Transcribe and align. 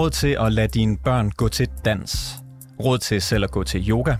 Råd 0.00 0.10
til 0.10 0.36
at 0.40 0.52
lade 0.52 0.68
dine 0.68 0.96
børn 0.96 1.30
gå 1.30 1.48
til 1.48 1.68
dans? 1.84 2.36
Råd 2.84 2.98
til 2.98 3.22
selv 3.22 3.44
at 3.44 3.50
gå 3.50 3.64
til 3.64 3.90
yoga? 3.90 4.16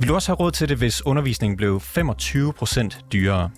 Vil 0.00 0.08
du 0.08 0.14
også 0.14 0.28
have 0.28 0.36
råd 0.36 0.50
til 0.50 0.68
det, 0.68 0.76
hvis 0.76 1.06
undervisningen 1.06 1.56
blev 1.56 1.76
25% 1.76 3.10
dyrere? 3.12 3.50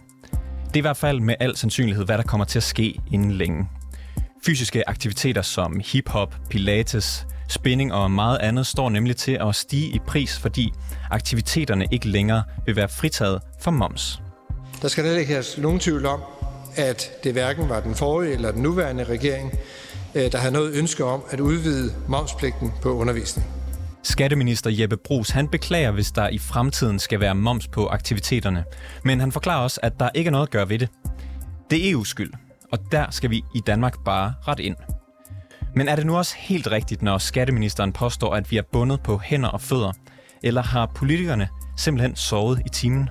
Det 0.66 0.74
er 0.74 0.76
i 0.76 0.80
hvert 0.80 0.96
fald 0.96 1.20
med 1.20 1.34
al 1.40 1.56
sandsynlighed, 1.56 2.04
hvad 2.04 2.18
der 2.18 2.24
kommer 2.24 2.44
til 2.44 2.58
at 2.58 2.62
ske 2.62 3.00
inden 3.12 3.32
længe. 3.32 3.68
Fysiske 4.46 4.88
aktiviteter 4.88 5.42
som 5.42 5.80
hiphop, 5.84 6.34
pilates, 6.50 7.26
spinning 7.48 7.92
og 7.92 8.10
meget 8.10 8.38
andet 8.38 8.66
står 8.66 8.88
nemlig 8.88 9.16
til 9.16 9.38
at 9.40 9.54
stige 9.54 9.88
i 9.88 9.98
pris, 10.06 10.38
fordi 10.38 10.72
aktiviteterne 11.10 11.86
ikke 11.90 12.08
længere 12.08 12.42
vil 12.66 12.76
være 12.76 12.88
fritaget 12.88 13.40
for 13.60 13.70
moms. 13.70 14.22
Der 14.82 14.88
skal 14.88 15.04
heller 15.04 15.20
ikke 15.20 15.32
have 15.32 15.44
nogen 15.58 15.80
tvivl 15.80 16.06
om, 16.06 16.20
at 16.76 17.10
det 17.24 17.32
hverken 17.32 17.68
var 17.68 17.80
den 17.80 17.94
forrige 17.94 18.32
eller 18.32 18.52
den 18.52 18.62
nuværende 18.62 19.04
regering, 19.04 19.52
Øh, 20.14 20.32
der 20.32 20.38
havde 20.38 20.52
noget 20.52 20.74
ønske 20.74 21.04
om 21.04 21.22
at 21.30 21.40
udvide 21.40 21.92
momspligten 22.08 22.72
på 22.82 22.92
undervisning. 22.92 23.48
Skatteminister 24.02 24.70
Jeppe 24.70 24.96
Brugs 24.96 25.30
han 25.30 25.48
beklager, 25.48 25.90
hvis 25.90 26.12
der 26.12 26.28
i 26.28 26.38
fremtiden 26.38 26.98
skal 26.98 27.20
være 27.20 27.34
moms 27.34 27.68
på 27.68 27.86
aktiviteterne. 27.86 28.64
Men 29.04 29.20
han 29.20 29.32
forklarer 29.32 29.62
også, 29.62 29.80
at 29.82 30.00
der 30.00 30.08
ikke 30.14 30.28
er 30.28 30.32
noget 30.32 30.46
at 30.46 30.50
gøre 30.50 30.68
ved 30.68 30.78
det. 30.78 30.88
Det 31.70 31.90
er 31.90 31.96
EU's 31.96 32.04
skyld, 32.04 32.32
og 32.72 32.78
der 32.92 33.10
skal 33.10 33.30
vi 33.30 33.44
i 33.54 33.60
Danmark 33.66 33.94
bare 34.04 34.34
ret 34.48 34.60
ind. 34.60 34.76
Men 35.76 35.88
er 35.88 35.96
det 35.96 36.06
nu 36.06 36.16
også 36.16 36.34
helt 36.38 36.66
rigtigt, 36.66 37.02
når 37.02 37.18
skatteministeren 37.18 37.92
påstår, 37.92 38.34
at 38.34 38.50
vi 38.50 38.56
er 38.56 38.62
bundet 38.72 39.00
på 39.02 39.18
hænder 39.18 39.48
og 39.48 39.60
fødder? 39.60 39.92
Eller 40.42 40.62
har 40.62 40.92
politikerne 40.94 41.48
simpelthen 41.76 42.16
sovet 42.16 42.62
i 42.66 42.68
timen? 42.68 43.08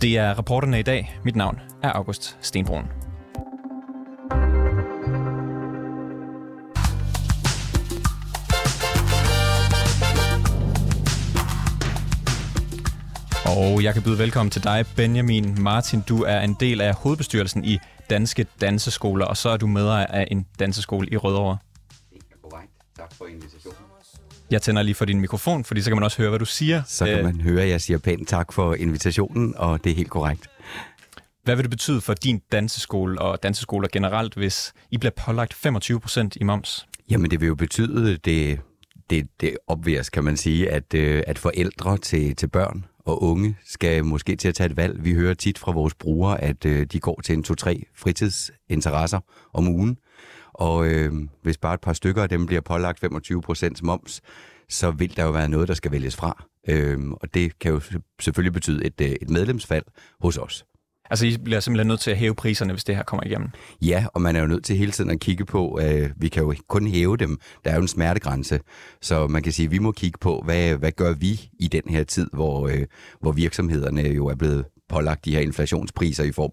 Det 0.00 0.18
er 0.18 0.34
rapporterne 0.34 0.80
i 0.80 0.82
dag. 0.82 1.18
Mit 1.24 1.36
navn 1.36 1.60
er 1.82 1.92
August 1.92 2.36
Stenbrun. 2.40 3.07
Og 13.56 13.82
jeg 13.82 13.94
kan 13.94 14.02
byde 14.02 14.18
velkommen 14.18 14.50
til 14.50 14.64
dig, 14.64 14.84
Benjamin 14.96 15.62
Martin. 15.62 16.00
Du 16.00 16.22
er 16.22 16.40
en 16.40 16.56
del 16.60 16.80
af 16.80 16.94
hovedbestyrelsen 16.94 17.64
i 17.64 17.78
Danske 18.10 18.46
Danseskoler, 18.60 19.26
og 19.26 19.36
så 19.36 19.48
er 19.48 19.56
du 19.56 19.66
medejer 19.66 20.06
af 20.06 20.28
en 20.30 20.46
danseskole 20.58 21.08
i 21.10 21.16
Rødovre. 21.16 21.58
Det 22.12 22.18
er 22.30 22.36
korrekt. 22.42 22.72
Tak 22.96 23.14
for 23.14 23.26
invitationen. 23.26 23.78
Jeg 24.50 24.62
tænder 24.62 24.82
lige 24.82 24.94
for 24.94 25.04
din 25.04 25.20
mikrofon, 25.20 25.64
fordi 25.64 25.82
så 25.82 25.90
kan 25.90 25.96
man 25.96 26.04
også 26.04 26.18
høre, 26.18 26.28
hvad 26.28 26.38
du 26.38 26.44
siger. 26.44 26.82
Så 26.86 27.04
kan 27.04 27.18
Øh, 27.18 27.24
man 27.24 27.40
høre, 27.40 27.62
at 27.62 27.68
jeg 27.68 27.80
siger 27.80 27.98
pænt 27.98 28.28
tak 28.28 28.52
for 28.52 28.74
invitationen, 28.74 29.54
og 29.56 29.84
det 29.84 29.92
er 29.92 29.96
helt 29.96 30.10
korrekt. 30.10 30.50
Hvad 31.44 31.56
vil 31.56 31.62
det 31.64 31.70
betyde 31.70 32.00
for 32.00 32.14
din 32.14 32.42
danseskole 32.52 33.20
og 33.20 33.42
danseskoler 33.42 33.88
generelt, 33.92 34.34
hvis 34.34 34.72
I 34.90 34.98
bliver 34.98 35.12
pålagt 35.26 35.54
25% 35.66 36.28
i 36.36 36.44
moms? 36.44 36.86
Jamen, 37.10 37.30
det 37.30 37.40
vil 37.40 37.46
jo 37.46 37.54
betyde, 37.54 38.16
det, 38.16 38.60
det, 39.10 39.26
det 39.40 39.56
obvious, 39.66 40.10
kan 40.10 40.24
man 40.24 40.36
sige, 40.36 40.70
at, 40.70 40.94
øh, 40.94 41.22
at 41.26 41.38
forældre 41.38 41.98
til, 41.98 42.36
til 42.36 42.46
børn 42.46 42.84
og 43.08 43.22
unge 43.22 43.56
skal 43.64 44.04
måske 44.04 44.36
til 44.36 44.48
at 44.48 44.54
tage 44.54 44.70
et 44.70 44.76
valg. 44.76 45.04
Vi 45.04 45.14
hører 45.14 45.34
tit 45.34 45.58
fra 45.58 45.72
vores 45.72 45.94
brugere, 45.94 46.40
at 46.40 46.64
øh, 46.64 46.86
de 46.86 47.00
går 47.00 47.20
til 47.24 47.32
en 47.32 47.42
to-tre 47.42 47.84
fritidsinteresser 47.94 49.20
om 49.52 49.68
ugen. 49.68 49.98
Og 50.52 50.86
øh, 50.86 51.12
hvis 51.42 51.58
bare 51.58 51.74
et 51.74 51.80
par 51.80 51.92
stykker 51.92 52.22
af 52.22 52.28
dem 52.28 52.46
bliver 52.46 52.60
pålagt 52.60 53.04
25% 53.04 53.70
moms, 53.82 54.20
så 54.68 54.90
vil 54.90 55.16
der 55.16 55.24
jo 55.24 55.30
være 55.30 55.48
noget, 55.48 55.68
der 55.68 55.74
skal 55.74 55.92
vælges 55.92 56.16
fra. 56.16 56.44
Øh, 56.68 57.10
og 57.10 57.34
det 57.34 57.58
kan 57.58 57.72
jo 57.72 57.80
selvfølgelig 58.20 58.52
betyde 58.52 58.84
et, 58.84 59.00
øh, 59.00 59.08
et 59.08 59.30
medlemsfald 59.30 59.84
hos 60.20 60.36
os. 60.36 60.64
Altså, 61.10 61.26
I 61.26 61.36
bliver 61.36 61.60
simpelthen 61.60 61.86
nødt 61.86 62.00
til 62.00 62.10
at 62.10 62.16
hæve 62.16 62.34
priserne, 62.34 62.72
hvis 62.72 62.84
det 62.84 62.96
her 62.96 63.02
kommer 63.02 63.24
igennem. 63.24 63.48
Ja, 63.82 64.06
og 64.14 64.22
man 64.22 64.36
er 64.36 64.40
jo 64.40 64.46
nødt 64.46 64.64
til 64.64 64.76
hele 64.76 64.92
tiden 64.92 65.10
at 65.10 65.20
kigge 65.20 65.44
på, 65.44 65.80
øh, 65.82 66.10
vi 66.16 66.28
kan 66.28 66.42
jo 66.42 66.54
kun 66.68 66.86
hæve 66.86 67.16
dem. 67.16 67.40
Der 67.64 67.70
er 67.70 67.74
jo 67.74 67.82
en 67.82 67.88
smertegrænse, 67.88 68.60
så 69.02 69.26
man 69.26 69.42
kan 69.42 69.52
sige, 69.52 69.66
at 69.66 69.72
vi 69.72 69.78
må 69.78 69.92
kigge 69.92 70.18
på, 70.18 70.42
hvad, 70.44 70.74
hvad 70.74 70.92
gør 70.92 71.12
vi 71.12 71.50
i 71.60 71.68
den 71.68 71.82
her 71.88 72.04
tid, 72.04 72.30
hvor, 72.32 72.68
øh, 72.68 72.86
hvor 73.20 73.32
virksomhederne 73.32 74.02
jo 74.02 74.26
er 74.26 74.34
blevet 74.34 74.64
pålagt 74.88 75.24
de 75.24 75.34
her 75.34 75.40
inflationspriser 75.40 76.24
i 76.24 76.32
form, 76.32 76.52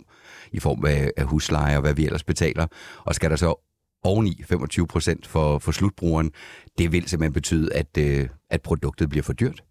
i 0.51 0.59
form 0.59 0.85
af, 0.85 1.11
af 1.17 1.25
husleje 1.25 1.75
og 1.75 1.81
hvad 1.81 1.93
vi 1.93 2.05
ellers 2.05 2.23
betaler. 2.23 2.67
Og 3.05 3.15
skal 3.15 3.29
der 3.29 3.35
så 3.35 3.55
oveni 4.03 4.43
25 4.45 4.87
procent 4.87 5.27
for, 5.27 5.59
for 5.59 5.71
slutbrugeren, 5.71 6.31
det 6.77 6.91
vil 6.91 7.07
simpelthen 7.07 7.33
betyde, 7.33 7.73
at, 7.73 7.97
øh, 7.97 8.27
at 8.49 8.61
produktet 8.61 9.09
bliver 9.09 9.23
for 9.23 9.33
dyrt. 9.33 9.63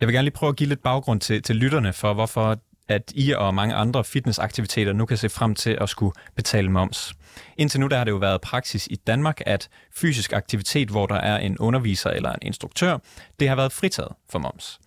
Jeg 0.00 0.06
vil 0.06 0.14
gerne 0.14 0.24
lige 0.24 0.34
prøve 0.34 0.50
at 0.50 0.56
give 0.56 0.68
lidt 0.68 0.82
baggrund 0.82 1.20
til, 1.20 1.42
til 1.42 1.56
lytterne 1.56 1.92
for, 1.92 2.14
hvorfor 2.14 2.60
at 2.88 3.12
I 3.14 3.32
og 3.32 3.54
mange 3.54 3.74
andre 3.74 4.04
fitnessaktiviteter 4.04 4.92
nu 4.92 5.06
kan 5.06 5.16
se 5.16 5.28
frem 5.28 5.54
til 5.54 5.78
at 5.80 5.88
skulle 5.88 6.12
betale 6.34 6.70
moms. 6.70 7.14
Indtil 7.56 7.80
nu 7.80 7.86
der 7.86 7.96
har 7.96 8.04
det 8.04 8.10
jo 8.10 8.16
været 8.16 8.40
praksis 8.40 8.88
i 8.90 8.96
Danmark, 8.96 9.40
at 9.46 9.68
fysisk 9.94 10.32
aktivitet, 10.32 10.88
hvor 10.88 11.06
der 11.06 11.14
er 11.14 11.38
en 11.38 11.58
underviser 11.58 12.10
eller 12.10 12.32
en 12.32 12.38
instruktør, 12.42 12.98
det 13.40 13.48
har 13.48 13.56
været 13.56 13.72
fritaget 13.72 14.12
for 14.30 14.38
moms. 14.38 14.80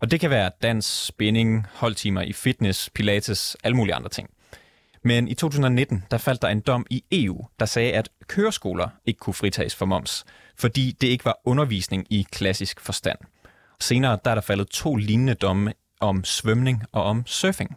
Og 0.00 0.10
det 0.10 0.20
kan 0.20 0.30
være 0.30 0.50
dans, 0.62 0.86
spinning, 1.06 1.66
holdtimer 1.74 2.22
i 2.22 2.32
fitness, 2.32 2.90
pilates, 2.94 3.56
alle 3.64 3.76
mulige 3.76 3.94
andre 3.94 4.08
ting. 4.08 4.30
Men 5.04 5.28
i 5.28 5.34
2019, 5.34 6.04
der 6.10 6.18
faldt 6.18 6.42
der 6.42 6.48
en 6.48 6.60
dom 6.60 6.86
i 6.90 7.04
EU, 7.12 7.46
der 7.60 7.66
sagde, 7.66 7.92
at 7.92 8.08
køreskoler 8.26 8.88
ikke 9.06 9.18
kunne 9.18 9.34
fritages 9.34 9.74
for 9.74 9.86
moms, 9.86 10.24
fordi 10.56 10.96
det 11.00 11.06
ikke 11.06 11.24
var 11.24 11.40
undervisning 11.44 12.06
i 12.10 12.26
klassisk 12.32 12.80
forstand. 12.80 13.18
Senere 13.80 14.18
der 14.24 14.30
er 14.30 14.34
der 14.34 14.42
faldet 14.42 14.68
to 14.68 14.96
lignende 14.96 15.34
domme 15.34 15.72
om 16.02 16.24
svømning 16.24 16.82
og 16.92 17.04
om 17.04 17.22
surfing. 17.26 17.76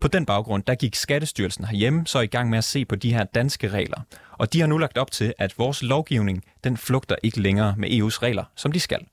På 0.00 0.08
den 0.08 0.26
baggrund, 0.26 0.62
der 0.62 0.74
gik 0.74 0.94
Skattestyrelsen 0.94 1.64
herhjemme 1.64 2.06
så 2.06 2.20
i 2.20 2.26
gang 2.26 2.50
med 2.50 2.58
at 2.58 2.64
se 2.64 2.84
på 2.84 2.96
de 2.96 3.14
her 3.14 3.24
danske 3.24 3.68
regler. 3.68 4.00
Og 4.32 4.52
de 4.52 4.60
har 4.60 4.66
nu 4.66 4.78
lagt 4.78 4.98
op 4.98 5.10
til, 5.10 5.34
at 5.38 5.58
vores 5.58 5.82
lovgivning, 5.82 6.44
den 6.64 6.76
flugter 6.76 7.16
ikke 7.22 7.40
længere 7.40 7.74
med 7.76 7.88
EU's 7.88 8.22
regler, 8.22 8.44
som 8.56 8.72
de 8.72 8.80
skal. 8.80 9.06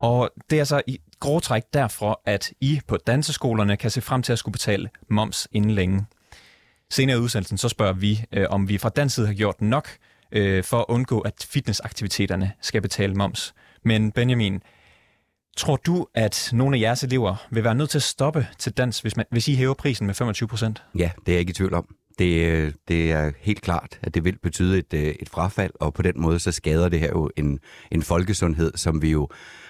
Og 0.00 0.30
det 0.50 0.60
er 0.60 0.64
så 0.64 0.82
i 0.86 0.98
grå 1.20 1.40
træk 1.40 1.62
derfor, 1.74 2.22
at 2.26 2.52
I 2.60 2.80
på 2.86 2.96
danseskolerne 2.96 3.76
kan 3.76 3.90
se 3.90 4.00
frem 4.00 4.22
til 4.22 4.32
at 4.32 4.38
skulle 4.38 4.52
betale 4.52 4.90
moms 5.08 5.48
inden 5.52 5.70
længe. 5.70 6.06
Senere 6.90 7.16
i 7.16 7.20
udsendelsen 7.20 7.58
så 7.58 7.68
spørger 7.68 7.92
vi, 7.92 8.24
øh, 8.32 8.46
om 8.50 8.68
vi 8.68 8.78
fra 8.78 8.88
dansk 8.88 9.14
side 9.14 9.26
har 9.26 9.34
gjort 9.34 9.60
nok 9.60 9.88
øh, 10.32 10.64
for 10.64 10.78
at 10.78 10.84
undgå, 10.88 11.20
at 11.20 11.46
fitnessaktiviteterne 11.50 12.52
skal 12.60 12.82
betale 12.82 13.14
moms. 13.14 13.54
Men 13.82 14.12
Benjamin, 14.12 14.62
tror 15.56 15.76
du, 15.76 16.06
at 16.14 16.50
nogle 16.52 16.76
af 16.76 16.80
jeres 16.80 17.02
elever 17.02 17.46
vil 17.50 17.64
være 17.64 17.74
nødt 17.74 17.90
til 17.90 17.98
at 17.98 18.02
stoppe 18.02 18.46
til 18.58 18.72
dans, 18.72 19.00
hvis, 19.00 19.16
man, 19.16 19.26
hvis 19.30 19.48
I 19.48 19.54
hæver 19.54 19.74
prisen 19.74 20.06
med 20.06 20.14
25 20.14 20.48
procent? 20.48 20.82
Ja, 20.98 21.10
det 21.20 21.28
er 21.28 21.32
jeg 21.32 21.40
ikke 21.40 21.50
i 21.50 21.54
tvivl 21.54 21.74
om. 21.74 21.86
Det, 22.18 22.46
øh, 22.46 22.72
det 22.88 23.12
er 23.12 23.32
helt 23.40 23.60
klart, 23.60 23.98
at 24.02 24.14
det 24.14 24.24
vil 24.24 24.38
betyde 24.42 24.78
et, 24.78 24.94
øh, 24.94 25.14
et 25.20 25.28
frafald, 25.28 25.72
og 25.80 25.94
på 25.94 26.02
den 26.02 26.20
måde 26.20 26.38
så 26.38 26.52
skader 26.52 26.88
det 26.88 27.00
her 27.00 27.08
jo 27.08 27.30
en, 27.36 27.58
en 27.90 28.02
folkesundhed, 28.02 28.72
som 28.76 29.02
vi 29.02 29.10
jo 29.10 29.28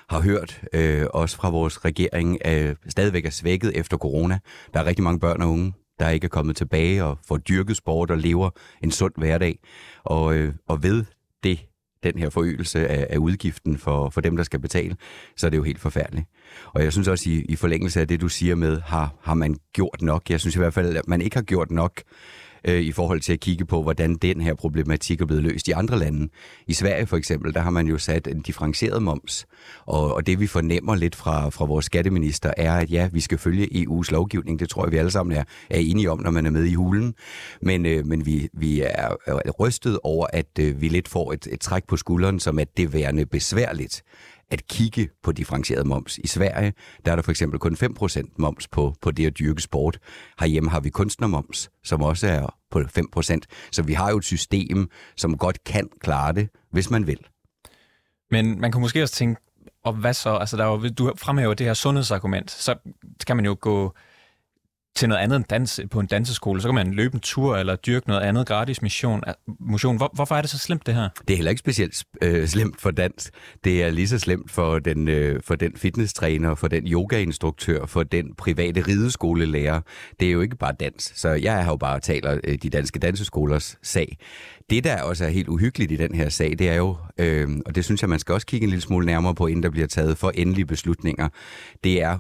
har 0.09 0.21
hørt, 0.21 0.61
øh, 0.73 1.06
også 1.15 1.37
fra 1.37 1.50
vores 1.50 1.84
regering, 1.84 2.39
øh, 2.47 2.77
stadigvæk 2.89 3.27
er 3.27 3.31
svækket 3.31 3.77
efter 3.77 3.97
corona. 3.97 4.39
Der 4.75 4.81
er 4.81 4.84
rigtig 4.87 5.03
mange 5.03 5.21
børn 5.21 5.43
og 5.43 5.50
unge, 5.50 5.73
der 5.99 6.09
ikke 6.09 6.25
er 6.25 6.28
kommet 6.28 6.56
tilbage 6.56 7.05
og 7.05 7.19
får 7.28 7.37
dyrket 7.37 7.77
sport 7.77 8.11
og 8.11 8.19
lever 8.19 8.50
en 8.83 8.91
sund 8.91 9.12
hverdag. 9.17 9.59
Og, 10.05 10.34
øh, 10.34 10.55
og 10.69 10.83
ved 10.83 11.05
det, 11.43 11.67
den 12.04 12.19
her 12.19 12.31
forøgelse 12.31 12.88
af, 12.88 13.06
af 13.10 13.19
udgiften 13.19 13.78
for, 13.78 14.10
for 14.10 14.20
dem, 14.20 14.37
der 14.37 14.44
skal 14.44 14.60
betale, 14.60 14.97
så 15.37 15.47
er 15.47 15.50
det 15.50 15.56
jo 15.56 15.62
helt 15.62 15.81
forfærdeligt. 15.81 16.26
Og 16.66 16.84
jeg 16.84 16.92
synes 16.92 17.09
også, 17.09 17.31
i, 17.31 17.44
i 17.48 17.56
forlængelse 17.56 18.00
af 18.00 18.09
det, 18.09 18.20
du 18.20 18.28
siger 18.28 18.54
med, 18.54 18.81
har, 18.81 19.15
har 19.22 19.34
man 19.34 19.56
gjort 19.72 20.03
nok? 20.03 20.31
Jeg 20.31 20.41
synes 20.41 20.56
i 20.56 20.59
hvert 20.59 20.75
fald, 20.75 20.97
at 20.97 21.09
man 21.09 21.20
ikke 21.20 21.37
har 21.37 21.43
gjort 21.43 21.70
nok 21.70 22.03
øh, 22.64 22.80
i 22.80 22.92
forhold 22.92 23.20
til 23.20 23.32
at 23.32 23.41
kigge 23.41 23.64
på, 23.64 23.82
hvordan 23.82 24.14
den 24.14 24.40
her 24.40 24.55
problematik 24.55 25.20
er 25.20 25.26
blevet 25.26 25.43
løst 25.43 25.69
i 25.69 25.70
andre 25.70 25.99
lande. 25.99 26.28
I 26.66 26.72
Sverige 26.72 27.06
for 27.06 27.16
eksempel, 27.16 27.55
der 27.55 27.61
har 27.61 27.70
man 27.70 27.87
jo 27.87 27.99
sat 27.99 28.26
en 28.26 28.43
differentieret 28.43 29.02
moms, 29.02 29.46
og, 29.87 30.14
og 30.14 30.26
det 30.26 30.40
vi 30.40 30.46
fornemmer 30.46 30.94
lidt 30.94 31.16
fra, 31.16 31.49
fra 31.49 31.64
vores 31.64 31.84
skatteminister 31.84 32.52
er, 32.56 32.75
at 32.75 32.90
ja, 32.90 33.08
vi 33.12 33.20
skal 33.20 33.38
følge 33.38 33.66
EU's 33.66 34.11
lovgivning, 34.11 34.58
det 34.58 34.69
tror 34.69 34.84
jeg, 34.84 34.93
vi 34.93 34.96
alle 34.96 35.11
sammen 35.11 35.37
er, 35.37 35.44
er 35.70 35.78
enige 35.78 36.11
om, 36.11 36.20
når 36.20 36.31
man 36.31 36.46
er 36.46 36.50
med 36.50 36.64
i 36.64 36.75
hulen, 36.75 37.14
men, 37.62 37.87
øh, 37.87 38.06
men 38.06 38.26
vi, 38.26 38.49
vi 38.52 38.81
er, 38.81 39.08
er 39.26 39.50
rystet 39.50 39.99
over, 40.02 40.26
at 40.32 40.58
øh, 40.60 40.81
vi 40.81 40.88
lidt 40.88 41.08
får 41.08 41.32
et, 41.32 41.49
et 41.52 41.60
træk 41.60 41.84
på 41.88 41.96
skulderen, 41.96 42.40
som 42.40 42.58
at 42.58 42.76
det 42.76 42.93
værende 42.93 43.26
besværligt 43.26 44.02
at 44.50 44.67
kigge 44.69 45.08
på 45.23 45.32
differentieret 45.32 45.87
moms. 45.87 46.19
I 46.19 46.26
Sverige, 46.26 46.73
der 47.05 47.12
er 47.12 47.17
der 47.17 47.23
for 47.23 47.31
eksempel 47.31 47.61
kun 47.61 47.76
5% 47.82 48.35
moms 48.38 48.69
på, 48.69 48.94
på 49.02 49.11
det 49.11 49.26
at 49.26 49.38
dyrke 49.38 49.62
sport. 49.62 49.99
Herhjemme 50.41 50.70
har 50.70 50.81
vi 50.81 50.91
kunstnermoms, 50.91 51.70
som 51.85 52.02
også 52.02 52.26
er 52.26 52.56
på 52.70 52.81
5%. 52.81 53.38
Så 53.73 53.82
vi 53.82 53.93
har 53.93 54.11
jo 54.11 54.17
et 54.17 54.25
system, 54.25 54.91
som 55.17 55.38
godt 55.38 55.64
kan 55.64 55.88
klare 56.00 56.32
det, 56.32 56.49
hvis 56.70 56.91
man 56.91 57.06
vil. 57.06 57.19
Men 58.31 58.61
man 58.61 58.73
kan 58.73 58.81
måske 58.81 59.02
også 59.02 59.14
tænke, 59.14 59.41
og 59.85 59.93
hvad 59.93 60.14
så? 60.14 60.31
Altså, 60.31 60.56
der 60.56 60.64
er 60.64 60.69
jo, 60.69 60.88
du 60.88 61.12
fremhæver 61.17 61.55
det 61.55 61.67
her 61.67 61.75
sundhedsargument, 61.75 62.50
så 62.50 62.75
kan 63.26 63.37
man 63.37 63.44
jo 63.44 63.56
gå 63.61 63.94
til 64.96 65.08
noget 65.08 65.23
andet 65.23 65.37
end 65.37 65.44
dans 65.44 65.81
på 65.91 66.00
en 66.00 66.06
danseskole. 66.06 66.61
Så 66.61 66.69
kan 66.69 66.75
man 66.75 66.94
løbe 66.94 67.14
en 67.14 67.20
tur 67.20 67.56
eller 67.56 67.76
dyrke 67.76 68.08
noget 68.08 68.20
andet 68.20 68.46
gratis 68.46 68.82
mission. 68.82 69.23
motion. 69.61 69.96
Hvor, 69.96 70.11
hvorfor 70.14 70.35
er 70.35 70.41
det 70.41 70.50
så 70.50 70.58
slemt, 70.58 70.87
det 70.87 70.94
her? 70.94 71.08
Det 71.29 71.35
er 71.35 71.37
heller 71.37 71.50
ikke 71.50 71.61
specielt 71.61 72.05
øh, 72.23 72.49
slemt 72.49 72.81
for 72.81 72.91
dans. 72.91 73.31
Det 73.64 73.82
er 73.82 73.91
lige 73.91 74.08
så 74.08 74.19
slemt 74.19 74.50
for 74.50 74.79
den, 74.79 75.08
øh, 75.08 75.43
for 75.43 75.55
den 75.55 75.73
fitnesstræner, 75.76 76.55
for 76.55 76.69
den 76.69 76.87
yogainstruktør, 76.87 77.87
for 77.87 78.02
den 78.02 78.35
private 78.35 78.81
rideskolelærer. 78.81 79.81
Det 80.20 80.29
er 80.29 80.32
jo 80.32 80.41
ikke 80.41 80.56
bare 80.56 80.73
dans. 80.81 81.12
Så 81.17 81.29
jeg 81.29 81.61
er 81.61 81.67
jo 81.67 81.76
bare 81.76 82.00
taler 82.00 82.38
øh, 82.44 82.58
de 82.62 82.70
danske 82.70 82.99
danseskolers 82.99 83.79
sag. 83.82 84.19
Det, 84.70 84.85
der 84.85 85.02
også 85.02 85.25
er 85.25 85.29
helt 85.29 85.49
uhyggeligt 85.49 85.93
i 85.93 85.96
den 85.96 86.14
her 86.14 86.29
sag, 86.29 86.55
det 86.58 86.69
er 86.69 86.75
jo, 86.75 86.96
øh, 87.19 87.49
og 87.67 87.75
det 87.75 87.85
synes 87.85 88.02
jeg, 88.02 88.11
man 88.11 88.19
skal 88.19 88.32
også 88.32 88.46
kigge 88.46 88.64
en 88.64 88.70
lille 88.70 88.82
smule 88.82 89.06
nærmere 89.06 89.35
på, 89.35 89.46
inden 89.46 89.62
der 89.62 89.70
bliver 89.70 89.87
taget 89.87 90.19
for 90.19 90.31
endelige 90.31 90.67
beslutninger, 90.67 91.29
det 91.85 92.02
er, 92.02 92.19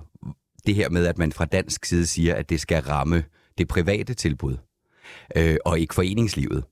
det 0.66 0.74
her 0.74 0.88
med, 0.88 1.06
at 1.06 1.18
man 1.18 1.32
fra 1.32 1.44
dansk 1.44 1.84
side 1.84 2.06
siger, 2.06 2.34
at 2.34 2.50
det 2.50 2.60
skal 2.60 2.82
ramme 2.82 3.24
det 3.58 3.68
private 3.68 4.14
tilbud, 4.14 4.56
øh, 5.36 5.56
og 5.64 5.78
ikke 5.78 5.94
foreningslivet. 5.94 6.64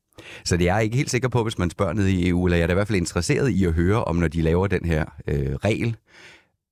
Så 0.44 0.56
det 0.56 0.68
er 0.68 0.74
jeg 0.74 0.84
ikke 0.84 0.96
helt 0.96 1.10
sikker 1.10 1.28
på, 1.28 1.42
hvis 1.42 1.58
man 1.58 1.70
spørger 1.70 1.92
ned 1.92 2.06
i 2.06 2.28
EU, 2.28 2.44
eller 2.44 2.56
jeg 2.56 2.62
er 2.62 2.66
da 2.66 2.72
i 2.72 2.74
hvert 2.74 2.88
fald 2.88 2.98
interesseret 2.98 3.48
i 3.48 3.64
at 3.64 3.72
høre, 3.72 4.04
om 4.04 4.16
når 4.16 4.28
de 4.28 4.42
laver 4.42 4.66
den 4.66 4.84
her 4.84 5.04
øh, 5.26 5.54
regel, 5.54 5.96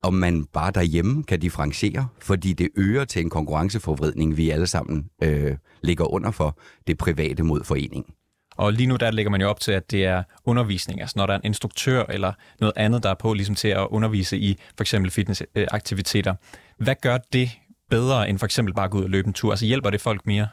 om 0.02 0.14
man 0.14 0.44
bare 0.44 0.70
derhjemme 0.70 1.25
kan 1.25 1.40
differentiere, 1.40 2.08
fordi 2.20 2.52
det 2.52 2.69
øger 2.76 3.05
til 3.05 3.22
en 3.22 3.31
konkurrenceforvridning, 3.31 4.37
vi 4.37 4.50
alle 4.50 4.67
sammen 4.67 5.11
øh, 5.22 5.56
ligger 5.82 6.12
under 6.12 6.31
for 6.31 6.58
det 6.87 6.99
private 6.99 7.43
mod 7.43 7.64
foreningen. 7.64 8.14
Og 8.56 8.72
lige 8.72 8.87
nu 8.87 8.96
der 8.96 9.11
lægger 9.11 9.31
man 9.31 9.40
jo 9.40 9.49
op 9.49 9.61
til, 9.61 9.72
at 9.72 9.90
det 9.90 10.05
er 10.05 10.22
undervisning, 10.44 11.00
altså 11.00 11.14
når 11.17 11.26
der 11.26 11.34
er 11.34 11.38
en 11.38 11.44
instruktør 11.44 12.05
eller 12.08 12.32
noget 12.61 12.72
andet, 12.76 13.02
der 13.02 13.11
er 13.11 13.14
på 13.14 13.34
ligesom 13.34 13.55
til 13.55 13.69
at 13.69 13.87
undervise 13.90 14.38
i 14.38 14.58
for 14.76 14.82
eksempel 14.82 15.11
fitnessaktiviteter. 15.11 16.34
Hvad 16.81 16.94
gør 17.03 17.19
det 17.32 17.50
bedre 17.91 18.29
end 18.29 18.38
for 18.38 18.47
eksempel 18.47 18.75
bare 18.75 18.85
at 18.85 18.91
gå 18.91 18.99
ud 18.99 19.05
og 19.05 19.11
løbe 19.11 19.27
en 19.27 19.32
tur? 19.32 19.50
Altså 19.50 19.67
hjælper 19.67 19.91
det 19.91 20.00
folk 20.00 20.27
mere? 20.27 20.49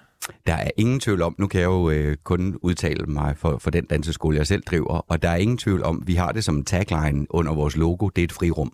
Der 0.47 0.53
er 0.53 0.69
ingen 0.77 0.99
tvivl 0.99 1.21
om, 1.21 1.35
nu 1.37 1.47
kan 1.47 1.61
jeg 1.61 1.65
jo 1.65 1.89
øh, 1.89 2.17
kun 2.23 2.57
udtale 2.61 3.05
mig 3.05 3.37
for, 3.37 3.57
for 3.57 3.71
den 3.71 3.85
danseskole, 3.85 4.37
jeg 4.37 4.47
selv 4.47 4.63
driver, 4.63 5.05
og 5.11 5.21
der 5.21 5.29
er 5.29 5.35
ingen 5.35 5.57
tvivl 5.57 5.83
om, 5.83 6.03
vi 6.05 6.15
har 6.15 6.31
det 6.31 6.43
som 6.43 6.63
tagline 6.63 7.25
under 7.29 7.53
vores 7.53 7.77
logo, 7.77 8.09
det 8.09 8.21
er 8.21 8.23
et 8.23 8.31
frirum. 8.31 8.73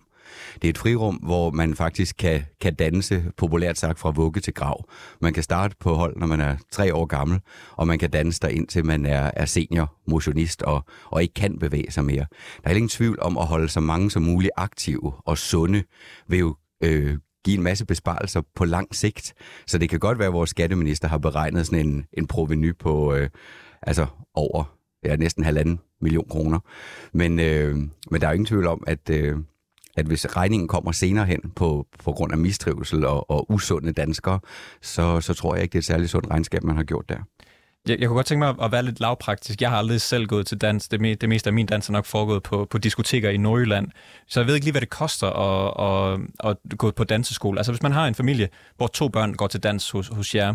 Det 0.54 0.64
er 0.64 0.70
et 0.70 0.78
frirum, 0.78 1.14
hvor 1.14 1.50
man 1.50 1.74
faktisk 1.74 2.16
kan, 2.16 2.44
kan 2.60 2.74
danse, 2.74 3.24
populært 3.36 3.78
sagt, 3.78 3.98
fra 3.98 4.10
vugge 4.10 4.40
til 4.40 4.54
grav. 4.54 4.88
Man 5.20 5.32
kan 5.32 5.42
starte 5.42 5.76
på 5.80 5.94
hold, 5.94 6.16
når 6.16 6.26
man 6.26 6.40
er 6.40 6.56
tre 6.70 6.94
år 6.94 7.06
gammel, 7.06 7.40
og 7.72 7.86
man 7.86 7.98
kan 7.98 8.10
danse 8.10 8.40
der 8.40 8.48
indtil 8.48 8.86
man 8.86 9.06
er, 9.06 9.30
er 9.36 9.44
senior 9.44 9.94
motionist 10.06 10.62
og, 10.62 10.84
og 11.10 11.22
ikke 11.22 11.34
kan 11.34 11.58
bevæge 11.58 11.90
sig 11.90 12.04
mere. 12.04 12.26
Der 12.64 12.70
er 12.70 12.74
ingen 12.74 12.88
tvivl 12.88 13.18
om 13.20 13.38
at 13.38 13.46
holde 13.46 13.68
så 13.68 13.80
mange 13.80 14.10
som 14.10 14.22
muligt 14.22 14.52
aktive 14.56 15.12
og 15.24 15.38
sunde 15.38 15.82
ved 16.28 16.38
jo 16.38 16.56
øh, 16.84 17.18
give 17.44 17.56
en 17.56 17.62
masse 17.62 17.86
besparelser 17.86 18.42
på 18.54 18.64
lang 18.64 18.94
sigt. 18.94 19.34
Så 19.66 19.78
det 19.78 19.90
kan 19.90 19.98
godt 19.98 20.18
være, 20.18 20.28
at 20.28 20.34
vores 20.34 20.50
skatteminister 20.50 21.08
har 21.08 21.18
beregnet 21.18 21.66
sådan 21.66 21.86
en, 21.86 22.04
en 22.12 22.26
proveny 22.26 22.76
på 22.76 23.14
øh, 23.14 23.28
altså 23.82 24.06
over 24.34 24.64
ja, 25.04 25.16
næsten 25.16 25.44
halvanden 25.44 25.80
million 26.00 26.28
kroner. 26.28 26.58
Men, 27.12 27.40
øh, 27.40 27.76
men 28.10 28.20
der 28.20 28.26
er 28.26 28.30
jo 28.30 28.34
ingen 28.34 28.46
tvivl 28.46 28.66
om, 28.66 28.84
at, 28.86 29.10
øh, 29.10 29.36
at 29.96 30.06
hvis 30.06 30.36
regningen 30.36 30.68
kommer 30.68 30.92
senere 30.92 31.26
hen 31.26 31.40
på, 31.56 31.86
på 32.04 32.12
grund 32.12 32.32
af 32.32 32.38
mistrivsel 32.38 33.04
og, 33.04 33.30
og 33.30 33.52
usunde 33.52 33.92
danskere, 33.92 34.40
så, 34.82 35.20
så 35.20 35.34
tror 35.34 35.54
jeg 35.54 35.62
ikke, 35.62 35.72
det 35.72 35.78
er 35.78 35.80
et 35.80 35.84
særligt 35.84 36.10
sundt 36.10 36.30
regnskab, 36.30 36.62
man 36.62 36.76
har 36.76 36.84
gjort 36.84 37.08
der. 37.08 37.18
Jeg, 37.88 38.00
jeg 38.00 38.08
kunne 38.08 38.16
godt 38.16 38.26
tænke 38.26 38.38
mig 38.38 38.54
at 38.62 38.72
være 38.72 38.82
lidt 38.82 39.00
lavpraktisk. 39.00 39.62
Jeg 39.62 39.70
har 39.70 39.76
aldrig 39.76 40.00
selv 40.00 40.26
gået 40.26 40.46
til 40.46 40.60
dans. 40.60 40.88
Det, 40.88 41.00
me, 41.00 41.14
det 41.14 41.28
meste 41.28 41.48
af 41.48 41.54
min 41.54 41.66
dans 41.66 41.88
er 41.88 41.92
nok 41.92 42.06
foregået 42.06 42.42
på, 42.42 42.66
på 42.70 42.78
diskoteker 42.78 43.30
i 43.30 43.36
Nordjylland. 43.36 43.88
Så 44.26 44.40
jeg 44.40 44.46
ved 44.46 44.54
ikke 44.54 44.64
lige, 44.64 44.72
hvad 44.72 44.80
det 44.80 44.90
koster 44.90 45.26
at, 45.26 46.14
at, 46.14 46.50
at 46.50 46.78
gå 46.78 46.90
på 46.90 47.04
danseskole. 47.04 47.58
Altså 47.58 47.72
hvis 47.72 47.82
man 47.82 47.92
har 47.92 48.06
en 48.06 48.14
familie, 48.14 48.48
hvor 48.76 48.86
to 48.86 49.08
børn 49.08 49.34
går 49.34 49.46
til 49.46 49.60
dans 49.60 49.90
hos, 49.90 50.08
hos 50.08 50.34
jer, 50.34 50.54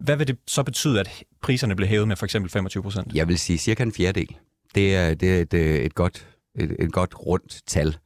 hvad 0.00 0.16
vil 0.16 0.28
det 0.28 0.38
så 0.46 0.62
betyde, 0.62 1.00
at 1.00 1.22
priserne 1.42 1.76
bliver 1.76 1.88
hævet 1.88 2.08
med 2.08 2.16
for 2.16 2.26
eksempel 2.26 2.50
25 2.50 2.82
procent? 2.82 3.14
Jeg 3.14 3.28
vil 3.28 3.38
sige 3.38 3.58
cirka 3.58 3.82
en 3.82 3.92
fjerdedel. 3.92 4.36
Det 4.74 4.96
er, 4.96 5.14
det 5.14 5.36
er 5.36 5.40
et, 5.40 5.54
øh, 5.54 5.76
et, 5.76 5.94
godt, 5.94 6.26
et, 6.58 6.76
et 6.78 6.92
godt 6.92 7.14
rundt 7.26 7.60
tal. 7.66 7.96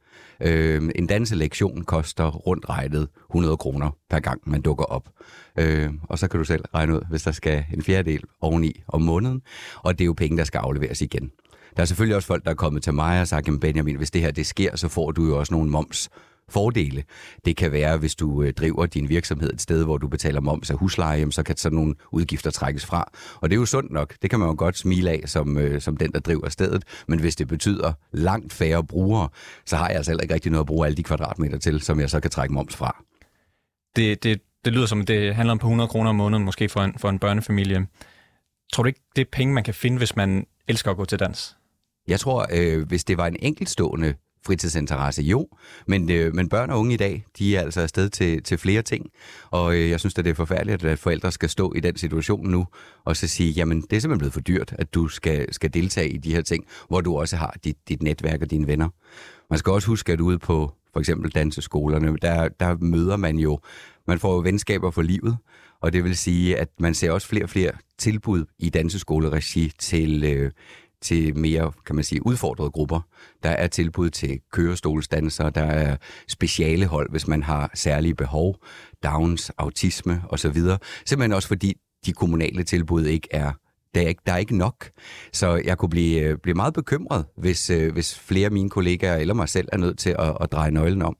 Øh, 0.41 0.91
en 0.95 1.07
danselektion 1.07 1.83
koster 1.83 2.31
rundt 2.31 2.69
regnet 2.69 3.07
100 3.29 3.57
kroner 3.57 3.91
per 4.09 4.19
gang, 4.19 4.41
man 4.45 4.61
dukker 4.61 4.85
op. 4.85 5.09
Øh, 5.59 5.89
og 6.03 6.19
så 6.19 6.27
kan 6.27 6.37
du 6.37 6.43
selv 6.43 6.65
regne 6.73 6.95
ud, 6.95 7.01
hvis 7.09 7.23
der 7.23 7.31
skal 7.31 7.65
en 7.73 7.83
fjerdedel 7.83 8.23
oveni 8.41 8.81
om 8.87 9.01
måneden, 9.01 9.41
og 9.75 9.97
det 9.97 10.03
er 10.03 10.05
jo 10.05 10.13
penge, 10.13 10.37
der 10.37 10.43
skal 10.43 10.59
afleveres 10.59 11.01
igen. 11.01 11.31
Der 11.75 11.81
er 11.81 11.85
selvfølgelig 11.85 12.15
også 12.15 12.27
folk, 12.27 12.43
der 12.43 12.51
er 12.51 12.55
kommet 12.55 12.83
til 12.83 12.93
mig 12.93 13.21
og 13.21 13.27
sagt, 13.27 13.49
Benjamin, 13.61 13.95
hvis 13.95 14.11
det 14.11 14.21
her 14.21 14.31
det 14.31 14.45
sker, 14.45 14.75
så 14.75 14.87
får 14.87 15.11
du 15.11 15.25
jo 15.25 15.39
også 15.39 15.53
nogle 15.53 15.69
moms 15.69 16.09
fordele. 16.51 17.03
Det 17.45 17.57
kan 17.57 17.71
være, 17.71 17.97
hvis 17.97 18.15
du 18.15 18.43
øh, 18.43 18.53
driver 18.53 18.85
din 18.85 19.09
virksomhed 19.09 19.53
et 19.53 19.61
sted, 19.61 19.83
hvor 19.83 19.97
du 19.97 20.07
betaler 20.07 20.41
moms 20.41 20.71
af 20.71 20.77
husleje, 20.77 21.31
så 21.31 21.43
kan 21.43 21.57
sådan 21.57 21.75
nogle 21.75 21.95
udgifter 22.11 22.51
trækkes 22.51 22.85
fra. 22.85 23.11
Og 23.35 23.49
det 23.49 23.55
er 23.55 23.59
jo 23.59 23.65
sundt 23.65 23.91
nok. 23.91 24.15
Det 24.21 24.29
kan 24.29 24.39
man 24.39 24.47
jo 24.47 24.55
godt 24.57 24.77
smile 24.77 25.11
af 25.11 25.21
som, 25.25 25.57
øh, 25.57 25.81
som 25.81 25.97
den, 25.97 26.11
der 26.11 26.19
driver 26.19 26.49
stedet. 26.49 26.83
Men 27.07 27.19
hvis 27.19 27.35
det 27.35 27.47
betyder 27.47 27.93
langt 28.11 28.53
færre 28.53 28.83
brugere, 28.83 29.29
så 29.65 29.75
har 29.75 29.87
jeg 29.87 29.95
altså 29.97 30.11
heller 30.11 30.21
ikke 30.21 30.33
rigtig 30.33 30.51
noget 30.51 30.63
at 30.63 30.67
bruge 30.67 30.85
alle 30.85 30.97
de 30.97 31.03
kvadratmeter 31.03 31.57
til, 31.57 31.81
som 31.81 31.99
jeg 31.99 32.09
så 32.09 32.19
kan 32.19 32.31
trække 32.31 32.53
moms 32.53 32.75
fra. 32.75 33.03
Det, 33.95 34.23
det, 34.23 34.41
det 34.65 34.73
lyder 34.73 34.85
som, 34.85 35.05
det 35.05 35.35
handler 35.35 35.51
om 35.51 35.59
på 35.59 35.67
100 35.67 35.87
kroner 35.87 36.09
om 36.09 36.15
måneden, 36.15 36.45
måske 36.45 36.69
for 36.69 36.81
en, 36.81 36.93
for 36.97 37.09
en 37.09 37.19
børnefamilie. 37.19 37.87
Tror 38.73 38.83
du 38.83 38.87
ikke, 38.87 39.01
det 39.15 39.21
er 39.21 39.25
penge, 39.31 39.53
man 39.53 39.63
kan 39.63 39.73
finde, 39.73 39.97
hvis 39.97 40.15
man 40.15 40.45
elsker 40.67 40.91
at 40.91 40.97
gå 40.97 41.05
til 41.05 41.19
dans? 41.19 41.57
Jeg 42.07 42.19
tror, 42.19 42.47
øh, 42.53 42.87
hvis 42.87 43.03
det 43.03 43.17
var 43.17 43.27
en 43.27 43.35
enkeltstående 43.39 44.13
fritidsinteresse, 44.47 45.21
jo. 45.21 45.47
Men, 45.87 46.11
øh, 46.11 46.35
men 46.35 46.49
børn 46.49 46.69
og 46.69 46.79
unge 46.79 46.93
i 46.93 46.97
dag, 46.97 47.25
de 47.39 47.57
er 47.57 47.61
altså 47.61 47.81
afsted 47.81 48.09
til, 48.09 48.43
til 48.43 48.57
flere 48.57 48.81
ting. 48.81 49.05
Og 49.51 49.75
øh, 49.75 49.89
jeg 49.89 49.99
synes 49.99 50.17
at 50.17 50.25
det 50.25 50.31
er 50.31 50.35
forfærdeligt, 50.35 50.83
at 50.83 50.99
forældre 50.99 51.31
skal 51.31 51.49
stå 51.49 51.73
i 51.75 51.79
den 51.79 51.97
situation 51.97 52.47
nu, 52.47 52.65
og 53.05 53.17
så 53.17 53.27
sige, 53.27 53.51
jamen 53.51 53.81
det 53.81 53.93
er 53.93 53.99
simpelthen 53.99 54.19
blevet 54.19 54.33
for 54.33 54.41
dyrt, 54.41 54.75
at 54.79 54.93
du 54.93 55.07
skal, 55.07 55.53
skal 55.53 55.73
deltage 55.73 56.09
i 56.09 56.17
de 56.17 56.33
her 56.33 56.41
ting, 56.41 56.65
hvor 56.87 57.01
du 57.01 57.17
også 57.17 57.35
har 57.35 57.55
dit, 57.63 57.77
dit 57.89 58.03
netværk 58.03 58.41
og 58.41 58.51
dine 58.51 58.67
venner. 58.67 58.89
Man 59.49 59.59
skal 59.59 59.73
også 59.73 59.87
huske, 59.87 60.13
at 60.13 60.19
ude 60.19 60.39
på 60.39 60.73
for 60.93 60.99
eksempel 60.99 61.31
danseskolerne, 61.31 62.17
der, 62.21 62.47
der 62.47 62.77
møder 62.79 63.17
man 63.17 63.37
jo, 63.37 63.59
man 64.07 64.19
får 64.19 64.33
jo 64.33 64.39
venskaber 64.39 64.91
for 64.91 65.01
livet, 65.01 65.37
og 65.81 65.93
det 65.93 66.03
vil 66.03 66.17
sige, 66.17 66.57
at 66.57 66.69
man 66.79 66.93
ser 66.93 67.11
også 67.11 67.27
flere 67.27 67.43
og 67.43 67.49
flere 67.49 67.71
tilbud 67.97 68.45
i 68.59 68.69
danseskoleregi 68.69 69.71
til, 69.79 70.23
øh, 70.23 70.51
til 71.01 71.37
mere, 71.37 71.71
kan 71.85 71.95
man 71.95 72.03
sige, 72.03 72.25
udfordrede 72.25 72.71
grupper. 72.71 73.01
Der 73.43 73.49
er 73.49 73.67
tilbud 73.67 74.09
til 74.09 74.39
kørestolsdansere, 74.51 75.49
der 75.49 75.63
er 75.63 75.97
speciale 76.27 76.85
hold, 76.85 77.11
hvis 77.11 77.27
man 77.27 77.43
har 77.43 77.71
særlige 77.73 78.15
behov, 78.15 78.55
Downs, 79.03 79.51
autisme 79.57 80.23
osv. 80.29 80.61
Simpelthen 81.05 81.33
også 81.33 81.47
fordi 81.47 81.73
de 82.05 82.13
kommunale 82.13 82.63
tilbud 82.63 83.05
ikke 83.05 83.27
er 83.31 83.51
der 83.95 84.03
er, 84.03 84.07
ikke, 84.07 84.21
der 84.25 84.33
er 84.33 84.37
ikke 84.37 84.57
nok. 84.57 84.89
Så 85.33 85.61
jeg 85.65 85.77
kunne 85.77 85.89
blive, 85.89 86.21
øh, 86.21 86.37
blive 86.37 86.55
meget 86.55 86.73
bekymret, 86.73 87.25
hvis, 87.37 87.69
øh, 87.69 87.93
hvis 87.93 88.19
flere 88.19 88.45
af 88.45 88.51
mine 88.51 88.69
kollegaer 88.69 89.15
eller 89.15 89.33
mig 89.33 89.49
selv 89.49 89.67
er 89.71 89.77
nødt 89.77 89.97
til 89.99 90.15
at, 90.19 90.37
at 90.41 90.51
dreje 90.51 90.71
nøglen 90.71 91.01
om. 91.01 91.17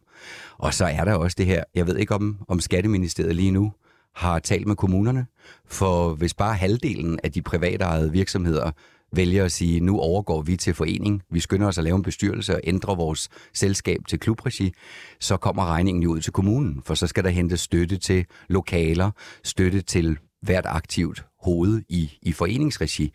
Og 0.58 0.74
så 0.74 0.86
er 0.86 1.04
der 1.04 1.14
også 1.14 1.36
det 1.38 1.46
her, 1.46 1.64
jeg 1.76 1.88
ved 1.88 1.98
ikke 1.98 2.16
om, 2.16 2.38
om 2.48 2.60
Skatteministeriet 2.60 3.36
lige 3.36 3.52
nu 3.52 3.74
har 4.16 4.40
talt 4.40 4.68
med 4.68 4.76
kommunerne, 4.76 5.26
for 5.66 6.14
hvis 6.14 6.34
bare 6.34 6.54
halvdelen 6.54 7.20
af 7.24 7.32
de 7.32 7.42
private 7.42 8.12
virksomheder 8.12 8.72
vælger 9.12 9.46
at 9.46 9.52
sige, 9.52 9.80
nu 9.80 10.00
overgår 10.00 10.42
vi 10.42 10.58
til 10.58 10.74
forening, 10.74 11.22
vi 11.32 11.40
skynder 11.40 11.68
os 11.68 11.78
at 11.78 11.84
lave 11.84 11.96
en 11.96 12.04
bestyrelse 12.04 12.56
og 12.56 12.62
ændre 12.64 12.98
vores 12.98 13.30
selskab 13.54 14.00
til 14.08 14.20
klubregi, 14.20 14.74
så 15.20 15.38
kommer 15.38 15.66
regningen 15.66 16.04
jo 16.04 16.12
ud 16.12 16.22
til 16.22 16.34
kommunen, 16.34 16.82
for 16.86 16.94
så 16.94 17.08
skal 17.08 17.24
der 17.24 17.30
hentes 17.30 17.60
støtte 17.60 17.98
til 17.98 18.26
lokaler, 18.50 19.12
støtte 19.44 19.82
til 19.82 20.18
hvert 20.42 20.66
aktivt 20.68 21.26
hoved 21.44 21.82
i, 21.90 22.12
i 22.22 22.32
foreningsregi. 22.32 23.12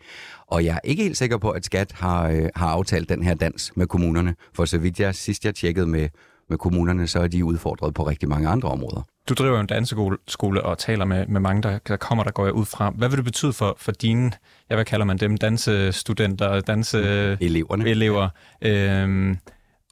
Og 0.47 0.65
jeg 0.65 0.75
er 0.75 0.87
ikke 0.87 1.03
helt 1.03 1.17
sikker 1.17 1.37
på, 1.37 1.49
at 1.49 1.65
Skat 1.65 1.91
har, 1.91 2.27
øh, 2.29 2.49
har 2.55 2.67
aftalt 2.67 3.09
den 3.09 3.23
her 3.23 3.33
dans 3.33 3.71
med 3.75 3.87
kommunerne, 3.87 4.35
for 4.53 4.65
så 4.65 4.77
vidt 4.77 4.99
jeg 4.99 5.15
sidst 5.15 5.45
jeg 5.45 5.55
tjekkede 5.55 5.87
med, 5.87 6.09
med 6.49 6.57
kommunerne, 6.57 7.07
så 7.07 7.19
er 7.19 7.27
de 7.27 7.45
udfordret 7.45 7.93
på 7.93 8.07
rigtig 8.07 8.29
mange 8.29 8.47
andre 8.47 8.69
områder. 8.69 9.12
Du 9.29 9.33
driver 9.33 9.53
jo 9.53 9.59
en 9.59 9.67
danseskole 9.67 10.63
og 10.63 10.77
taler 10.77 11.05
med, 11.05 11.27
med 11.27 11.41
mange, 11.41 11.63
der, 11.63 11.79
der 11.87 11.97
kommer, 11.97 12.23
der 12.23 12.31
går 12.31 12.45
jeg 12.45 12.53
ud 12.53 12.65
fra. 12.65 12.89
Hvad 12.89 13.09
vil 13.09 13.17
det 13.17 13.25
betyde 13.25 13.53
for, 13.53 13.75
for 13.77 13.91
dine, 13.91 14.31
jeg 14.69 14.75
hvad 14.75 14.85
kalder 14.85 15.05
man 15.05 15.17
dem, 15.17 15.37
dansestudenter, 15.37 16.59
danseelever, 16.61 17.75
elever, 17.75 18.29
øhm, 18.61 19.37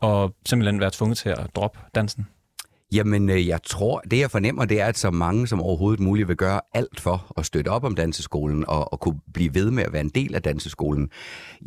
og 0.02 0.36
simpelthen 0.46 0.80
være 0.80 0.92
tvunget 0.94 1.18
til 1.18 1.30
at 1.30 1.48
droppe 1.56 1.80
dansen? 1.96 2.28
Jamen, 2.94 3.30
øh, 3.30 3.48
jeg 3.48 3.60
tror, 3.64 4.02
det 4.12 4.20
jeg 4.20 4.32
fornemmer, 4.32 4.66
det 4.66 4.82
er, 4.82 4.86
at 4.86 4.98
så 4.98 5.12
mange 5.12 5.48
som 5.48 5.62
overhovedet 5.62 6.00
muligt 6.00 6.28
vil 6.28 6.38
gøre 6.38 6.62
alt 6.74 7.00
for 7.00 7.34
at 7.38 7.46
støtte 7.46 7.70
op 7.70 7.84
om 7.84 7.96
danseskolen 7.96 8.66
og, 8.68 8.94
og 8.94 9.00
kunne 9.00 9.20
blive 9.34 9.54
ved 9.54 9.72
med 9.72 9.84
at 9.84 9.94
være 9.94 10.02
en 10.02 10.10
del 10.10 10.36
af 10.36 10.42
danseskolen. 10.42 11.10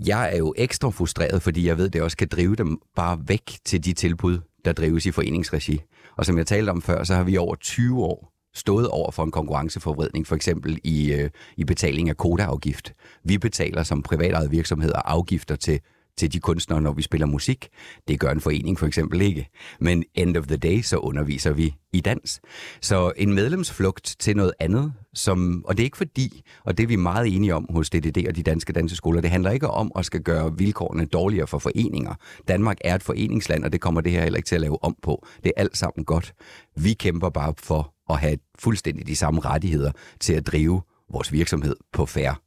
Jeg 0.07 0.33
er 0.33 0.39
jo 0.39 0.55
ekstra 0.57 0.91
frustreret, 0.91 1.43
fordi 1.43 1.67
jeg 1.67 1.79
ved, 1.79 1.87
at 1.87 1.93
det 1.93 2.03
også 2.03 2.17
kan 2.17 2.29
drive 2.29 2.57
dem 2.57 2.79
bare 2.97 3.19
væk 3.27 3.51
til 3.65 3.85
de 3.85 3.93
tilbud, 3.93 4.39
der 4.65 4.73
drives 4.73 5.07
i 5.07 5.11
foreningsregi. 5.11 5.81
Og 6.17 6.27
som 6.27 6.39
jeg 6.39 6.47
talte 6.47 6.71
om 6.71 6.83
før, 6.83 7.05
så 7.05 7.15
har 7.15 7.25
vi 7.25 7.37
over 7.37 7.55
20 7.55 8.05
år 8.05 8.35
stået 8.55 8.89
over 8.89 9.11
for 9.11 9.25
en 9.25 9.31
konkurrenceforvridning, 9.31 10.27
for 10.27 10.37
eksempel 10.37 10.79
i, 10.85 11.13
øh, 11.13 11.31
i 11.57 11.65
betaling 11.65 12.09
af 12.09 12.17
kodaafgift. 12.17 12.93
Vi 13.25 13.39
betaler 13.39 13.83
som 13.83 14.03
privatejede 14.03 14.51
virksomheder 14.51 14.99
afgifter 15.05 15.57
til 15.57 15.81
til 16.17 16.33
de 16.33 16.41
kunstnere, 16.41 16.81
når 16.81 16.93
vi 16.93 17.03
spiller 17.03 17.27
musik. 17.27 17.69
Det 18.09 18.21
gør 18.21 18.31
en 18.31 18.41
forening 18.41 18.79
for 18.79 18.87
eksempel 18.87 19.21
ikke. 19.21 19.49
Men 19.81 20.05
end 20.15 20.37
of 20.37 20.47
the 20.47 20.57
day, 20.57 20.81
så 20.81 20.97
underviser 20.97 21.53
vi 21.53 21.75
i 21.93 22.01
dans. 22.01 22.41
Så 22.81 23.13
en 23.17 23.33
medlemsflugt 23.35 24.17
til 24.19 24.37
noget 24.37 24.53
andet, 24.61 24.93
som, 25.15 25.65
og 25.65 25.77
det 25.77 25.83
er 25.83 25.85
ikke 25.85 25.97
fordi, 25.97 26.43
og 26.65 26.77
det 26.77 26.83
er 26.83 26.87
vi 26.87 26.97
meget 26.97 27.37
enige 27.37 27.55
om 27.55 27.67
hos 27.71 27.91
DDD 27.91 28.29
og 28.29 28.37
de 28.37 28.43
danske 28.43 28.73
danseskoler, 28.73 29.21
det 29.21 29.31
handler 29.31 29.51
ikke 29.51 29.69
om 29.69 29.93
at 29.97 30.05
skal 30.05 30.21
gøre 30.21 30.59
vilkårene 30.59 31.05
dårligere 31.05 31.47
for 31.47 31.59
foreninger. 31.59 32.15
Danmark 32.49 32.79
er 32.85 32.95
et 32.95 33.03
foreningsland, 33.03 33.65
og 33.65 33.73
det 33.73 33.81
kommer 33.81 34.01
det 34.01 34.13
her 34.13 34.23
heller 34.23 34.37
ikke 34.37 34.47
til 34.47 34.55
at 34.55 34.61
lave 34.61 34.85
om 34.85 34.97
på. 35.03 35.27
Det 35.45 35.53
er 35.57 35.61
alt 35.61 35.77
sammen 35.77 36.05
godt. 36.05 36.35
Vi 36.77 36.93
kæmper 36.93 37.31
bare 37.31 37.55
for 37.59 37.95
at 38.11 38.19
have 38.19 38.39
fuldstændig 38.59 39.07
de 39.07 39.17
samme 39.17 39.41
rettigheder 39.41 39.93
til 40.21 40.33
at 40.33 40.47
drive 40.47 40.83
vores 41.13 41.33
virksomhed 41.33 41.77
på 41.93 42.07
fair, 42.07 42.41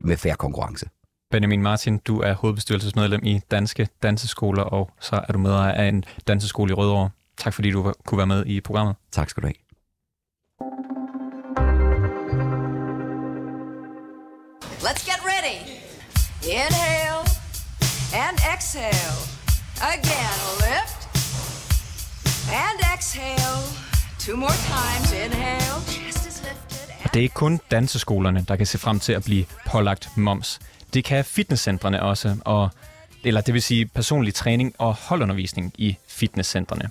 med 0.00 0.16
fair 0.16 0.34
konkurrence. 0.34 0.86
Benjamin 1.30 1.62
Martin, 1.62 1.98
du 1.98 2.20
er 2.20 2.32
hovedbestyrelsesmedlem 2.34 3.20
i 3.24 3.40
Danske 3.50 3.88
Danseskoler, 4.02 4.62
og 4.62 4.90
så 5.00 5.20
er 5.28 5.32
du 5.32 5.38
medejer 5.38 5.72
af 5.72 5.88
en 5.88 6.04
danseskole 6.28 6.70
i 6.70 6.74
Rødovre. 6.74 7.10
Tak 7.36 7.54
fordi 7.54 7.70
du 7.70 7.94
kunne 8.06 8.18
være 8.18 8.26
med 8.26 8.46
i 8.46 8.60
programmet. 8.60 8.96
Tak 9.12 9.30
skal 9.30 9.42
du 9.42 9.46
have. 9.46 9.54
Let's 14.86 15.04
get 15.10 15.20
ready. 15.32 15.58
Inhale 16.42 17.20
and 18.26 18.38
exhale. 18.54 19.18
Again, 19.94 20.38
lift 20.64 21.00
and 22.64 22.78
exhale. 22.94 23.60
Two 24.18 24.36
more 24.36 24.58
times. 24.74 25.12
Inhale. 25.24 25.80
Chest 25.86 26.26
is 26.28 26.42
lifted. 26.42 27.12
Det 27.14 27.20
er 27.20 27.22
ikke 27.22 27.34
kun 27.34 27.60
danseskolerne, 27.70 28.44
der 28.48 28.56
kan 28.56 28.66
se 28.66 28.78
frem 28.78 29.00
til 29.00 29.12
at 29.12 29.24
blive 29.24 29.44
pålagt 29.66 30.16
moms. 30.16 30.60
Det 30.94 31.04
kan 31.04 31.24
fitnesscentrene 31.24 32.02
også, 32.02 32.36
og, 32.44 32.70
eller 33.24 33.40
det 33.40 33.54
vil 33.54 33.62
sige 33.62 33.86
personlig 33.86 34.34
træning 34.34 34.74
og 34.78 34.94
holdundervisning 34.94 35.72
i 35.78 35.96
fitnesscentrene. 36.08 36.90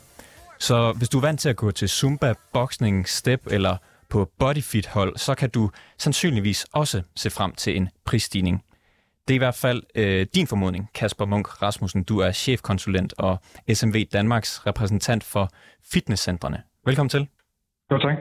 Så 0.59 0.93
hvis 0.93 1.09
du 1.09 1.17
er 1.17 1.21
vant 1.21 1.39
til 1.39 1.49
at 1.49 1.55
gå 1.55 1.71
til 1.71 1.89
Zumba, 1.89 2.33
boksning, 2.53 3.09
step 3.09 3.47
eller 3.51 3.77
på 4.09 4.31
bodyfit 4.39 4.87
hold, 4.87 5.17
så 5.17 5.35
kan 5.35 5.49
du 5.49 5.71
sandsynligvis 5.97 6.65
også 6.71 7.01
se 7.15 7.29
frem 7.29 7.55
til 7.55 7.77
en 7.77 7.89
prisstigning. 8.05 8.63
Det 9.27 9.33
er 9.33 9.35
i 9.35 9.37
hvert 9.37 9.55
fald 9.55 9.83
øh, 9.95 10.27
din 10.35 10.47
formodning, 10.47 10.89
Kasper 10.93 11.25
Munk 11.25 11.61
Rasmussen. 11.61 12.03
Du 12.03 12.19
er 12.19 12.31
chefkonsulent 12.31 13.13
og 13.17 13.39
SMV 13.73 14.05
Danmarks 14.13 14.67
repræsentant 14.67 15.23
for 15.23 15.49
fitnesscentrene. 15.91 16.63
Velkommen 16.85 17.09
til. 17.09 17.27
Jo, 17.91 17.97
tak. 17.97 18.17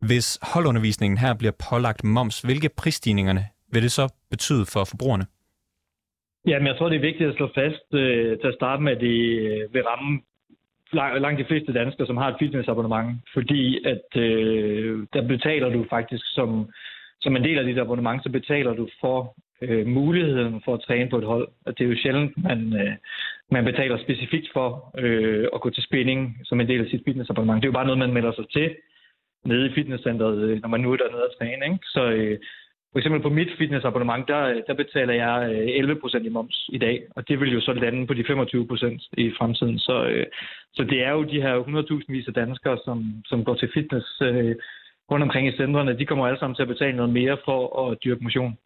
Hvis 0.00 0.38
holdundervisningen 0.42 1.18
her 1.18 1.34
bliver 1.34 1.52
pålagt 1.70 2.04
moms, 2.04 2.40
hvilke 2.40 2.68
prisstigningerne 2.68 3.48
vil 3.72 3.82
det 3.82 3.92
så 3.92 4.14
betyde 4.30 4.64
for 4.72 4.84
forbrugerne? 4.90 5.26
Jamen, 6.46 6.66
jeg 6.66 6.76
tror, 6.76 6.88
det 6.88 6.96
er 6.96 7.08
vigtigt 7.10 7.30
at 7.30 7.36
slå 7.36 7.50
fast 7.54 7.94
øh, 7.94 8.38
til 8.38 8.48
at 8.48 8.54
starte 8.54 8.82
med, 8.82 8.92
at 8.92 9.00
det 9.00 9.18
øh, 9.40 9.74
vil 9.74 9.82
ramme 9.82 10.20
langt 10.92 11.40
de 11.40 11.44
fleste 11.44 11.72
danskere, 11.72 12.06
som 12.06 12.16
har 12.16 12.28
et 12.28 12.36
fitnessabonnement, 12.38 13.20
fordi 13.34 13.84
at 13.84 14.20
øh, 14.22 15.06
der 15.12 15.22
betaler 15.28 15.68
du 15.68 15.86
faktisk 15.90 16.24
som, 16.34 16.70
som 17.20 17.36
en 17.36 17.44
del 17.44 17.58
af 17.58 17.64
dit 17.64 17.78
abonnement, 17.78 18.22
så 18.22 18.30
betaler 18.30 18.72
du 18.74 18.88
for 19.00 19.34
øh, 19.62 19.86
muligheden 19.86 20.62
for 20.64 20.74
at 20.74 20.80
træne 20.86 21.10
på 21.10 21.18
et 21.18 21.24
hold. 21.24 21.48
Og 21.66 21.78
det 21.78 21.84
er 21.84 21.88
jo 21.88 21.96
sjældent, 22.02 22.44
man, 22.44 22.60
øh, 22.80 22.92
man 23.50 23.64
betaler 23.64 23.98
specifikt 23.98 24.48
for 24.52 24.94
øh, 24.98 25.46
at 25.54 25.60
gå 25.60 25.70
til 25.70 25.82
spinning 25.82 26.38
som 26.44 26.60
en 26.60 26.68
del 26.68 26.84
af 26.84 26.90
sit 26.90 27.02
fitnessabonnement. 27.06 27.62
Det 27.62 27.68
er 27.68 27.72
jo 27.72 27.78
bare 27.78 27.86
noget, 27.86 27.98
man 27.98 28.12
melder 28.12 28.32
sig 28.32 28.48
til 28.48 28.76
nede 29.44 29.66
i 29.66 29.74
fitnesscenteret, 29.74 30.38
øh, 30.38 30.60
når 30.62 30.68
man 30.68 30.80
nu 30.80 30.92
er 30.92 30.96
dernede 30.96 31.28
at 31.30 31.36
træne. 31.38 31.64
Ikke? 31.64 31.86
Så 31.86 32.10
øh, 32.10 32.38
for 32.92 32.98
eksempel 32.98 33.22
på 33.22 33.28
mit 33.28 33.48
fitnessabonnement, 33.58 34.28
der, 34.28 34.62
der 34.68 34.74
betaler 34.74 35.14
jeg 35.14 35.34
øh, 35.52 35.90
11% 36.22 36.26
i 36.26 36.28
moms 36.28 36.70
i 36.72 36.78
dag, 36.78 36.96
og 37.16 37.28
det 37.28 37.40
vil 37.40 37.52
jo 37.52 37.60
så 37.60 37.72
lande 37.72 38.06
på 38.06 38.14
de 38.14 38.20
25% 38.20 39.08
i 39.12 39.32
fremtiden. 39.38 39.78
Så, 39.78 40.06
øh, 40.12 40.26
så 40.74 40.82
det 40.84 41.04
er 41.04 41.10
jo 41.10 41.22
de 41.22 41.42
her 41.42 41.54
100.000 41.60 42.12
vis 42.12 42.28
af 42.28 42.34
danskere, 42.34 42.78
som, 42.84 42.98
som 43.26 43.44
går 43.44 43.54
til 43.54 43.70
fitness 43.74 44.06
øh, 44.22 44.56
rundt 45.10 45.22
omkring 45.22 45.48
i 45.48 45.56
centrene, 45.56 45.98
de 45.98 46.06
kommer 46.06 46.26
alle 46.26 46.38
sammen 46.38 46.54
til 46.56 46.62
at 46.62 46.68
betale 46.68 46.96
noget 46.96 47.12
mere 47.12 47.36
for 47.44 47.60
at 47.82 47.98
dyrke 48.04 48.24
motion. 48.24 48.58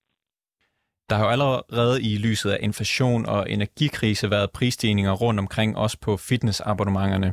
Der 1.10 1.16
har 1.16 1.24
jo 1.24 1.30
allerede 1.30 2.02
i 2.02 2.18
lyset 2.28 2.50
af 2.50 2.58
inflation 2.60 3.26
og 3.26 3.50
energikrise 3.50 4.30
været 4.30 4.50
prisstigninger 4.50 5.12
rundt 5.12 5.40
omkring, 5.40 5.76
også 5.76 5.98
på 6.00 6.16
fitnessabonnementerne. 6.16 7.32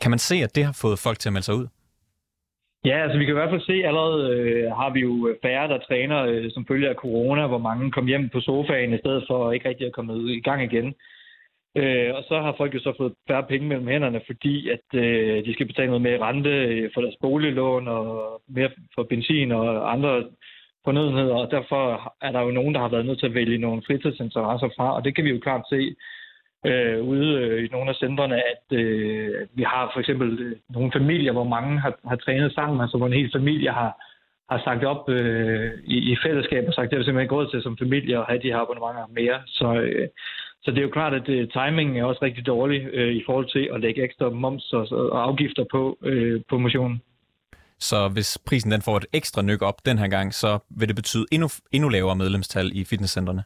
Kan 0.00 0.10
man 0.10 0.18
se, 0.18 0.34
at 0.34 0.54
det 0.56 0.64
har 0.64 0.78
fået 0.82 0.98
folk 0.98 1.18
til 1.18 1.28
at 1.28 1.32
melde 1.32 1.44
sig 1.44 1.54
ud? 1.54 1.66
Ja, 2.84 3.02
altså 3.02 3.18
vi 3.18 3.24
kan 3.24 3.34
i 3.34 3.40
hvert 3.40 3.50
fald 3.50 3.60
se, 3.60 3.86
allerede 3.88 4.20
øh, 4.36 4.70
har 4.72 4.90
vi 4.90 5.00
jo 5.00 5.28
øh, 5.28 5.36
færre, 5.42 5.68
der 5.68 5.78
træner 5.78 6.24
øh, 6.26 6.50
som 6.50 6.66
følge 6.66 6.88
af 6.88 6.94
corona, 6.94 7.46
hvor 7.46 7.58
mange 7.58 7.90
kom 7.90 8.06
hjem 8.06 8.28
på 8.28 8.40
sofaen 8.40 8.94
i 8.94 8.98
stedet 8.98 9.24
for 9.28 9.52
ikke 9.52 9.68
rigtig 9.68 9.86
at 9.86 9.92
komme 9.92 10.14
ud 10.14 10.30
i 10.30 10.40
gang 10.40 10.62
igen. 10.62 10.94
Øh, 11.76 12.14
og 12.14 12.22
så 12.28 12.40
har 12.40 12.54
folk 12.56 12.74
jo 12.74 12.80
så 12.80 12.92
fået 12.98 13.14
færre 13.28 13.46
penge 13.48 13.68
mellem 13.68 13.86
hænderne, 13.86 14.20
fordi 14.26 14.70
at 14.70 14.86
øh, 14.94 15.44
de 15.44 15.52
skal 15.52 15.66
betale 15.66 15.86
noget 15.86 16.02
mere 16.02 16.22
rente 16.26 16.50
øh, 16.50 16.90
for 16.94 17.00
deres 17.00 17.16
boliglån 17.20 17.88
og 17.88 18.40
mere 18.48 18.70
for 18.94 19.02
benzin 19.02 19.52
og 19.52 19.92
andre 19.92 20.24
fornødenheder, 20.84 21.34
og 21.34 21.50
derfor 21.50 22.14
er 22.20 22.32
der 22.32 22.40
jo 22.40 22.50
nogen, 22.50 22.74
der 22.74 22.80
har 22.80 22.88
været 22.88 23.06
nødt 23.06 23.18
til 23.18 23.26
at 23.26 23.34
vælge 23.34 23.58
nogle 23.58 23.82
fritidsinteresser 23.86 24.68
fra, 24.76 24.96
og 24.96 25.04
det 25.04 25.14
kan 25.14 25.24
vi 25.24 25.30
jo 25.30 25.38
klart 25.38 25.64
se 25.68 25.94
øh, 26.66 27.02
ude 27.12 27.28
øh, 27.40 27.64
i 27.64 27.68
nogle 27.68 27.90
af 27.90 27.96
centrene, 27.96 28.36
at 28.36 28.78
øh, 28.78 29.46
vi 29.54 29.62
har 29.62 29.90
for 29.92 30.00
eksempel 30.00 30.28
øh, 30.40 30.56
nogle 30.68 30.92
familier, 30.92 31.32
hvor 31.32 31.44
mange 31.44 31.80
har, 31.80 31.92
har 32.08 32.16
trænet 32.16 32.52
sammen, 32.52 32.80
altså 32.80 32.96
hvor 32.96 33.06
en 33.06 33.20
hel 33.20 33.30
familie 33.32 33.70
har, 33.70 33.92
har 34.50 34.60
sagt 34.64 34.84
op 34.84 35.08
øh, 35.08 35.70
i, 35.84 35.96
i 36.12 36.16
fællesskab 36.24 36.64
og 36.68 36.74
sagt, 36.74 36.84
at 36.84 36.90
det 36.90 36.98
er 36.98 37.04
simpelthen 37.04 37.26
ikke 37.26 37.34
råd 37.34 37.50
til 37.50 37.62
som 37.62 37.78
familie 37.78 38.18
at 38.18 38.24
have 38.28 38.42
de 38.42 38.52
her 38.52 38.58
abonnementer 38.58 39.06
mere. 39.20 39.38
Så, 39.46 39.68
øh, 39.74 40.08
så 40.62 40.70
det 40.70 40.78
er 40.78 40.82
jo 40.82 40.96
klart, 40.98 41.14
at 41.14 41.28
øh, 41.28 41.48
timingen 41.48 41.96
er 41.96 42.04
også 42.04 42.22
rigtig 42.22 42.46
dårlig 42.46 42.80
øh, 42.92 43.12
i 43.14 43.22
forhold 43.26 43.48
til 43.52 43.68
at 43.74 43.80
lægge 43.80 44.02
ekstra 44.04 44.30
moms 44.30 44.72
og, 44.72 44.86
og 45.12 45.22
afgifter 45.28 45.64
på, 45.70 45.98
øh, 46.02 46.40
på 46.50 46.58
motionen. 46.58 47.02
Så 47.78 48.08
hvis 48.08 48.38
prisen 48.46 48.70
den 48.70 48.82
får 48.82 48.96
et 48.96 49.06
ekstra 49.12 49.42
nyk 49.42 49.62
op 49.62 49.86
den 49.86 49.98
her 49.98 50.08
gang, 50.08 50.34
så 50.34 50.58
vil 50.78 50.88
det 50.88 50.96
betyde 50.96 51.26
endnu, 51.32 51.48
endnu 51.72 51.88
lavere 51.88 52.16
medlemstal 52.16 52.70
i 52.74 52.84
fitnesscentrene? 52.84 53.42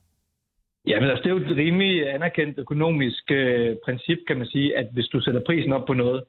Ja, 0.86 1.00
men 1.00 1.10
altså, 1.10 1.22
det 1.22 1.30
er 1.30 1.34
jo 1.34 1.44
et 1.44 1.56
rimelig 1.56 2.14
anerkendt 2.14 2.58
økonomisk 2.58 3.24
øh, 3.30 3.76
princip, 3.84 4.18
kan 4.26 4.38
man 4.38 4.46
sige, 4.46 4.78
at 4.78 4.88
hvis 4.92 5.06
du 5.06 5.20
sætter 5.20 5.40
prisen 5.46 5.72
op 5.72 5.86
på 5.86 5.92
noget, 5.92 6.24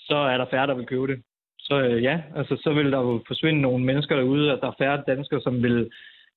så 0.00 0.16
er 0.16 0.38
der 0.38 0.46
færre, 0.50 0.66
der 0.66 0.74
vil 0.74 0.86
købe 0.86 1.06
det. 1.06 1.22
Så 1.58 1.80
øh, 1.80 2.02
ja, 2.02 2.22
altså, 2.36 2.56
så 2.64 2.72
vil 2.72 2.92
der 2.92 2.98
jo 2.98 3.22
forsvinde 3.26 3.60
nogle 3.60 3.84
mennesker 3.84 4.16
derude, 4.16 4.52
at 4.52 4.58
der 4.60 4.68
er 4.68 4.78
færre 4.78 5.02
danskere, 5.06 5.40
som 5.40 5.62
vil, 5.62 5.90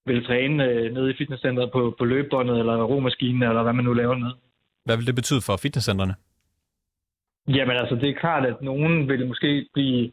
vil 0.06 0.26
træne 0.26 0.66
øh, 0.66 0.94
nede 0.94 1.12
i 1.12 1.16
fitnesscenteret 1.18 1.72
på, 1.72 1.96
på 1.98 2.06
løbebåndet 2.06 2.60
eller 2.60 2.84
romaskinen, 2.84 3.44
eller 3.44 3.64
hvad 3.64 3.74
man 3.74 3.86
nu 3.86 3.94
laver 3.94 4.16
nede. 4.16 4.36
Hvad 4.86 4.98
vil 4.98 5.08
det 5.08 5.16
betyde 5.16 5.42
for 5.42 5.58
fitnesscentrene? 5.58 6.16
Jamen 7.48 7.78
altså, 7.78 7.96
det 7.96 8.10
er 8.10 8.20
klart, 8.20 8.46
at 8.46 8.62
nogen 8.62 9.10
vil 9.10 9.28
måske 9.28 9.68
blive 9.74 10.12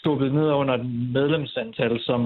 skubbet 0.00 0.34
ned 0.34 0.48
under 0.60 0.74
et 0.74 0.86
medlemsantal, 1.18 2.00
som, 2.08 2.20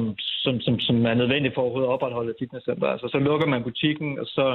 som, 0.44 0.60
som, 0.60 0.74
som 0.86 1.06
er 1.06 1.14
nødvendigt 1.14 1.54
for 1.54 1.64
at 1.78 1.92
opretholde 1.94 2.30
et 2.30 2.40
fitnesscenter. 2.42 2.88
Altså, 2.88 3.08
så 3.12 3.18
lukker 3.18 3.46
man 3.46 3.62
butikken, 3.62 4.18
og 4.18 4.26
så, 4.26 4.46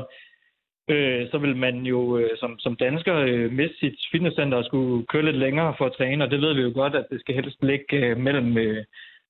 øh, 0.94 1.22
så 1.32 1.38
vil 1.38 1.56
man 1.56 1.76
jo 1.94 2.18
øh, 2.18 2.30
som, 2.42 2.60
som 2.60 2.76
dansker 2.76 3.16
øh, 3.16 3.52
miste 3.52 3.78
sit 3.80 3.98
fitnesscenter 4.12 4.58
og 4.58 4.66
skulle 4.66 5.06
køre 5.06 5.26
lidt 5.26 5.44
længere 5.46 5.74
for 5.78 5.86
at 5.86 5.96
træne, 5.98 6.24
og 6.24 6.32
det 6.32 6.42
ved 6.42 6.54
vi 6.54 6.62
jo 6.62 6.72
godt, 6.76 6.96
at 6.96 7.06
det 7.12 7.20
skal 7.20 7.36
helst 7.36 7.64
ligge 7.64 7.86
øh, 7.98 8.18
mellem 8.18 8.58
øh, 8.58 8.84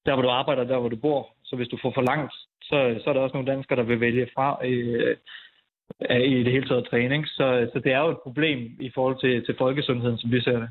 der, 0.05 0.13
hvor 0.13 0.23
du 0.23 0.29
arbejder 0.29 0.61
og 0.61 0.69
der, 0.69 0.79
hvor 0.79 0.89
du 0.89 0.95
bor. 0.95 1.27
Så 1.43 1.55
hvis 1.55 1.67
du 1.67 1.77
får 1.81 1.91
for 1.95 2.01
langt, 2.01 2.33
så, 2.61 2.77
så 3.01 3.09
er 3.09 3.13
der 3.13 3.21
også 3.21 3.37
nogle 3.37 3.51
danskere, 3.51 3.79
der 3.79 3.83
vil 3.83 3.99
vælge 3.99 4.27
fra 4.35 4.47
øh, 4.65 5.15
i 6.33 6.43
det 6.43 6.51
hele 6.51 6.67
taget 6.67 6.87
træning. 6.91 7.27
Så, 7.27 7.69
så 7.73 7.79
det 7.79 7.91
er 7.93 7.99
jo 7.99 8.09
et 8.09 8.23
problem 8.23 8.59
i 8.79 8.91
forhold 8.95 9.17
til, 9.19 9.45
til 9.45 9.55
folkesundheden, 9.57 10.17
som 10.17 10.31
vi 10.31 10.41
ser 10.41 10.59
det. 10.59 10.69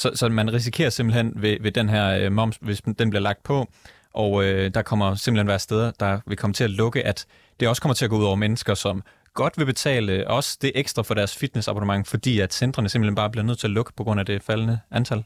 Så, 0.00 0.08
så 0.14 0.28
man 0.28 0.52
risikerer 0.52 0.90
simpelthen 0.90 1.32
ved, 1.36 1.56
ved 1.60 1.72
den 1.72 1.88
her 1.88 2.06
øh, 2.24 2.32
moms, 2.32 2.56
hvis 2.56 2.80
den 2.80 3.10
bliver 3.10 3.26
lagt 3.28 3.42
på, 3.50 3.56
og 4.14 4.30
øh, 4.44 4.64
der 4.76 4.82
kommer 4.82 5.08
simpelthen 5.14 5.48
være 5.48 5.58
steder, 5.58 5.90
der 6.00 6.20
vil 6.26 6.36
komme 6.36 6.54
til 6.54 6.64
at 6.64 6.70
lukke, 6.70 7.00
at 7.10 7.26
det 7.60 7.68
også 7.68 7.82
kommer 7.82 7.94
til 7.94 8.04
at 8.04 8.10
gå 8.10 8.16
ud 8.16 8.24
over 8.24 8.36
mennesker, 8.36 8.74
som 8.74 9.02
godt 9.34 9.54
vil 9.58 9.66
betale 9.66 10.12
også 10.36 10.58
det 10.62 10.72
ekstra 10.74 11.02
for 11.02 11.14
deres 11.14 11.38
fitnessabonnement, 11.40 12.04
fordi 12.14 12.40
at 12.40 12.52
centrene 12.52 12.88
simpelthen 12.88 13.20
bare 13.20 13.30
bliver 13.30 13.44
nødt 13.44 13.58
til 13.58 13.66
at 13.66 13.76
lukke 13.78 13.92
på 13.96 14.04
grund 14.04 14.20
af 14.20 14.26
det 14.26 14.42
faldende 14.42 14.78
antal? 14.90 15.20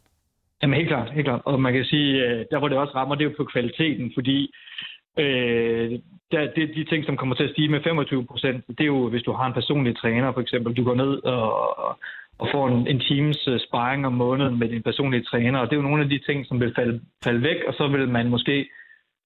Jamen 0.62 0.76
helt 0.76 0.88
klart, 0.88 1.09
helt 1.17 1.26
klart. 1.26 1.43
Og 1.45 1.61
man 1.61 1.73
kan 1.73 1.85
sige, 1.85 2.11
øh, 2.25 2.45
der 2.50 2.59
hvor 2.59 2.69
det 2.69 2.79
også 2.79 2.95
rammer, 2.95 3.14
det 3.14 3.25
er 3.25 3.31
jo 3.31 3.35
på 3.37 3.49
kvaliteten, 3.52 4.12
fordi 4.17 4.38
øh, 5.19 5.91
der, 6.33 6.41
det, 6.57 6.64
de 6.79 6.85
ting, 6.85 7.05
som 7.07 7.17
kommer 7.17 7.35
til 7.35 7.45
at 7.45 7.50
stige 7.50 7.69
med 7.69 7.81
25 7.85 8.26
procent, 8.26 8.64
det 8.69 8.81
er 8.81 8.93
jo, 8.97 9.09
hvis 9.09 9.23
du 9.23 9.33
har 9.33 9.47
en 9.47 9.59
personlig 9.61 9.97
træner, 9.97 10.33
for 10.33 10.41
eksempel. 10.41 10.76
Du 10.76 10.85
går 10.85 10.95
ned 10.95 11.12
og, 11.35 11.99
og 12.39 12.49
får 12.53 12.69
en, 12.69 12.87
en 12.87 13.01
times 13.01 13.49
uh, 13.49 13.59
sparring 13.59 14.07
om 14.07 14.12
måneden 14.12 14.59
med 14.59 14.69
din 14.69 14.83
personlige 14.83 15.23
træner, 15.23 15.59
og 15.59 15.67
det 15.67 15.73
er 15.73 15.81
jo 15.81 15.89
nogle 15.89 16.03
af 16.03 16.09
de 16.09 16.21
ting, 16.27 16.47
som 16.47 16.61
vil 16.61 16.73
falde, 16.75 17.01
falde 17.25 17.43
væk, 17.43 17.57
og 17.69 17.75
så 17.75 17.89
vil 17.89 18.09
man 18.09 18.29
måske 18.29 18.69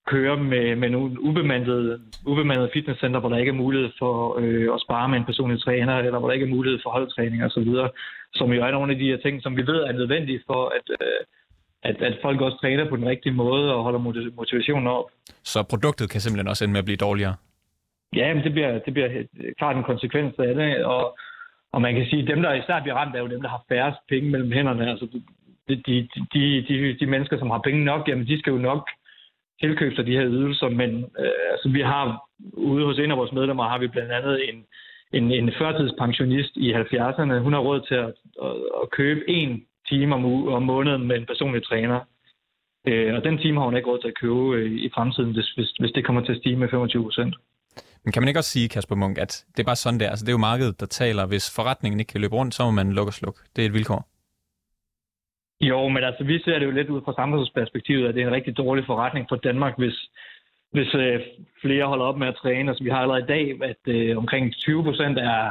køre 0.07 0.37
med, 0.37 0.77
med 0.77 0.91
nogle 0.91 1.21
ubemandede, 1.21 2.01
ubemandede 2.27 2.71
fitnesscenter, 2.73 3.21
hvor 3.21 3.29
der 3.29 3.37
ikke 3.37 3.51
er 3.51 3.63
mulighed 3.65 3.91
for 3.99 4.39
øh, 4.41 4.75
at 4.75 4.81
spare 4.81 5.09
med 5.09 5.19
en 5.19 5.25
personlig 5.25 5.63
træner, 5.63 5.97
eller 5.99 6.19
hvor 6.19 6.29
der 6.29 6.35
ikke 6.35 6.47
er 6.47 6.57
mulighed 6.57 6.79
for 6.83 6.91
holdtræning 6.91 7.45
osv., 7.45 7.69
som 8.35 8.53
jo 8.53 8.63
er 8.63 8.71
nogle 8.71 8.93
af 8.93 8.99
de 8.99 9.11
her 9.11 9.17
ting, 9.17 9.43
som 9.43 9.57
vi 9.57 9.63
ved 9.67 9.81
er 9.89 9.93
nødvendige 9.93 10.41
for, 10.47 10.73
at, 10.77 10.87
øh, 11.01 11.21
at, 11.83 11.97
at 12.03 12.19
folk 12.23 12.41
også 12.41 12.59
træner 12.61 12.89
på 12.89 12.97
den 12.97 13.07
rigtige 13.07 13.33
måde 13.33 13.75
og 13.75 13.83
holder 13.83 13.99
motivationen 14.37 14.87
op. 14.87 15.05
Så 15.43 15.63
produktet 15.63 16.11
kan 16.11 16.21
simpelthen 16.21 16.49
også 16.49 16.65
ende 16.65 16.73
med 16.73 16.79
at 16.79 16.85
blive 16.85 17.05
dårligere? 17.07 17.35
Ja, 18.17 18.35
men 18.35 18.45
det 18.45 18.53
bliver, 18.53 18.79
det 18.79 18.93
bliver 18.93 19.09
klart 19.59 19.77
en 19.77 19.83
konsekvens 19.83 20.35
af 20.39 20.55
det, 20.55 20.85
og, 20.85 21.19
og 21.73 21.83
man 21.83 21.95
kan 21.95 22.07
sige, 22.07 22.23
at 22.23 22.29
dem, 22.29 22.43
der 22.43 22.53
især 22.53 22.83
bliver 22.83 22.95
ramt, 22.95 23.17
er 23.17 23.21
jo 23.21 23.35
dem, 23.35 23.43
der 23.43 23.49
har 23.49 23.65
færrest 23.69 23.99
penge 24.09 24.31
mellem 24.31 24.53
hænderne. 24.53 24.91
Altså, 24.91 25.07
de, 25.69 25.77
de, 25.87 26.09
de, 26.35 26.65
de, 26.69 26.97
de 27.01 27.07
mennesker, 27.07 27.39
som 27.39 27.51
har 27.51 27.59
penge 27.59 27.85
nok, 27.85 28.09
jamen 28.09 28.27
de 28.27 28.39
skal 28.39 28.51
jo 28.51 28.59
nok 28.59 28.91
tilkøbe 29.61 29.95
sig 29.95 30.07
de 30.07 30.17
her 30.17 30.27
ydelser, 30.27 30.69
men 30.69 30.91
øh, 31.19 31.53
altså, 31.53 31.69
vi 31.69 31.81
har 31.81 32.29
ude 32.53 32.85
hos 32.85 32.99
en 32.99 33.11
af 33.11 33.17
vores 33.17 33.33
medlemmer, 33.33 33.69
har 33.69 33.79
vi 33.79 33.89
blandt 33.89 34.13
andet 34.13 34.49
en, 34.49 34.65
en, 35.13 35.33
en 35.33 35.53
førtidspensionist 35.59 36.57
i 36.57 36.75
70'erne. 36.75 37.39
Hun 37.39 37.53
har 37.53 37.61
råd 37.61 37.81
til 37.89 37.95
at, 37.95 38.13
at, 38.43 38.55
at 38.83 38.91
købe 38.91 39.31
en 39.31 39.65
time 39.89 40.15
om, 40.15 40.25
uge, 40.25 40.55
om 40.55 40.63
måneden 40.63 41.07
med 41.07 41.17
en 41.17 41.27
personlig 41.27 41.65
træner. 41.65 42.01
Øh, 42.89 43.15
og 43.15 43.25
den 43.25 43.39
time 43.39 43.59
har 43.59 43.65
hun 43.65 43.77
ikke 43.77 43.89
råd 43.91 44.01
til 44.01 44.09
at 44.09 44.19
købe 44.21 44.57
øh, 44.57 44.73
i 44.73 44.91
fremtiden, 44.95 45.33
hvis, 45.33 45.51
hvis, 45.51 45.71
hvis 45.71 45.93
det 45.93 46.05
kommer 46.05 46.25
til 46.25 46.33
at 46.33 46.39
stige 46.39 46.57
med 46.57 46.69
25 46.69 47.03
procent. 47.03 47.35
Men 48.07 48.13
kan 48.13 48.23
man 48.23 48.29
ikke 48.29 48.41
også 48.41 48.51
sige, 48.51 48.69
Kasper 48.69 48.95
Munk, 48.95 49.19
at 49.19 49.45
det 49.53 49.61
er 49.63 49.71
bare 49.73 49.83
sådan 49.85 50.01
der, 50.01 50.11
altså 50.11 50.25
det 50.25 50.31
er 50.31 50.39
jo 50.39 50.49
markedet, 50.51 50.81
der 50.81 50.87
taler. 50.87 51.27
Hvis 51.27 51.55
forretningen 51.57 52.01
ikke 52.01 52.13
kan 52.13 52.21
løbe 52.21 52.35
rundt, 52.35 52.55
så 52.55 52.65
må 52.65 52.71
man 52.71 52.93
lukke 52.93 53.11
og 53.11 53.19
slukke. 53.21 53.41
Det 53.57 53.63
er 53.63 53.67
et 53.67 53.75
vilkår. 53.75 54.01
Jo, 55.61 55.89
men 55.89 56.05
altså 56.05 56.25
vi 56.25 56.39
ser 56.45 56.59
det 56.59 56.67
jo 56.67 56.71
lidt 56.71 56.91
ud 56.91 57.01
fra 57.05 57.15
samfundsperspektivet, 57.15 58.09
at 58.09 58.15
det 58.15 58.23
er 58.23 58.27
en 58.27 58.35
rigtig 58.35 58.57
dårlig 58.57 58.85
forretning 58.87 59.27
for 59.29 59.37
Danmark, 59.37 59.75
hvis, 59.79 59.97
hvis 60.73 60.95
øh, 60.95 61.21
flere 61.63 61.87
holder 61.87 62.05
op 62.05 62.19
med 62.19 62.29
at 62.29 62.39
træne. 62.43 62.71
Altså 62.71 62.85
vi 62.85 62.91
har 62.91 63.01
allerede 63.01 63.25
i 63.25 63.33
dag, 63.35 63.45
at 63.71 63.83
øh, 63.95 64.17
omkring 64.17 64.55
20 64.55 64.85
procent 64.85 65.19
er, 65.19 65.45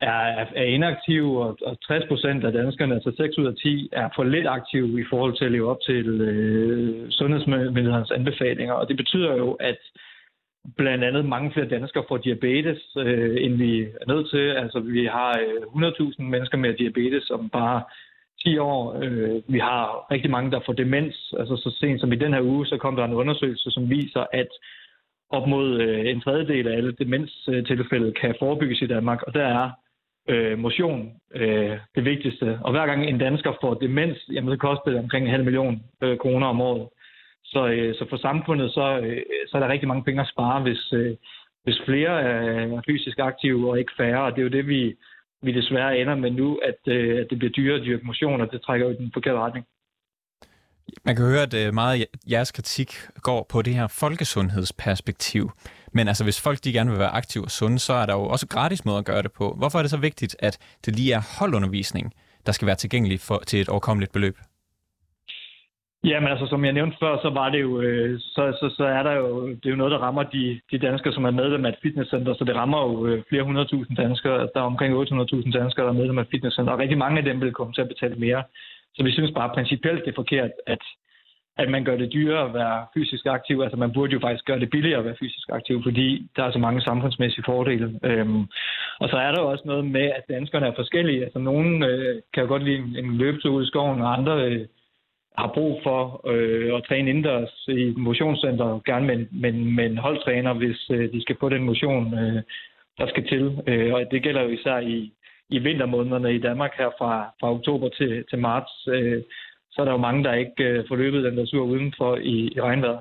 er, 0.00 0.46
er 0.62 0.66
inaktive, 0.76 1.44
og, 1.44 1.58
og 1.66 1.80
60 1.82 2.04
procent 2.08 2.44
af 2.44 2.52
danskerne, 2.52 2.94
altså 2.94 3.12
6 3.16 3.38
ud 3.38 3.46
af 3.46 3.54
10, 3.62 3.88
er 3.92 4.08
for 4.16 4.24
lidt 4.24 4.46
aktive 4.46 5.00
i 5.00 5.04
forhold 5.10 5.36
til 5.36 5.44
at 5.44 5.52
leve 5.52 5.70
op 5.70 5.80
til 5.86 6.06
øh, 6.20 7.10
sundhedsmyndighedernes 7.10 8.10
anbefalinger. 8.10 8.74
Og 8.74 8.88
det 8.88 8.96
betyder 8.96 9.34
jo, 9.36 9.52
at 9.52 9.78
blandt 10.76 11.04
andet 11.04 11.24
mange 11.24 11.52
flere 11.52 11.68
danskere 11.68 12.04
får 12.08 12.16
diabetes, 12.16 12.96
øh, 12.98 13.36
end 13.44 13.54
vi 13.54 13.80
er 13.82 14.06
nødt 14.14 14.30
til. 14.30 14.50
Altså 14.50 14.80
vi 14.80 15.04
har 15.04 15.38
øh, 15.38 15.88
100.000 15.88 16.22
mennesker 16.22 16.58
med 16.58 16.74
diabetes, 16.74 17.24
som 17.24 17.48
bare 17.48 17.82
10 18.42 18.58
år. 18.58 18.98
Øh, 19.02 19.42
vi 19.48 19.58
har 19.58 20.10
rigtig 20.10 20.30
mange, 20.30 20.50
der 20.50 20.60
får 20.66 20.72
demens. 20.72 21.34
Altså 21.38 21.56
så 21.56 21.76
sent 21.80 22.00
som 22.00 22.12
i 22.12 22.16
den 22.16 22.32
her 22.34 22.42
uge, 22.42 22.66
så 22.66 22.76
kom 22.76 22.96
der 22.96 23.04
en 23.04 23.14
undersøgelse, 23.14 23.70
som 23.70 23.90
viser, 23.90 24.26
at 24.32 24.48
op 25.30 25.48
mod 25.48 25.80
øh, 25.80 26.06
en 26.06 26.20
tredjedel 26.20 26.68
af 26.68 26.76
alle 26.76 26.92
demenstilfælde 26.92 28.12
kan 28.12 28.34
forebygges 28.38 28.82
i 28.82 28.86
Danmark, 28.86 29.22
og 29.22 29.34
der 29.34 29.44
er 29.44 29.70
øh, 30.28 30.58
motion 30.58 31.12
øh, 31.34 31.76
det 31.94 32.04
vigtigste. 32.04 32.58
Og 32.64 32.70
hver 32.70 32.86
gang 32.86 33.06
en 33.06 33.18
dansker 33.18 33.52
får 33.60 33.74
demens, 33.74 34.18
jamen 34.32 34.50
det 34.50 34.60
koster 34.60 34.90
det 34.90 34.98
omkring 34.98 35.24
en 35.24 35.30
halv 35.30 35.44
million 35.44 35.82
øh, 36.02 36.18
kroner 36.18 36.46
om 36.46 36.60
året. 36.60 36.88
Så, 37.52 37.60
øh, 37.66 37.94
så 37.94 38.06
for 38.10 38.16
samfundet, 38.16 38.72
så, 38.72 38.86
øh, 39.04 39.22
så 39.48 39.56
er 39.56 39.60
der 39.60 39.72
rigtig 39.72 39.88
mange 39.88 40.04
penge 40.04 40.20
at 40.20 40.32
spare, 40.34 40.62
hvis, 40.62 40.92
øh, 40.92 41.16
hvis 41.64 41.78
flere 41.86 42.22
er 42.22 42.82
fysisk 42.86 43.18
aktive 43.18 43.70
og 43.70 43.78
ikke 43.78 43.92
færre. 43.96 44.22
Og 44.24 44.30
det 44.32 44.38
er 44.38 44.48
jo 44.48 44.56
det, 44.58 44.66
vi, 44.66 44.96
vi 45.42 45.52
desværre 45.52 45.98
ender 45.98 46.14
med 46.14 46.30
nu, 46.30 46.60
at, 46.70 46.92
øh, 46.94 47.20
at 47.20 47.26
det 47.30 47.38
bliver 47.38 47.52
dyrere 47.52 47.80
at 47.80 47.86
dyrke 47.86 48.06
motion, 48.06 48.40
og 48.40 48.52
det 48.52 48.62
trækker 48.62 48.86
jo 48.86 48.92
i 48.92 48.96
den 48.96 49.10
forkerte 49.14 49.38
retning. 49.38 49.66
Man 51.04 51.16
kan 51.16 51.24
høre, 51.24 51.42
at 51.42 51.54
øh, 51.54 51.74
meget 51.74 52.00
af 52.00 52.06
jeres 52.30 52.52
kritik 52.52 52.94
går 53.22 53.46
på 53.48 53.62
det 53.62 53.74
her 53.74 53.86
folkesundhedsperspektiv. 53.86 55.50
Men 55.92 56.08
altså, 56.08 56.24
hvis 56.24 56.40
folk 56.40 56.64
de 56.64 56.72
gerne 56.72 56.90
vil 56.90 56.98
være 56.98 57.10
aktive 57.10 57.44
og 57.44 57.50
sunde, 57.50 57.78
så 57.78 57.92
er 57.92 58.06
der 58.06 58.14
jo 58.14 58.24
også 58.24 58.46
gratis 58.48 58.84
måder 58.84 58.98
at 58.98 59.04
gøre 59.04 59.22
det 59.22 59.32
på. 59.32 59.54
Hvorfor 59.58 59.78
er 59.78 59.82
det 59.82 59.90
så 59.90 59.96
vigtigt, 59.96 60.36
at 60.38 60.58
det 60.84 60.96
lige 60.96 61.12
er 61.12 61.38
holdundervisning, 61.38 62.12
der 62.46 62.52
skal 62.52 62.66
være 62.66 62.76
tilgængelig 62.76 63.20
for, 63.20 63.38
til 63.46 63.60
et 63.60 63.68
overkommeligt 63.68 64.12
beløb? 64.12 64.36
Jamen 66.04 66.28
altså, 66.28 66.46
som 66.46 66.64
jeg 66.64 66.72
nævnte 66.72 66.96
før, 67.00 67.18
så 67.22 67.30
var 67.30 67.48
det 67.50 67.60
jo, 67.60 67.80
øh, 67.80 68.20
så, 68.20 68.42
så, 68.60 68.74
så 68.76 68.84
er 68.84 69.02
der 69.02 69.12
jo, 69.12 69.48
det 69.48 69.66
er 69.66 69.70
jo 69.70 69.76
noget, 69.76 69.90
der 69.90 69.98
rammer 69.98 70.22
de, 70.22 70.60
de 70.70 70.78
danskere, 70.78 71.12
som 71.12 71.24
er 71.24 71.30
medlem 71.30 71.64
af 71.64 71.68
et 71.68 71.78
fitnesscenter, 71.82 72.34
så 72.34 72.44
det 72.44 72.54
rammer 72.54 72.80
jo 72.82 73.06
øh, 73.06 73.22
flere 73.28 73.42
hundredtusind 73.42 73.96
danskere. 73.96 74.40
Altså, 74.40 74.52
der 74.54 74.60
er 74.60 74.64
omkring 74.64 74.94
800.000 74.94 75.52
danskere, 75.58 75.84
der 75.84 75.92
er 75.92 76.00
medlem 76.00 76.18
af 76.18 76.22
et 76.22 76.28
fitnesscenter, 76.30 76.72
og 76.72 76.78
rigtig 76.78 76.98
mange 76.98 77.18
af 77.18 77.24
dem 77.24 77.40
vil 77.40 77.52
komme 77.52 77.72
til 77.72 77.80
at 77.80 77.88
betale 77.88 78.16
mere. 78.16 78.42
Så 78.94 79.02
vi 79.04 79.12
synes 79.12 79.30
bare 79.34 79.54
principielt, 79.54 80.04
det 80.04 80.10
er 80.10 80.22
forkert, 80.22 80.50
at, 80.66 80.82
at 81.56 81.68
man 81.70 81.84
gør 81.84 81.96
det 81.96 82.12
dyrere 82.12 82.44
at 82.44 82.54
være 82.54 82.86
fysisk 82.94 83.26
aktiv. 83.26 83.60
Altså 83.60 83.76
man 83.76 83.92
burde 83.92 84.12
jo 84.12 84.20
faktisk 84.20 84.44
gøre 84.44 84.60
det 84.60 84.70
billigere 84.70 84.98
at 84.98 85.04
være 85.04 85.20
fysisk 85.20 85.48
aktiv, 85.52 85.82
fordi 85.82 86.28
der 86.36 86.44
er 86.44 86.52
så 86.52 86.58
mange 86.58 86.80
samfundsmæssige 86.80 87.44
fordele. 87.46 88.00
Øhm, 88.04 88.42
og 89.00 89.08
så 89.08 89.16
er 89.16 89.32
der 89.32 89.40
jo 89.42 89.50
også 89.50 89.64
noget 89.66 89.84
med, 89.84 90.06
at 90.18 90.24
danskerne 90.28 90.66
er 90.66 90.74
forskellige. 90.76 91.24
Altså 91.24 91.38
nogen 91.38 91.82
øh, 91.82 92.22
kan 92.34 92.42
jo 92.42 92.48
godt 92.48 92.64
lide 92.64 92.78
en, 92.78 92.96
en 93.04 93.16
løbetur 93.16 93.50
ud 93.50 93.64
i 93.64 93.66
skoven, 93.66 94.02
og 94.02 94.12
andre 94.18 94.44
øh, 94.44 94.66
har 95.40 95.50
brug 95.54 95.80
for 95.86 96.00
øh, 96.32 96.76
at 96.76 96.84
træne 96.88 97.10
indendørs 97.10 97.54
i 97.68 97.94
motionscenter, 97.96 98.80
gerne 98.90 99.06
med, 99.06 99.18
med, 99.42 99.52
med 99.52 99.86
en 99.86 99.98
holdtræner, 99.98 100.52
hvis 100.52 100.80
øh, 100.90 101.12
de 101.12 101.22
skal 101.22 101.36
få 101.40 101.48
den 101.48 101.64
motion, 101.70 102.04
øh, 102.18 102.42
der 102.98 103.06
skal 103.08 103.24
til. 103.32 103.44
Øh, 103.66 103.94
og 103.94 104.00
det 104.10 104.22
gælder 104.22 104.42
jo 104.42 104.48
især 104.48 104.78
i, 104.78 105.12
i 105.48 105.58
vintermånederne 105.58 106.34
i 106.34 106.40
Danmark 106.48 106.72
her 106.78 106.90
fra, 106.98 107.12
fra 107.40 107.52
oktober 107.56 107.88
til, 107.88 108.24
til 108.30 108.38
marts. 108.38 108.72
Øh, 108.88 109.22
så 109.70 109.80
er 109.80 109.84
der 109.84 109.92
jo 109.92 110.06
mange, 110.08 110.24
der 110.24 110.32
ikke 110.34 110.64
øh, 110.64 110.84
får 110.88 110.96
løbet 110.96 111.24
den 111.24 111.36
der 111.38 111.46
tur 111.46 111.64
udenfor 111.64 112.16
i, 112.16 112.36
i 112.56 112.60
regnvejr. 112.60 112.98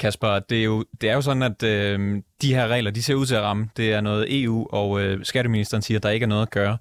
Kasper, 0.00 0.38
det 0.50 0.58
er 0.60 0.64
jo, 0.64 0.84
det 1.00 1.10
er 1.10 1.14
jo 1.14 1.20
sådan, 1.20 1.42
at 1.42 1.62
øh, 1.62 2.22
de 2.42 2.54
her 2.54 2.68
regler, 2.68 2.90
de 2.90 3.02
ser 3.02 3.14
ud 3.14 3.26
til 3.26 3.34
at 3.34 3.42
ramme. 3.42 3.68
Det 3.76 3.92
er 3.92 4.00
noget 4.00 4.42
EU, 4.42 4.66
og 4.72 5.02
øh, 5.02 5.24
skatteministeren 5.24 5.82
siger, 5.82 5.98
at 5.98 6.02
der 6.02 6.10
ikke 6.10 6.24
er 6.24 6.28
noget 6.28 6.42
at 6.42 6.50
gøre. 6.50 6.78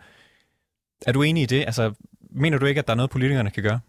Er 1.08 1.12
du 1.12 1.22
enig 1.22 1.44
i 1.44 1.46
det? 1.46 1.62
Altså, 1.62 1.94
mener 2.32 2.58
du 2.58 2.66
ikke, 2.66 2.80
at 2.80 2.88
der 2.88 2.94
er 2.94 2.98
noget, 2.98 3.12
politikerne 3.12 3.50
kan 3.50 3.64
gøre? 3.64 3.80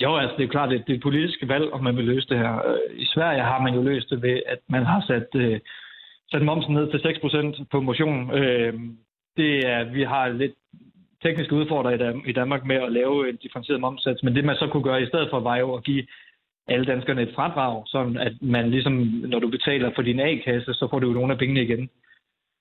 Jo, 0.00 0.16
altså 0.16 0.36
det 0.36 0.44
er 0.44 0.48
klart, 0.48 0.70
det 0.70 0.84
er 0.88 0.94
et 0.94 1.02
politisk 1.02 1.38
valg, 1.46 1.72
om 1.72 1.84
man 1.84 1.96
vil 1.96 2.04
løse 2.04 2.28
det 2.28 2.38
her. 2.38 2.54
Øh, 2.68 3.00
I 3.00 3.06
Sverige 3.06 3.42
har 3.42 3.62
man 3.62 3.74
jo 3.74 3.82
løst 3.82 4.10
det 4.10 4.22
ved, 4.22 4.42
at 4.46 4.58
man 4.68 4.84
har 4.84 5.04
sat, 5.06 5.28
øh, 5.34 5.60
sat 6.30 6.42
momsen 6.42 6.74
ned 6.74 6.90
til 6.90 6.98
6% 6.98 7.64
på 7.70 7.80
motion. 7.80 8.34
Øh, 8.34 8.74
det 9.36 9.68
er, 9.68 9.84
vi 9.84 10.02
har 10.02 10.28
lidt 10.28 10.54
tekniske 11.22 11.54
udfordringer 11.54 12.20
i 12.26 12.32
Danmark 12.32 12.64
med 12.64 12.76
at 12.76 12.92
lave 12.92 13.28
en 13.28 13.36
differentieret 13.36 13.80
momsats, 13.80 14.22
men 14.22 14.34
det 14.34 14.44
man 14.44 14.56
så 14.56 14.66
kunne 14.66 14.82
gøre 14.82 15.02
i 15.02 15.06
stedet 15.06 15.28
for, 15.30 15.40
var 15.40 15.56
jo 15.56 15.74
at 15.74 15.84
give 15.84 16.06
alle 16.68 16.86
danskerne 16.86 17.22
et 17.22 17.34
fradrag, 17.34 17.82
sådan 17.86 18.16
at 18.16 18.32
man 18.40 18.70
ligesom, 18.70 18.92
når 19.32 19.38
du 19.38 19.48
betaler 19.48 19.90
for 19.94 20.02
din 20.02 20.20
A-kasse, 20.20 20.74
så 20.74 20.88
får 20.90 20.98
du 20.98 21.06
jo 21.06 21.12
nogle 21.12 21.32
af 21.32 21.38
pengene 21.38 21.62
igen. 21.62 21.90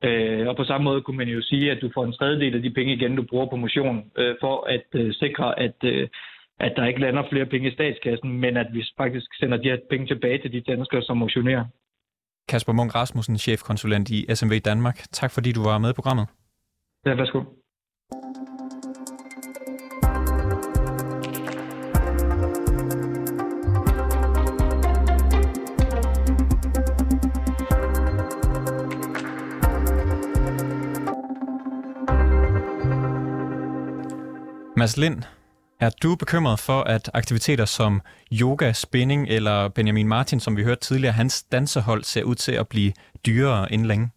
Øh, 0.03 0.47
og 0.47 0.55
på 0.55 0.63
samme 0.63 0.85
måde 0.85 1.01
kunne 1.01 1.17
man 1.17 1.27
jo 1.27 1.41
sige, 1.41 1.71
at 1.71 1.81
du 1.81 1.89
får 1.93 2.05
en 2.05 2.13
tredjedel 2.13 2.55
af 2.55 2.61
de 2.61 2.69
penge 2.69 2.93
igen, 2.93 3.15
du 3.15 3.23
bruger 3.23 3.45
på 3.45 3.55
motion, 3.55 4.11
øh, 4.17 4.35
for 4.39 4.67
at 4.67 4.87
øh, 4.93 5.13
sikre, 5.13 5.59
at 5.59 5.75
øh, 5.83 6.07
at 6.65 6.73
der 6.75 6.85
ikke 6.85 6.99
lander 6.99 7.23
flere 7.31 7.45
penge 7.45 7.67
i 7.69 7.73
statskassen, 7.73 8.29
men 8.43 8.57
at 8.57 8.67
vi 8.73 8.81
faktisk 8.97 9.27
sender 9.39 9.57
de 9.57 9.69
her 9.69 9.77
penge 9.89 10.07
tilbage 10.07 10.41
til 10.41 10.51
de 10.51 10.61
danskere, 10.61 11.01
som 11.01 11.17
motionerer. 11.17 11.65
Kasper 12.49 12.73
Munk 12.73 12.95
Rasmussen, 12.95 13.37
chefkonsulent 13.37 14.09
i 14.09 14.25
SMV 14.35 14.59
Danmark. 14.59 14.97
Tak 15.11 15.31
fordi 15.31 15.51
du 15.51 15.63
var 15.63 15.77
med 15.77 15.89
i 15.89 15.93
programmet. 15.93 16.27
Ja, 17.05 17.13
værsgo. 17.15 17.41
Mads 34.77 34.97
Lind, 34.97 35.23
er 35.81 35.89
du 35.89 36.15
bekymret 36.15 36.59
for, 36.59 36.81
at 36.81 37.11
aktiviteter 37.13 37.65
som 37.65 38.01
yoga, 38.31 38.73
spinning 38.73 39.27
eller 39.29 39.69
Benjamin 39.69 40.07
Martin, 40.07 40.39
som 40.39 40.57
vi 40.57 40.63
hørte 40.63 40.81
tidligere, 40.81 41.13
hans 41.13 41.43
dansehold 41.43 42.03
ser 42.03 42.23
ud 42.23 42.35
til 42.35 42.51
at 42.51 42.67
blive 42.67 42.93
dyrere 43.25 43.71
inden 43.71 43.87
længe? 43.87 44.09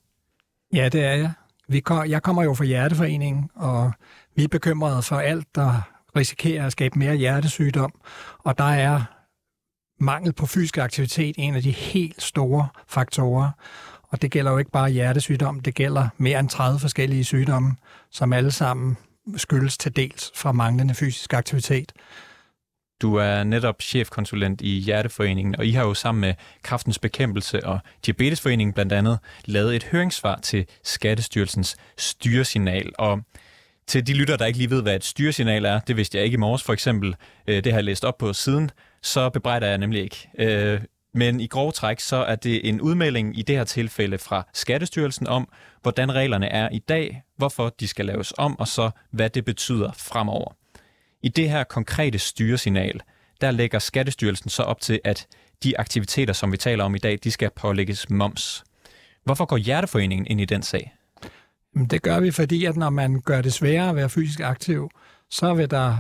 Ja, 0.75 0.89
det 0.89 1.05
er 1.05 1.13
jeg. 1.13 1.33
Vi 1.69 1.81
kom, 1.81 2.11
jeg 2.11 2.23
kommer 2.23 2.43
jo 2.43 2.55
fra 2.55 2.65
Hjerteforeningen, 2.65 3.51
og 3.55 3.93
vi 4.37 4.45
er 4.45 4.49
bekymrede 4.49 5.03
for 5.03 5.17
alt, 5.17 5.55
der 5.55 5.81
risikerer 6.17 6.67
at 6.67 6.73
skabe 6.73 6.99
mere 6.99 7.15
hjertesygdom. 7.15 7.93
Og 8.39 8.59
der 8.59 8.65
er 8.65 9.03
mangel 10.01 10.33
på 10.33 10.47
fysisk 10.47 10.79
aktivitet 10.79 11.35
en 11.39 11.55
af 11.55 11.63
de 11.63 11.71
helt 11.71 12.23
store 12.23 12.69
faktorer. 12.89 13.51
Og 14.09 14.23
det 14.23 14.31
gælder 14.31 14.51
jo 14.51 14.59
ikke 14.59 14.71
bare 14.71 14.91
hjertesygdom, 14.91 15.61
det 15.61 15.75
gælder 15.75 16.09
mere 16.17 16.41
end 16.41 16.49
30 16.49 16.81
forskellige 16.81 17.25
sygdomme, 17.25 17.77
som 18.11 18.33
alle 18.33 18.51
sammen 18.51 18.97
skyldes 19.37 19.79
til 19.79 19.97
dels 19.97 20.33
fra 20.35 20.53
manglende 20.53 20.95
fysisk 20.95 21.33
aktivitet. 21.35 21.93
Du 23.03 23.15
er 23.15 23.45
netop 23.45 23.83
chefkonsulent 23.83 24.61
i 24.61 24.79
Hjerteforeningen, 24.79 25.57
og 25.57 25.67
I 25.67 25.71
har 25.71 25.85
jo 25.85 25.95
sammen 25.95 26.21
med 26.21 26.35
Kraftens 26.63 26.99
Bekæmpelse 26.99 27.67
og 27.67 27.79
Diabetesforeningen 28.07 28.73
blandt 28.73 28.93
andet 28.93 29.19
lavet 29.45 29.77
et 29.77 29.85
høringssvar 29.85 30.37
til 30.37 30.67
Skattestyrelsens 30.83 31.77
styresignal. 31.99 32.93
Og 32.99 33.21
til 33.87 34.07
de 34.07 34.15
lytter, 34.15 34.37
der 34.37 34.47
ikke 34.47 34.59
lige 34.59 34.71
ved, 34.71 34.83
hvad 34.83 34.97
et 34.97 35.05
styresignal 35.05 35.65
er, 35.65 35.79
det 35.79 35.97
vidste 35.97 36.19
jeg 36.19 36.25
ikke 36.25 36.35
i 36.35 36.39
morges 36.39 36.63
for 36.63 36.73
eksempel, 36.73 37.17
øh, 37.47 37.65
det 37.65 37.73
har 37.73 37.79
jeg 37.79 37.85
læst 37.85 38.05
op 38.05 38.19
på 38.19 38.33
siden, 38.33 38.71
så 39.03 39.31
bebrejder 39.31 39.67
jeg 39.67 39.79
nemlig 39.79 40.03
ikke. 40.03 40.29
Øh, 40.39 40.81
men 41.15 41.41
i 41.41 41.47
grov 41.47 41.73
træk, 41.73 42.01
så 42.01 42.17
er 42.17 42.37
det 42.37 42.69
en 42.69 42.81
udmelding 42.81 43.39
i 43.39 43.43
det 43.43 43.57
her 43.57 43.65
tilfælde 43.65 44.19
fra 44.19 44.47
Skattestyrelsen 44.53 45.27
om, 45.27 45.49
hvordan 45.85 46.15
reglerne 46.15 46.47
er 46.47 46.69
i 46.73 46.79
dag, 46.79 47.23
hvorfor 47.37 47.69
de 47.81 47.89
skal 47.89 48.07
laves 48.07 48.33
om, 48.39 48.59
og 48.59 48.69
så 48.69 48.91
hvad 49.11 49.31
det 49.31 49.45
betyder 49.45 49.93
fremover. 49.93 50.57
I 51.23 51.29
det 51.29 51.51
her 51.51 51.65
konkrete 51.65 52.19
styresignal, 52.19 53.01
der 53.41 53.51
lægger 53.51 53.79
Skattestyrelsen 53.79 54.51
så 54.51 54.63
op 54.63 54.81
til, 54.81 55.01
at 55.05 55.27
de 55.63 55.81
aktiviteter, 55.81 56.33
som 56.33 56.53
vi 56.53 56.57
taler 56.57 56.85
om 56.85 56.95
i 56.95 56.99
dag, 56.99 57.19
de 57.25 57.31
skal 57.31 57.51
pålægges 57.57 58.11
moms. 58.11 58.65
Hvorfor 59.25 59.45
går 59.45 59.57
Hjerteforeningen 59.57 60.27
ind 60.27 60.41
i 60.41 60.45
den 60.45 60.63
sag? 60.63 60.95
Det 61.91 62.03
gør 62.03 62.21
vi, 62.21 62.31
fordi 62.31 62.65
at 62.65 62.77
når 62.77 62.91
man 62.91 63.21
gør 63.21 63.41
det 63.43 63.53
sværere 63.53 63.91
at 63.91 63.97
være 63.97 64.09
fysisk 64.09 64.41
aktiv, 64.41 64.91
så 65.31 65.55
vil 65.55 65.71
der 65.71 65.97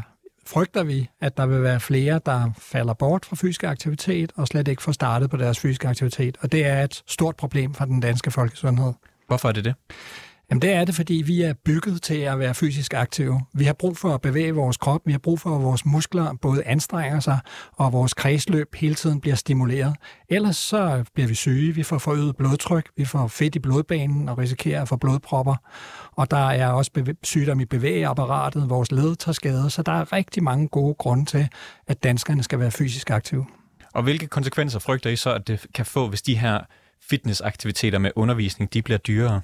frygter 0.46 0.84
vi, 0.84 1.08
at 1.20 1.36
der 1.36 1.46
vil 1.46 1.62
være 1.62 1.80
flere, 1.80 2.20
der 2.26 2.50
falder 2.58 2.94
bort 2.94 3.24
fra 3.24 3.36
fysisk 3.36 3.64
aktivitet 3.64 4.32
og 4.36 4.46
slet 4.46 4.68
ikke 4.68 4.82
får 4.82 4.92
startet 4.92 5.30
på 5.30 5.36
deres 5.36 5.60
fysiske 5.60 5.88
aktivitet. 5.88 6.36
Og 6.40 6.52
det 6.52 6.66
er 6.66 6.82
et 6.82 7.02
stort 7.06 7.36
problem 7.36 7.74
for 7.74 7.84
den 7.84 8.00
danske 8.00 8.30
folkesundhed. 8.30 8.92
Hvorfor 9.26 9.48
er 9.48 9.52
det 9.52 9.64
det? 9.64 9.74
Jamen 10.50 10.62
det 10.62 10.72
er 10.72 10.84
det, 10.84 10.94
fordi 10.94 11.14
vi 11.26 11.42
er 11.42 11.52
bygget 11.64 12.02
til 12.02 12.14
at 12.14 12.38
være 12.38 12.54
fysisk 12.54 12.94
aktive. 12.94 13.40
Vi 13.54 13.64
har 13.64 13.72
brug 13.72 13.96
for 13.96 14.14
at 14.14 14.20
bevæge 14.20 14.52
vores 14.52 14.76
krop, 14.76 15.00
vi 15.06 15.12
har 15.12 15.18
brug 15.18 15.40
for, 15.40 15.56
at 15.56 15.62
vores 15.62 15.87
muskler 15.87 16.34
både 16.42 16.64
anstrenger 16.64 17.20
sig, 17.20 17.38
og 17.72 17.92
vores 17.92 18.14
kredsløb 18.14 18.74
hele 18.74 18.94
tiden 18.94 19.20
bliver 19.20 19.37
stimuleret. 19.37 19.96
Ellers 20.28 20.56
så 20.56 21.04
bliver 21.14 21.28
vi 21.28 21.34
syge, 21.34 21.74
vi 21.74 21.82
får 21.82 21.98
forøget 21.98 22.37
blodtryk, 22.37 22.88
vi 22.96 23.04
får 23.04 23.28
fedt 23.28 23.54
i 23.54 23.58
blodbanen 23.58 24.28
og 24.28 24.38
risikerer 24.38 24.82
at 24.82 24.88
få 24.88 24.96
blodpropper. 24.96 25.56
Og 26.12 26.30
der 26.30 26.50
er 26.50 26.68
også 26.68 27.14
sygdom 27.22 27.60
i 27.60 27.64
bevægeapparatet, 27.64 28.70
vores 28.70 28.92
led 28.92 29.16
tager 29.16 29.32
skade, 29.32 29.70
så 29.70 29.82
der 29.82 29.92
er 29.92 30.12
rigtig 30.12 30.42
mange 30.42 30.68
gode 30.68 30.94
grunde 30.94 31.24
til, 31.24 31.48
at 31.87 32.02
danskerne 32.02 32.42
skal 32.42 32.58
være 32.58 32.70
fysisk 32.70 33.10
aktive. 33.10 33.46
Og 33.94 34.02
hvilke 34.02 34.26
konsekvenser 34.26 34.78
frygter 34.78 35.10
I 35.10 35.16
så, 35.16 35.34
at 35.34 35.48
det 35.48 35.66
kan 35.74 35.87
få, 35.87 36.08
hvis 36.08 36.22
de 36.22 36.38
her 36.38 36.60
fitnessaktiviteter 37.10 37.98
med 37.98 38.10
undervisning, 38.16 38.74
de 38.74 38.82
bliver 38.82 38.98
dyrere? 38.98 39.40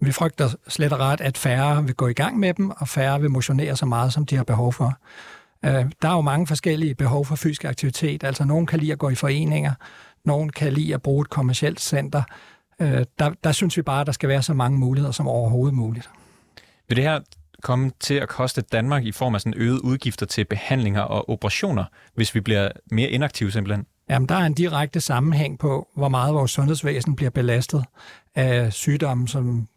Vi 0.00 0.12
frygter 0.12 0.48
slet 0.68 0.92
og 0.92 0.98
ret, 0.98 1.20
at 1.20 1.38
færre 1.38 1.84
vil 1.84 1.94
gå 1.94 2.08
i 2.08 2.12
gang 2.12 2.38
med 2.38 2.54
dem, 2.54 2.70
og 2.70 2.88
færre 2.88 3.20
vil 3.20 3.30
motionere 3.30 3.76
så 3.76 3.86
meget, 3.86 4.12
som 4.12 4.26
de 4.26 4.36
har 4.36 4.44
behov 4.44 4.72
for. 4.72 4.98
Øh, 5.64 5.84
der 6.02 6.08
er 6.08 6.14
jo 6.14 6.20
mange 6.20 6.46
forskellige 6.46 6.94
behov 6.94 7.24
for 7.24 7.36
fysisk 7.36 7.64
aktivitet. 7.64 8.24
Altså, 8.24 8.44
nogen 8.44 8.66
kan 8.66 8.78
lide 8.78 8.92
at 8.92 8.98
gå 8.98 9.10
i 9.10 9.14
foreninger, 9.14 9.72
nogen 10.24 10.50
kan 10.50 10.72
lide 10.72 10.94
at 10.94 11.02
bruge 11.02 11.22
et 11.22 11.30
kommersielt 11.30 11.80
center. 11.80 12.22
Øh, 12.80 13.04
der, 13.18 13.30
der 13.44 13.52
synes 13.52 13.76
vi 13.76 13.82
bare, 13.82 14.00
at 14.00 14.06
der 14.06 14.12
skal 14.12 14.28
være 14.28 14.42
så 14.42 14.54
mange 14.54 14.78
muligheder 14.78 15.12
som 15.12 15.28
overhovedet 15.28 15.74
muligt. 15.74 16.10
Vil 16.88 16.96
det 16.96 17.04
her 17.04 17.20
komme 17.62 17.90
til 18.00 18.14
at 18.14 18.28
koste 18.28 18.60
Danmark 18.60 19.04
i 19.04 19.12
form 19.12 19.34
af 19.34 19.40
sådan 19.40 19.60
øget 19.60 19.78
udgifter 19.78 20.26
til 20.26 20.44
behandlinger 20.44 21.00
og 21.00 21.30
operationer, 21.30 21.84
hvis 22.14 22.34
vi 22.34 22.40
bliver 22.40 22.68
mere 22.90 23.08
inaktive 23.08 23.50
simpelthen? 23.52 23.86
Jamen, 24.10 24.28
der 24.28 24.34
er 24.34 24.46
en 24.46 24.54
direkte 24.54 25.00
sammenhæng 25.00 25.58
på, 25.58 25.88
hvor 25.96 26.08
meget 26.08 26.34
vores 26.34 26.50
sundhedsvæsen 26.50 27.16
bliver 27.16 27.30
belastet 27.30 27.84
af 28.34 28.72
sygdomme 28.72 29.28
som 29.28 29.68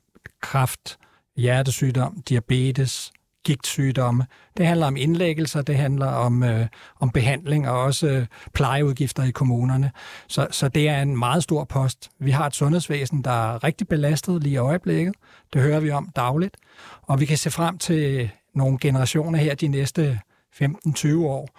kræft, 0.41 0.97
hjertesygdom, 1.37 2.21
diabetes, 2.29 3.11
gigtsygdomme. 3.43 4.25
Det 4.57 4.67
handler 4.67 4.87
om 4.87 4.97
indlæggelser, 4.97 5.61
det 5.61 5.75
handler 5.75 6.05
om, 6.05 6.43
øh, 6.43 6.67
om 6.99 7.09
behandling 7.09 7.69
og 7.69 7.81
også 7.81 8.07
øh, 8.07 8.25
plejeudgifter 8.53 9.23
i 9.23 9.31
kommunerne. 9.31 9.91
Så, 10.27 10.47
så 10.51 10.67
det 10.67 10.89
er 10.89 11.01
en 11.01 11.17
meget 11.17 11.43
stor 11.43 11.63
post. 11.63 12.09
Vi 12.19 12.31
har 12.31 12.47
et 12.47 12.55
sundhedsvæsen, 12.55 13.21
der 13.23 13.53
er 13.53 13.63
rigtig 13.63 13.87
belastet 13.87 14.43
lige 14.43 14.53
i 14.53 14.57
øjeblikket. 14.57 15.13
Det 15.53 15.61
hører 15.61 15.79
vi 15.79 15.91
om 15.91 16.09
dagligt. 16.15 16.57
Og 17.01 17.19
vi 17.19 17.25
kan 17.25 17.37
se 17.37 17.51
frem 17.51 17.77
til 17.77 18.29
nogle 18.55 18.77
generationer 18.81 19.39
her 19.39 19.55
de 19.55 19.67
næste 19.67 20.19
15-20 20.61 21.17
år, 21.17 21.49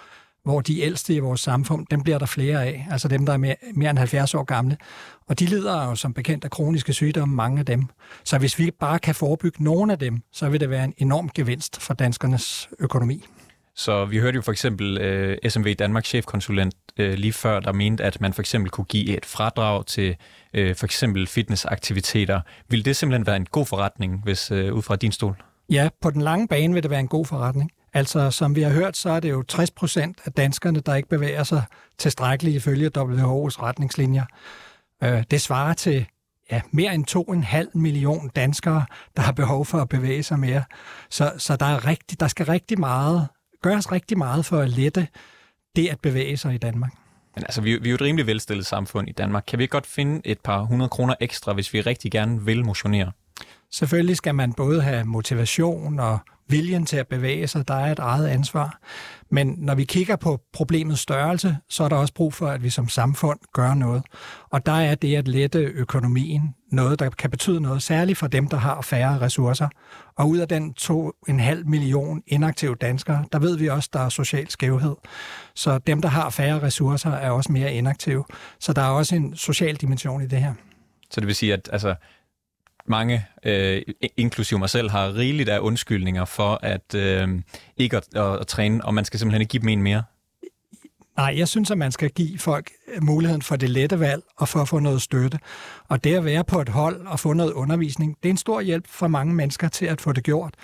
hvor 0.44 0.60
de 0.60 0.80
ældste 0.80 1.14
i 1.14 1.18
vores 1.18 1.40
samfund, 1.40 1.86
dem 1.90 2.02
bliver 2.02 2.18
der 2.18 2.26
flere 2.26 2.64
af, 2.64 2.86
altså 2.90 3.08
dem, 3.08 3.26
der 3.26 3.32
er 3.32 3.36
mere, 3.36 3.56
mere 3.74 3.90
end 3.90 3.98
70 3.98 4.34
år 4.34 4.44
gamle. 4.44 4.76
Og 5.28 5.38
de 5.38 5.46
lider 5.46 5.84
jo 5.84 5.94
som 5.94 6.14
bekendt 6.14 6.44
af 6.44 6.50
kroniske 6.50 6.92
sygdomme, 6.92 7.34
mange 7.34 7.58
af 7.58 7.66
dem. 7.66 7.86
Så 8.24 8.38
hvis 8.38 8.58
vi 8.58 8.70
bare 8.80 8.98
kan 8.98 9.14
forebygge 9.14 9.64
nogle 9.64 9.92
af 9.92 9.98
dem, 9.98 10.22
så 10.32 10.48
vil 10.48 10.60
det 10.60 10.70
være 10.70 10.84
en 10.84 10.94
enorm 10.98 11.30
gevinst 11.34 11.80
for 11.80 11.94
danskernes 11.94 12.68
økonomi. 12.78 13.24
Så 13.74 14.04
vi 14.04 14.18
hørte 14.18 14.34
jo 14.36 14.42
for 14.42 14.52
eksempel 14.52 14.98
uh, 14.98 15.36
øh, 15.42 15.50
SMV 15.50 15.74
Danmarks 15.74 16.08
chefkonsulent 16.08 16.74
uh, 17.00 17.06
lige 17.06 17.32
før, 17.32 17.60
der 17.60 17.72
mente, 17.72 18.04
at 18.04 18.20
man 18.20 18.32
for 18.32 18.42
eksempel 18.42 18.70
kunne 18.70 18.84
give 18.84 19.16
et 19.16 19.26
fradrag 19.26 19.86
til 19.86 20.16
uh, 20.58 20.74
for 20.76 20.84
eksempel 20.84 21.26
fitnessaktiviteter. 21.26 22.40
Vil 22.68 22.84
det 22.84 22.96
simpelthen 22.96 23.26
være 23.26 23.36
en 23.36 23.46
god 23.46 23.66
forretning, 23.66 24.20
hvis 24.24 24.50
uh, 24.50 24.58
ud 24.58 24.82
fra 24.82 24.96
din 24.96 25.12
stol? 25.12 25.42
Ja, 25.70 25.88
på 26.00 26.10
den 26.10 26.22
lange 26.22 26.48
bane 26.48 26.74
vil 26.74 26.82
det 26.82 26.90
være 26.90 27.00
en 27.00 27.08
god 27.08 27.26
forretning. 27.26 27.70
Altså, 27.94 28.30
som 28.30 28.56
vi 28.56 28.62
har 28.62 28.70
hørt, 28.70 28.96
så 28.96 29.10
er 29.10 29.20
det 29.20 29.30
jo 29.30 29.42
60 29.42 29.70
procent 29.70 30.20
af 30.24 30.32
danskerne, 30.32 30.80
der 30.80 30.94
ikke 30.94 31.08
bevæger 31.08 31.44
sig 31.44 31.62
tilstrækkeligt 31.98 32.56
ifølge 32.56 32.90
WHO's 32.98 33.62
retningslinjer. 33.62 34.24
Øh, 35.02 35.24
det 35.30 35.40
svarer 35.40 35.74
til 35.74 36.06
ja, 36.50 36.60
mere 36.70 36.94
end 36.94 37.06
2,5 37.74 37.78
million 37.78 38.30
danskere, 38.36 38.84
der 39.16 39.22
har 39.22 39.32
behov 39.32 39.66
for 39.66 39.78
at 39.78 39.88
bevæge 39.88 40.22
sig 40.22 40.38
mere. 40.38 40.62
Så, 41.10 41.32
så 41.38 41.56
der, 41.56 41.66
er 41.66 41.86
rigtig, 41.86 42.20
der 42.20 42.28
skal 42.28 42.46
rigtig 42.46 42.80
meget, 42.80 43.28
gøres 43.62 43.92
rigtig 43.92 44.18
meget 44.18 44.44
for 44.44 44.58
at 44.58 44.68
lette 44.68 45.08
det 45.76 45.88
at 45.88 46.00
bevæge 46.00 46.36
sig 46.36 46.54
i 46.54 46.58
Danmark. 46.58 46.92
Men 47.34 47.44
altså, 47.44 47.60
vi, 47.60 47.76
vi 47.76 47.88
er 47.88 47.90
jo 47.90 47.94
et 47.94 48.00
rimelig 48.00 48.26
velstillet 48.26 48.66
samfund 48.66 49.08
i 49.08 49.12
Danmark. 49.12 49.44
Kan 49.46 49.58
vi 49.58 49.66
godt 49.66 49.86
finde 49.86 50.20
et 50.24 50.40
par 50.40 50.62
hundrede 50.62 50.88
kroner 50.88 51.14
ekstra, 51.20 51.52
hvis 51.52 51.72
vi 51.72 51.80
rigtig 51.80 52.10
gerne 52.10 52.44
vil 52.44 52.64
motionere? 52.64 53.12
Selvfølgelig 53.70 54.16
skal 54.16 54.34
man 54.34 54.52
både 54.52 54.82
have 54.82 55.04
motivation 55.04 56.00
og 56.00 56.18
viljen 56.52 56.86
til 56.86 56.96
at 56.96 57.08
bevæge 57.08 57.46
sig, 57.46 57.68
der 57.68 57.74
er 57.74 57.92
et 57.92 57.98
eget 57.98 58.28
ansvar. 58.28 58.78
Men 59.30 59.54
når 59.58 59.74
vi 59.74 59.84
kigger 59.84 60.16
på 60.16 60.40
problemets 60.52 61.00
størrelse, 61.00 61.56
så 61.68 61.84
er 61.84 61.88
der 61.88 61.96
også 61.96 62.14
brug 62.14 62.34
for, 62.34 62.46
at 62.46 62.62
vi 62.62 62.70
som 62.70 62.88
samfund 62.88 63.38
gør 63.52 63.74
noget. 63.74 64.02
Og 64.50 64.66
der 64.66 64.72
er 64.72 64.94
det 64.94 65.16
at 65.16 65.28
lette 65.28 65.58
økonomien 65.58 66.54
noget, 66.72 66.98
der 66.98 67.10
kan 67.10 67.30
betyde 67.30 67.60
noget, 67.60 67.82
særligt 67.82 68.18
for 68.18 68.26
dem, 68.26 68.48
der 68.48 68.56
har 68.56 68.80
færre 68.82 69.20
ressourcer. 69.20 69.68
Og 70.16 70.28
ud 70.28 70.38
af 70.38 70.48
den 70.48 70.74
2,5 70.80 71.64
million 71.64 72.22
inaktive 72.26 72.74
danskere, 72.74 73.24
der 73.32 73.38
ved 73.38 73.56
vi 73.56 73.68
også, 73.68 73.90
der 73.92 74.00
er 74.00 74.08
social 74.08 74.50
skævhed. 74.50 74.96
Så 75.54 75.78
dem, 75.78 76.02
der 76.02 76.08
har 76.08 76.30
færre 76.30 76.62
ressourcer, 76.62 77.10
er 77.10 77.30
også 77.30 77.52
mere 77.52 77.74
inaktive. 77.74 78.24
Så 78.60 78.72
der 78.72 78.82
er 78.82 78.90
også 78.90 79.16
en 79.16 79.36
social 79.36 79.76
dimension 79.76 80.22
i 80.22 80.26
det 80.26 80.38
her. 80.38 80.54
Så 81.10 81.20
det 81.20 81.26
vil 81.26 81.34
sige, 81.34 81.52
at 81.52 81.68
altså, 81.72 81.94
mange, 82.86 83.26
øh, 83.44 83.82
inklusive 84.16 84.58
mig 84.58 84.70
selv, 84.70 84.90
har 84.90 85.14
rigeligt 85.14 85.48
af 85.48 85.58
undskyldninger 85.58 86.24
for 86.24 86.58
at 86.62 86.94
øh, 86.94 87.28
ikke 87.76 87.96
at, 87.96 88.08
at, 88.14 88.40
at 88.40 88.46
træne, 88.46 88.84
og 88.84 88.94
man 88.94 89.04
skal 89.04 89.18
simpelthen 89.20 89.40
ikke 89.40 89.50
give 89.50 89.60
dem 89.60 89.68
en 89.68 89.82
mere? 89.82 90.02
Nej, 91.16 91.34
jeg 91.38 91.48
synes, 91.48 91.70
at 91.70 91.78
man 91.78 91.92
skal 91.92 92.10
give 92.10 92.38
folk 92.38 92.70
øh, 92.94 93.02
muligheden 93.02 93.42
for 93.42 93.56
det 93.56 93.70
lette 93.70 94.00
valg 94.00 94.22
og 94.36 94.48
for 94.48 94.60
at 94.60 94.68
få 94.68 94.78
noget 94.78 95.02
støtte. 95.02 95.38
Og 95.88 96.04
det 96.04 96.14
at 96.14 96.24
være 96.24 96.44
på 96.44 96.60
et 96.60 96.68
hold 96.68 97.06
og 97.06 97.20
få 97.20 97.32
noget 97.32 97.52
undervisning, 97.52 98.16
det 98.22 98.28
er 98.28 98.30
en 98.30 98.36
stor 98.36 98.60
hjælp 98.60 98.86
for 98.88 99.08
mange 99.08 99.34
mennesker 99.34 99.68
til 99.68 99.86
at 99.86 100.00
få 100.00 100.12
det 100.12 100.24
gjort 100.24 100.54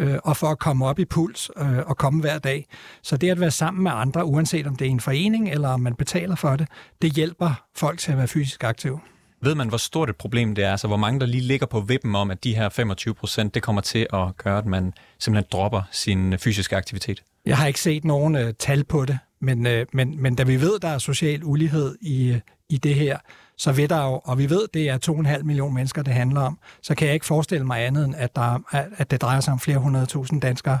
øh, 0.00 0.18
og 0.24 0.36
for 0.36 0.46
at 0.46 0.58
komme 0.58 0.86
op 0.86 0.98
i 0.98 1.04
puls 1.04 1.50
øh, 1.56 1.78
og 1.86 1.96
komme 1.96 2.20
hver 2.20 2.38
dag. 2.38 2.66
Så 3.02 3.16
det 3.16 3.30
at 3.30 3.40
være 3.40 3.50
sammen 3.50 3.82
med 3.82 3.90
andre, 3.94 4.24
uanset 4.24 4.66
om 4.66 4.76
det 4.76 4.86
er 4.86 4.90
en 4.90 5.00
forening 5.00 5.50
eller 5.50 5.68
om 5.68 5.80
man 5.80 5.94
betaler 5.94 6.34
for 6.34 6.56
det, 6.56 6.68
det 7.02 7.12
hjælper 7.12 7.64
folk 7.76 7.98
til 7.98 8.12
at 8.12 8.18
være 8.18 8.28
fysisk 8.28 8.64
aktive. 8.64 9.00
Ved 9.42 9.54
man, 9.54 9.68
hvor 9.68 9.78
stort 9.78 10.10
et 10.10 10.16
problem 10.16 10.54
det 10.54 10.64
er? 10.64 10.70
Altså, 10.70 10.86
hvor 10.86 10.96
mange 10.96 11.20
der 11.20 11.26
lige 11.26 11.40
ligger 11.40 11.66
på 11.66 11.80
vippen 11.80 12.14
om, 12.14 12.30
at 12.30 12.44
de 12.44 12.54
her 12.54 12.68
25 12.68 13.14
procent, 13.14 13.54
det 13.54 13.62
kommer 13.62 13.82
til 13.82 14.06
at 14.12 14.36
gøre, 14.36 14.58
at 14.58 14.66
man 14.66 14.92
simpelthen 15.18 15.48
dropper 15.52 15.82
sin 15.90 16.38
fysiske 16.38 16.76
aktivitet? 16.76 17.22
Jeg 17.46 17.56
har 17.56 17.66
ikke 17.66 17.80
set 17.80 18.04
nogen 18.04 18.36
uh, 18.36 18.50
tal 18.58 18.84
på 18.84 19.04
det, 19.04 19.18
men, 19.40 19.66
uh, 19.66 19.72
men, 19.92 20.22
men 20.22 20.34
da 20.34 20.42
vi 20.42 20.60
ved, 20.60 20.78
der 20.78 20.88
er 20.88 20.98
social 20.98 21.44
ulighed 21.44 21.96
i, 22.00 22.30
uh, 22.30 22.36
i 22.68 22.76
det 22.76 22.94
her, 22.94 23.18
så 23.56 23.72
ved 23.72 23.88
der 23.88 24.04
jo, 24.04 24.20
og 24.24 24.38
vi 24.38 24.50
ved, 24.50 24.68
det 24.74 24.88
er 24.88 24.98
2,5 25.38 25.42
millioner 25.42 25.74
mennesker, 25.74 26.02
det 26.02 26.14
handler 26.14 26.40
om, 26.40 26.58
så 26.82 26.94
kan 26.94 27.06
jeg 27.06 27.14
ikke 27.14 27.26
forestille 27.26 27.66
mig 27.66 27.86
andet 27.86 28.04
end, 28.04 28.14
at, 28.18 28.36
der, 28.36 28.58
at 28.96 29.10
det 29.10 29.22
drejer 29.22 29.40
sig 29.40 29.52
om 29.52 29.60
flere 29.60 29.78
hundredtusind 29.78 30.40
danskere. 30.40 30.78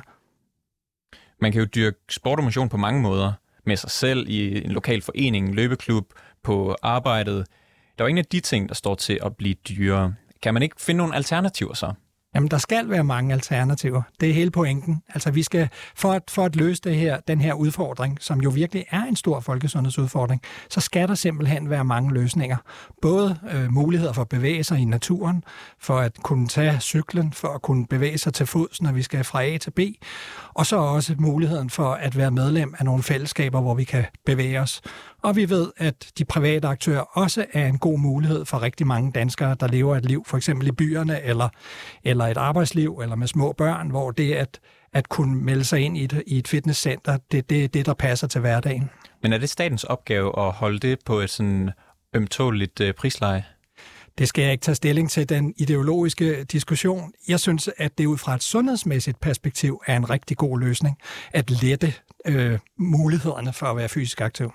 Man 1.40 1.52
kan 1.52 1.60
jo 1.60 1.66
dyrke 1.74 1.98
sport 2.08 2.38
og 2.38 2.44
motion 2.44 2.68
på 2.68 2.76
mange 2.76 3.02
måder. 3.02 3.32
Med 3.66 3.76
sig 3.76 3.90
selv 3.90 4.28
i 4.28 4.64
en 4.64 4.70
lokal 4.70 5.02
forening, 5.02 5.48
en 5.48 5.54
løbeklub, 5.54 6.12
på 6.42 6.76
arbejdet, 6.82 7.46
der 8.00 8.04
er 8.04 8.06
jo 8.06 8.08
ingen 8.08 8.24
af 8.24 8.30
de 8.32 8.40
ting, 8.40 8.68
der 8.68 8.74
står 8.74 8.94
til 8.94 9.18
at 9.22 9.36
blive 9.36 9.54
dyrere. 9.54 10.14
Kan 10.42 10.54
man 10.54 10.62
ikke 10.62 10.76
finde 10.78 10.98
nogle 10.98 11.14
alternativer 11.14 11.74
så? 11.74 11.92
Jamen, 12.34 12.50
der 12.50 12.58
skal 12.58 12.90
være 12.90 13.04
mange 13.04 13.32
alternativer. 13.32 14.02
Det 14.20 14.30
er 14.30 14.34
hele 14.34 14.50
pointen. 14.50 15.02
Altså, 15.08 15.30
vi 15.30 15.42
skal, 15.42 15.68
for 15.94 16.12
at, 16.12 16.22
for 16.28 16.44
at 16.44 16.56
løse 16.56 16.82
det 16.84 16.96
her, 16.96 17.20
den 17.28 17.40
her 17.40 17.54
udfordring, 17.54 18.18
som 18.20 18.40
jo 18.40 18.50
virkelig 18.50 18.84
er 18.90 19.02
en 19.02 19.16
stor 19.16 19.40
folkesundhedsudfordring, 19.40 20.42
så 20.70 20.80
skal 20.80 21.08
der 21.08 21.14
simpelthen 21.14 21.70
være 21.70 21.84
mange 21.84 22.14
løsninger. 22.14 22.56
Både 23.02 23.38
øh, 23.52 23.72
muligheder 23.72 24.12
for 24.12 24.22
at 24.22 24.28
bevæge 24.28 24.64
sig 24.64 24.78
i 24.78 24.84
naturen, 24.84 25.44
for 25.78 25.98
at 25.98 26.12
kunne 26.22 26.48
tage 26.48 26.80
cyklen, 26.80 27.32
for 27.32 27.48
at 27.48 27.62
kunne 27.62 27.86
bevæge 27.86 28.18
sig 28.18 28.34
til 28.34 28.46
fods, 28.46 28.82
når 28.82 28.92
vi 28.92 29.02
skal 29.02 29.24
fra 29.24 29.44
A 29.44 29.58
til 29.58 29.70
B, 29.70 29.80
og 30.54 30.66
så 30.66 30.76
også 30.76 31.14
muligheden 31.18 31.70
for 31.70 31.92
at 31.92 32.16
være 32.16 32.30
medlem 32.30 32.74
af 32.78 32.84
nogle 32.84 33.02
fællesskaber, 33.02 33.60
hvor 33.60 33.74
vi 33.74 33.84
kan 33.84 34.04
bevæge 34.26 34.60
os. 34.60 34.80
Og 35.22 35.36
vi 35.36 35.50
ved, 35.50 35.72
at 35.76 36.12
de 36.18 36.24
private 36.24 36.68
aktører 36.68 37.00
også 37.00 37.46
er 37.52 37.66
en 37.66 37.78
god 37.78 37.98
mulighed 37.98 38.44
for 38.44 38.62
rigtig 38.62 38.86
mange 38.86 39.12
danskere, 39.12 39.56
der 39.60 39.68
lever 39.68 39.96
et 39.96 40.04
liv, 40.04 40.24
for 40.26 40.36
eksempel 40.36 40.68
i 40.68 40.72
byerne, 40.72 41.22
eller, 41.22 41.48
eller 42.04 42.24
et 42.24 42.36
arbejdsliv, 42.36 42.98
eller 43.02 43.16
med 43.16 43.26
små 43.26 43.52
børn, 43.52 43.90
hvor 43.90 44.10
det 44.10 44.34
at, 44.34 44.60
at 44.92 45.08
kunne 45.08 45.44
melde 45.44 45.64
sig 45.64 45.80
ind 45.80 45.96
i 45.96 46.04
et, 46.04 46.22
i 46.26 46.38
et 46.38 46.48
fitnesscenter, 46.48 47.18
det, 47.32 47.50
det 47.50 47.64
er 47.64 47.68
det, 47.68 47.86
der 47.86 47.94
passer 47.94 48.26
til 48.26 48.40
hverdagen. 48.40 48.90
Men 49.22 49.32
er 49.32 49.38
det 49.38 49.50
statens 49.50 49.84
opgave 49.84 50.46
at 50.46 50.52
holde 50.52 50.78
det 50.78 50.98
på 51.04 51.18
et 51.20 51.30
sådan 51.30 51.70
ømtåligt 52.14 52.80
øh, 52.80 52.94
prisleje? 52.94 53.44
Det 54.18 54.28
skal 54.28 54.42
jeg 54.42 54.52
ikke 54.52 54.62
tage 54.62 54.74
stilling 54.74 55.10
til, 55.10 55.28
den 55.28 55.54
ideologiske 55.56 56.44
diskussion. 56.44 57.12
Jeg 57.28 57.40
synes, 57.40 57.70
at 57.76 57.98
det 57.98 58.06
ud 58.06 58.18
fra 58.18 58.34
et 58.34 58.42
sundhedsmæssigt 58.42 59.20
perspektiv 59.20 59.82
er 59.86 59.96
en 59.96 60.10
rigtig 60.10 60.36
god 60.36 60.60
løsning 60.60 60.98
at 61.32 61.50
lette 61.62 61.94
øh, 62.26 62.58
mulighederne 62.78 63.52
for 63.52 63.66
at 63.66 63.76
være 63.76 63.88
fysisk 63.88 64.20
aktiv. 64.20 64.52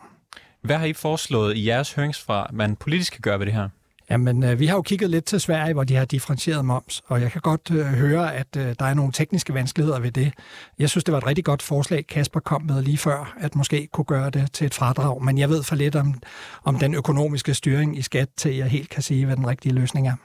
Hvad 0.66 0.78
har 0.78 0.86
I 0.86 0.94
foreslået 0.94 1.58
i 1.58 1.68
jeres 1.68 1.94
høringsfra, 1.94 2.50
man 2.54 2.76
politisk 2.76 3.14
kan 3.14 3.22
gøre 3.22 3.40
ved 3.40 3.46
det 3.46 3.54
her? 3.54 3.70
Jamen, 4.10 4.44
øh, 4.44 4.60
vi 4.60 4.66
har 4.66 4.76
jo 4.76 4.82
kigget 4.82 5.10
lidt 5.10 5.26
til 5.26 5.40
Sverige, 5.40 5.74
hvor 5.74 5.84
de 5.84 5.96
har 5.96 6.06
differentieret 6.06 6.66
moms, 6.66 7.02
og 7.08 7.22
jeg 7.22 7.32
kan 7.32 7.42
godt 7.42 7.72
øh, 7.72 7.86
høre, 7.86 8.36
at 8.36 8.48
øh, 8.58 8.76
der 8.80 8.86
er 8.86 8.94
nogle 8.94 9.12
tekniske 9.12 9.54
vanskeligheder 9.54 10.00
ved 10.00 10.12
det. 10.12 10.34
Jeg 10.80 10.90
synes, 10.90 11.04
det 11.04 11.12
var 11.12 11.18
et 11.18 11.28
rigtig 11.28 11.46
godt 11.46 11.62
forslag, 11.62 12.08
Kasper 12.08 12.40
kom 12.40 12.62
med 12.62 12.82
lige 12.82 12.98
før, 12.98 13.36
at 13.40 13.56
måske 13.56 13.88
kunne 13.92 14.06
gøre 14.06 14.30
det 14.30 14.52
til 14.54 14.68
et 14.68 14.74
fradrag, 14.74 15.24
men 15.24 15.38
jeg 15.38 15.50
ved 15.50 15.64
for 15.64 15.76
lidt 15.76 15.96
om, 15.96 16.22
om 16.64 16.80
den 16.80 16.94
økonomiske 16.94 17.54
styring 17.54 17.98
i 17.98 18.02
skat, 18.02 18.30
til 18.38 18.56
jeg 18.56 18.68
helt 18.68 18.90
kan 18.90 19.04
sige, 19.04 19.26
hvad 19.26 19.36
den 19.36 19.48
rigtige 19.48 19.74
løsning 19.74 20.08
er. 20.08 20.16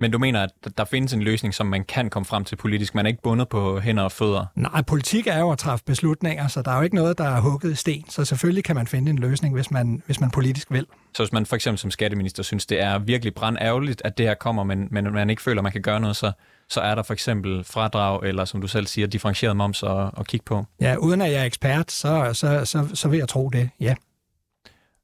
Men 0.00 0.10
du 0.10 0.18
mener, 0.18 0.42
at 0.42 0.50
der 0.78 0.84
findes 0.84 1.12
en 1.12 1.22
løsning, 1.22 1.54
som 1.54 1.66
man 1.66 1.84
kan 1.84 2.10
komme 2.10 2.26
frem 2.26 2.44
til 2.44 2.56
politisk? 2.56 2.94
Man 2.94 3.06
er 3.06 3.08
ikke 3.08 3.22
bundet 3.22 3.48
på 3.48 3.80
hænder 3.80 4.02
og 4.02 4.12
fødder? 4.12 4.46
Nej, 4.54 4.82
politik 4.82 5.26
er 5.26 5.38
jo 5.38 5.50
at 5.50 5.58
træffe 5.58 5.84
beslutninger, 5.84 6.48
så 6.48 6.62
der 6.62 6.70
er 6.70 6.76
jo 6.76 6.82
ikke 6.82 6.96
noget, 6.96 7.18
der 7.18 7.24
er 7.24 7.40
hugget 7.40 7.72
i 7.72 7.74
sten. 7.74 8.04
Så 8.10 8.24
selvfølgelig 8.24 8.64
kan 8.64 8.76
man 8.76 8.86
finde 8.86 9.10
en 9.10 9.18
løsning, 9.18 9.54
hvis 9.54 9.70
man, 9.70 10.02
hvis 10.06 10.20
man 10.20 10.30
politisk 10.30 10.70
vil. 10.70 10.86
Så 11.14 11.22
hvis 11.22 11.32
man 11.32 11.46
for 11.46 11.56
eksempel 11.56 11.78
som 11.78 11.90
skatteminister 11.90 12.42
synes, 12.42 12.66
det 12.66 12.80
er 12.80 12.98
virkelig 12.98 13.34
brandærgerligt, 13.34 14.02
at 14.04 14.18
det 14.18 14.26
her 14.26 14.34
kommer, 14.34 14.64
men, 14.64 14.88
men 14.90 15.12
man 15.12 15.30
ikke 15.30 15.42
føler, 15.42 15.62
man 15.62 15.72
kan 15.72 15.82
gøre 15.82 16.00
noget, 16.00 16.16
så, 16.16 16.32
så 16.68 16.80
er 16.80 16.94
der 16.94 17.02
for 17.02 17.12
eksempel 17.12 17.64
fradrag, 17.64 18.20
eller 18.22 18.44
som 18.44 18.60
du 18.60 18.66
selv 18.66 18.86
siger, 18.86 19.06
differentieret 19.06 19.56
moms 19.56 19.82
at, 19.82 20.10
at 20.18 20.26
kigge 20.26 20.44
på? 20.44 20.64
Ja, 20.80 20.96
uden 20.96 21.22
at 21.22 21.32
jeg 21.32 21.40
er 21.40 21.44
ekspert, 21.44 21.92
så, 21.92 22.30
så, 22.32 22.64
så, 22.64 22.88
så 22.94 23.08
vil 23.08 23.18
jeg 23.18 23.28
tro 23.28 23.48
det, 23.48 23.70
ja. 23.80 23.94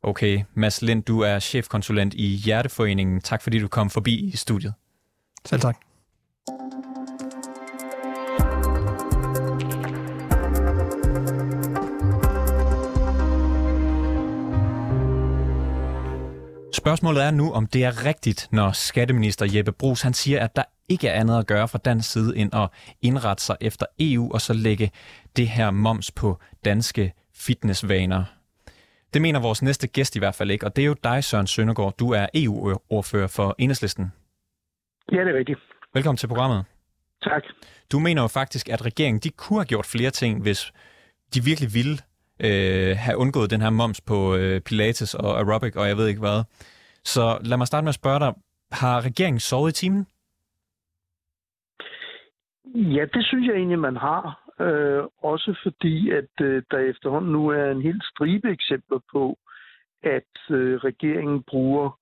Okay, 0.02 0.42
Mads 0.54 0.82
Lind, 0.82 1.02
du 1.02 1.20
er 1.20 1.38
chefkonsulent 1.38 2.14
i 2.14 2.26
Hjerteforeningen. 2.26 3.20
Tak 3.20 3.42
fordi 3.42 3.58
du 3.58 3.68
kom 3.68 3.90
forbi 3.90 4.14
i 4.14 4.36
studiet. 4.36 4.72
Selv 5.46 5.60
tak. 5.60 5.76
Spørgsmålet 16.72 17.24
er 17.24 17.30
nu, 17.30 17.52
om 17.52 17.66
det 17.66 17.84
er 17.84 18.04
rigtigt, 18.04 18.48
når 18.52 18.72
skatteminister 18.72 19.46
Jeppe 19.54 19.72
Brugs 19.72 20.02
han 20.02 20.14
siger, 20.14 20.40
at 20.40 20.56
der 20.56 20.62
ikke 20.88 21.08
er 21.08 21.20
andet 21.20 21.38
at 21.38 21.46
gøre 21.46 21.68
fra 21.68 21.78
dansk 21.78 22.12
side, 22.12 22.36
end 22.36 22.54
at 22.54 22.68
indrette 23.02 23.44
sig 23.44 23.56
efter 23.60 23.86
EU 23.98 24.32
og 24.32 24.40
så 24.40 24.52
lægge 24.52 24.90
det 25.36 25.48
her 25.48 25.70
moms 25.70 26.10
på 26.10 26.38
danske 26.64 27.12
fitnessvaner. 27.34 28.24
Det 29.14 29.22
mener 29.22 29.40
vores 29.40 29.62
næste 29.62 29.86
gæst 29.86 30.16
i 30.16 30.18
hvert 30.18 30.34
fald 30.34 30.50
ikke, 30.50 30.66
og 30.66 30.76
det 30.76 30.82
er 30.82 30.86
jo 30.86 30.96
dig, 31.04 31.24
Søren 31.24 31.46
Søndergaard. 31.46 31.96
Du 31.96 32.10
er 32.10 32.26
EU-ordfører 32.34 33.26
for 33.26 33.54
Enhedslisten. 33.58 34.12
Ja, 35.12 35.20
det 35.24 35.34
er 35.34 35.38
rigtigt. 35.38 35.60
Velkommen 35.94 36.16
til 36.16 36.28
programmet. 36.28 36.64
Tak. 37.22 37.42
Du 37.92 37.98
mener 37.98 38.22
jo 38.22 38.28
faktisk, 38.28 38.68
at 38.68 38.86
regeringen 38.86 39.20
de 39.20 39.30
kunne 39.30 39.58
have 39.58 39.66
gjort 39.66 39.86
flere 39.86 40.10
ting, 40.10 40.42
hvis 40.42 40.72
de 41.34 41.40
virkelig 41.44 41.70
ville 41.74 41.96
øh, 42.46 42.96
have 42.96 43.16
undgået 43.16 43.50
den 43.50 43.60
her 43.60 43.70
moms 43.70 44.00
på 44.00 44.36
øh, 44.36 44.60
pilates 44.60 45.14
og 45.14 45.38
aerobic 45.38 45.76
og 45.76 45.88
jeg 45.88 45.96
ved 45.96 46.06
ikke 46.08 46.20
hvad. 46.20 46.44
Så 47.04 47.38
lad 47.44 47.56
mig 47.56 47.66
starte 47.66 47.84
med 47.84 47.88
at 47.88 47.94
spørge 47.94 48.20
dig, 48.20 48.34
har 48.72 49.04
regeringen 49.04 49.40
sovet 49.40 49.70
i 49.70 49.74
timen? 49.74 50.06
Ja, 52.74 53.04
det 53.14 53.24
synes 53.24 53.46
jeg 53.46 53.56
egentlig, 53.56 53.78
man 53.78 53.96
har. 53.96 54.44
Øh, 54.60 55.04
også 55.22 55.60
fordi, 55.62 56.10
at 56.10 56.34
øh, 56.40 56.62
der 56.70 56.78
efterhånden 56.78 57.32
nu 57.32 57.48
er 57.48 57.70
en 57.70 57.82
helt 57.82 58.04
stribe 58.04 58.50
eksempler 58.50 58.98
på, 59.12 59.38
at 60.02 60.34
øh, 60.50 60.76
regeringen 60.76 61.42
bruger 61.42 61.98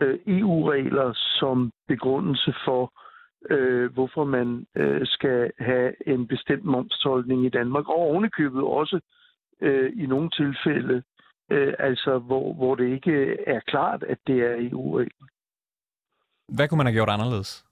øh, 0.00 0.18
EU-regler 0.26 1.12
som 1.14 1.72
begrundelse 1.88 2.54
for, 2.64 2.92
øh, 3.50 3.92
hvorfor 3.92 4.24
man 4.24 4.66
øh, 4.76 5.00
skal 5.06 5.50
have 5.58 6.08
en 6.08 6.26
bestemt 6.26 6.64
momstolkning 6.64 7.46
i 7.46 7.48
Danmark, 7.48 7.88
og 7.88 7.96
ovenikøbet 7.98 8.62
også 8.62 9.00
øh, 9.60 9.92
i 9.96 10.06
nogle 10.06 10.30
tilfælde, 10.30 11.02
øh, 11.50 11.74
altså 11.78 12.18
hvor, 12.18 12.54
hvor 12.54 12.74
det 12.74 12.88
ikke 12.88 13.36
er 13.46 13.60
klart, 13.60 14.02
at 14.02 14.18
det 14.26 14.38
er 14.40 14.70
EU-regler. 14.70 15.26
Hvad 16.48 16.68
kunne 16.68 16.76
man 16.76 16.86
have 16.86 16.94
gjort 16.94 17.10
anderledes? 17.10 17.69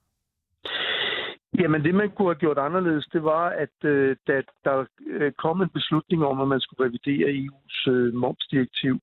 Jamen 1.55 1.85
det, 1.85 1.95
man 1.95 2.11
kunne 2.11 2.29
have 2.29 2.45
gjort 2.45 2.59
anderledes, 2.59 3.07
det 3.13 3.25
var, 3.25 3.49
at 3.49 3.85
øh, 3.85 4.17
da 4.27 4.43
der 4.65 4.85
øh, 5.07 5.33
kom 5.33 5.63
en 5.63 5.69
beslutning 5.69 6.25
om, 6.25 6.41
at 6.41 6.49
man 6.49 6.61
skulle 6.61 6.87
revidere 6.87 7.29
EU's 7.29 7.91
øh, 7.91 8.15
momsdirektiv, 8.15 9.01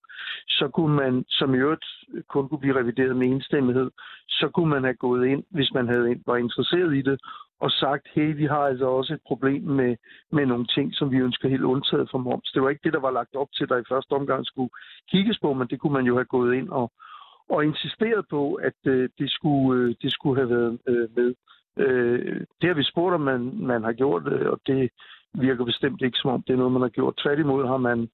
så 0.47 0.67
kunne 0.67 0.95
man, 0.95 1.25
som 1.29 1.53
i 1.55 1.57
øvrigt 1.57 1.85
kun 2.27 2.49
kunne 2.49 2.59
blive 2.59 2.79
revideret 2.79 3.15
med 3.15 3.27
enstemmighed, 3.27 3.91
så 4.27 4.49
kunne 4.53 4.69
man 4.69 4.83
have 4.83 4.95
gået 4.95 5.27
ind, 5.27 5.43
hvis 5.49 5.73
man 5.73 5.87
havde 5.87 6.21
var 6.25 6.37
interesseret 6.37 6.95
i 6.95 7.01
det, 7.01 7.19
og 7.59 7.71
sagt, 7.71 8.07
hey, 8.15 8.35
vi 8.35 8.45
har 8.45 8.63
altså 8.71 8.85
også 8.85 9.13
et 9.13 9.21
problem 9.27 9.63
med, 9.63 9.95
med 10.31 10.45
nogle 10.45 10.65
ting, 10.65 10.95
som 10.95 11.11
vi 11.11 11.17
ønsker 11.17 11.49
helt 11.49 11.63
undtaget 11.63 12.09
fra 12.11 12.17
moms. 12.17 12.51
Det 12.51 12.61
var 12.61 12.69
ikke 12.69 12.83
det, 12.83 12.93
der 12.93 12.99
var 12.99 13.11
lagt 13.11 13.35
op 13.35 13.47
til, 13.53 13.69
der 13.69 13.77
i 13.77 13.89
første 13.89 14.11
omgang 14.11 14.45
skulle 14.45 14.69
kigges 15.11 15.39
på, 15.39 15.53
men 15.53 15.67
det 15.67 15.79
kunne 15.79 15.93
man 15.93 16.05
jo 16.05 16.15
have 16.15 16.25
gået 16.25 16.55
ind 16.55 16.69
og, 16.69 16.91
og 17.49 17.65
insisteret 17.65 18.25
på, 18.29 18.53
at 18.53 18.79
øh, 18.85 19.09
det, 19.19 19.31
skulle, 19.31 19.81
øh, 19.81 19.95
det 20.01 20.11
skulle 20.11 20.39
have 20.41 20.49
været 20.49 20.79
øh, 20.87 21.09
med. 21.15 21.35
Øh, 21.77 22.41
det 22.61 22.67
har 22.69 22.73
vi 22.73 22.83
spurgt, 22.83 23.15
om 23.15 23.21
man, 23.21 23.41
man 23.55 23.83
har 23.83 23.93
gjort, 23.93 24.23
øh, 24.27 24.49
og 24.51 24.59
det 24.67 24.89
virker 25.33 25.65
bestemt 25.65 26.01
ikke 26.01 26.17
som 26.17 26.31
om, 26.31 26.43
det 26.47 26.53
er 26.53 26.57
noget, 26.57 26.73
man 26.73 26.81
har 26.81 26.89
gjort. 26.89 27.21
Tværtimod 27.23 27.67
har 27.67 27.77
man, 27.77 28.09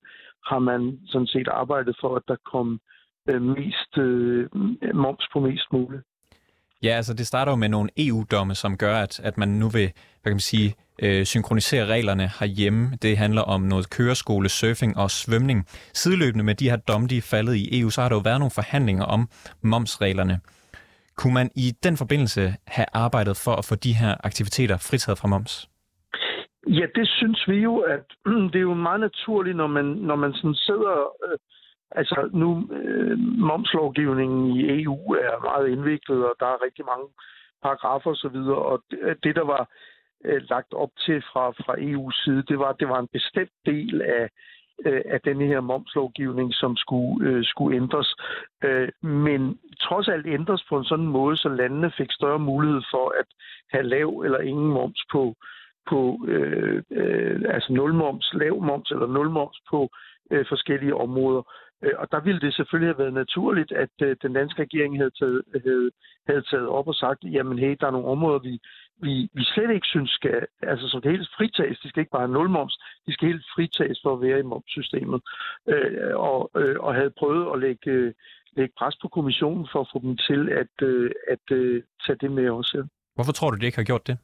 har 0.45 0.60
man 0.60 1.00
sådan 1.06 1.28
set 1.28 1.47
arbejdet 1.47 1.95
for, 2.02 2.15
at 2.15 2.24
der 2.28 2.36
kom 2.52 2.80
øh, 3.30 3.41
mest 3.41 3.97
øh, 3.97 4.50
moms 4.93 5.26
på 5.34 5.39
mest 5.39 5.67
muligt. 5.74 6.04
Ja, 6.84 6.89
altså 6.89 7.13
det 7.13 7.28
starter 7.28 7.52
jo 7.52 7.56
med 7.56 7.69
nogle 7.69 7.89
EU-domme, 7.97 8.56
som 8.56 8.78
gør, 8.78 8.95
at, 8.95 9.19
at 9.19 9.38
man 9.38 9.50
nu 9.50 9.69
vil 9.69 9.91
hvad 10.21 10.32
kan 10.32 10.36
man 10.36 10.39
sige, 10.39 10.76
øh, 11.02 11.26
synkronisere 11.26 11.86
reglerne 11.86 12.32
herhjemme. 12.39 12.97
Det 13.02 13.17
handler 13.17 13.41
om 13.41 13.62
noget 13.62 13.89
køreskole, 13.89 14.50
surfing 14.50 14.97
og 14.97 15.12
svømning. 15.12 15.65
Sideløbende 15.93 16.43
med 16.43 16.56
de 16.56 16.69
her 16.69 16.78
domme, 16.78 17.08
de 17.08 17.17
er 17.17 17.21
faldet 17.21 17.56
i 17.56 17.80
EU, 17.80 17.89
så 17.89 18.02
har 18.02 18.10
der 18.10 18.15
jo 18.15 18.21
været 18.21 18.39
nogle 18.39 18.52
forhandlinger 18.52 19.04
om 19.04 19.30
momsreglerne. 19.62 20.39
Kunne 21.17 21.34
man 21.34 21.50
i 21.56 21.67
den 21.84 21.97
forbindelse 21.97 22.41
have 22.67 22.86
arbejdet 22.93 23.36
for 23.45 23.52
at 23.52 23.65
få 23.65 23.76
de 23.76 23.93
her 23.93 24.15
aktiviteter 24.24 24.78
fritaget 24.78 25.19
fra 25.19 25.28
moms? 25.28 25.69
Ja, 26.67 26.86
det 26.95 27.08
synes 27.08 27.47
vi 27.47 27.58
jo, 27.58 27.78
at 27.78 28.06
det 28.52 28.56
er 28.56 28.69
jo 28.71 28.74
meget 28.74 29.00
naturligt, 29.00 29.58
når 29.58 29.67
man, 29.67 29.86
når 29.86 30.15
man 30.15 30.34
sådan 30.34 30.56
sidder... 30.56 30.95
Øh, 31.28 31.38
altså 31.91 32.30
nu, 32.34 32.67
øh, 32.71 33.19
momslovgivningen 33.19 34.58
i 34.58 34.82
EU 34.84 34.97
er 35.13 35.43
meget 35.43 35.67
indviklet, 35.69 36.26
og 36.26 36.36
der 36.39 36.45
er 36.45 36.63
rigtig 36.65 36.86
mange 36.86 37.08
paragrafer 37.63 38.12
osv., 38.12 38.36
og, 38.36 38.65
og 38.65 38.84
det, 38.91 39.00
øh, 39.02 39.15
det, 39.24 39.36
der 39.36 39.45
var 39.45 39.69
øh, 40.26 40.41
lagt 40.50 40.74
op 40.74 40.89
til 41.06 41.21
fra, 41.21 41.50
fra 41.50 41.74
EU's 41.89 42.24
side, 42.24 42.43
det 42.50 42.60
var, 42.60 42.69
at 42.69 42.80
det 42.80 42.89
var 42.89 43.00
en 43.00 43.13
bestemt 43.13 43.58
del 43.65 44.02
af 44.02 44.30
øh, 44.85 45.01
af 45.05 45.21
denne 45.21 45.45
her 45.45 45.61
momslovgivning, 45.61 46.53
som 46.53 46.77
skulle, 46.77 47.29
øh, 47.29 47.43
skulle 47.43 47.77
ændres. 47.77 48.15
Øh, 48.63 48.89
men 49.01 49.59
trods 49.81 50.07
alt 50.07 50.27
ændres 50.27 50.63
på 50.69 50.77
en 50.77 50.85
sådan 50.85 51.07
måde, 51.07 51.37
så 51.37 51.49
landene 51.49 51.91
fik 51.97 52.11
større 52.11 52.39
mulighed 52.39 52.81
for 52.91 53.13
at 53.19 53.27
have 53.71 53.83
lav 53.83 54.21
eller 54.25 54.39
ingen 54.39 54.71
moms 54.71 55.01
på, 55.11 55.35
på 55.89 56.25
øh, 56.27 56.83
øh, 56.91 57.41
altså 57.49 57.73
nul 57.73 57.93
moms, 57.93 58.33
lav 58.33 58.61
moms 58.61 58.91
eller 58.91 59.07
nul 59.07 59.29
moms 59.29 59.57
på 59.69 59.89
øh, 60.31 60.45
forskellige 60.49 60.95
områder. 60.95 61.43
Øh, 61.83 61.93
og 61.97 62.11
der 62.11 62.19
ville 62.19 62.41
det 62.41 62.53
selvfølgelig 62.53 62.89
have 62.93 63.03
været 63.03 63.13
naturligt, 63.13 63.71
at 63.71 63.95
øh, 64.01 64.15
den 64.21 64.33
danske 64.33 64.61
regering 64.61 64.97
havde 64.97 65.11
taget, 65.19 65.41
havde, 65.65 65.91
havde 66.27 66.41
taget 66.41 66.67
op 66.67 66.87
og 66.87 66.95
sagt, 66.95 67.19
jamen 67.23 67.59
hey, 67.59 67.75
der 67.79 67.87
er 67.87 67.91
nogle 67.91 68.07
områder, 68.07 68.39
vi, 68.39 68.59
vi, 69.01 69.29
vi 69.33 69.43
slet 69.43 69.71
ikke 69.71 69.87
synes 69.87 70.11
skal, 70.11 70.47
altså 70.61 70.87
som 70.87 71.01
det 71.01 71.11
helt 71.11 71.29
fritages, 71.37 71.79
de 71.79 71.89
skal 71.89 72.01
ikke 72.01 72.11
bare 72.11 72.27
have 72.27 72.33
nulmoms, 72.33 72.77
de 73.05 73.13
skal 73.13 73.27
helt 73.27 73.45
fritages 73.55 73.99
for 74.03 74.13
at 74.13 74.21
være 74.21 74.39
i 74.39 74.49
momssystemet, 74.51 75.21
øh, 75.67 76.15
og, 76.15 76.51
øh, 76.55 76.75
og 76.79 76.95
havde 76.95 77.13
prøvet 77.19 77.53
at 77.53 77.59
lægge, 77.59 78.13
lægge 78.57 78.73
pres 78.77 78.95
på 79.01 79.07
kommissionen 79.07 79.67
for 79.71 79.79
at 79.81 79.89
få 79.93 79.99
dem 79.99 80.17
til 80.17 80.49
at, 80.49 80.87
øh, 80.87 81.11
at 81.29 81.45
øh, 81.51 81.83
tage 82.05 82.17
det 82.21 82.31
med 82.31 82.49
også. 82.49 82.87
Hvorfor 83.15 83.31
tror 83.31 83.51
du, 83.51 83.57
de 83.57 83.65
ikke 83.65 83.77
har 83.77 83.91
gjort 83.91 84.07
det? 84.07 84.17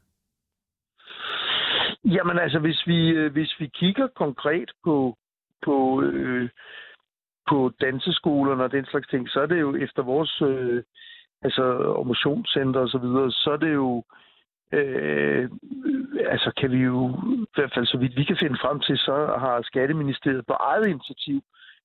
Jamen 2.05 2.39
altså, 2.39 2.59
hvis 2.59 2.87
vi, 2.87 3.09
øh, 3.09 3.31
hvis 3.31 3.55
vi 3.59 3.67
kigger 3.67 4.07
konkret 4.07 4.71
på, 4.83 5.17
på, 5.65 6.01
øh, 6.01 6.49
på 7.49 7.71
danseskolerne 7.81 8.63
og 8.63 8.71
den 8.71 8.85
slags 8.85 9.07
ting, 9.07 9.29
så 9.29 9.39
er 9.39 9.45
det 9.45 9.59
jo 9.59 9.75
efter 9.75 10.03
vores 10.03 10.41
øh, 10.41 10.83
altså, 11.41 11.63
motionscenter 12.05 12.79
og 12.79 12.89
så 12.89 12.97
videre, 12.97 13.31
så 13.31 13.51
er 13.51 13.57
det 13.57 13.73
jo 13.73 14.03
Øh, 14.07 14.26
øh, 14.73 15.49
altså 16.25 16.51
kan 16.57 16.71
vi 16.71 16.77
jo, 16.77 17.09
i 17.33 17.45
hvert 17.55 17.73
fald 17.73 17.85
så 17.85 17.97
vidt 17.97 18.17
vi 18.17 18.23
kan 18.23 18.37
finde 18.37 18.57
frem 18.61 18.79
til, 18.79 18.97
så 18.97 19.15
har 19.39 19.61
Skatteministeriet 19.61 20.45
på 20.47 20.53
eget 20.53 20.87
initiativ 20.87 21.41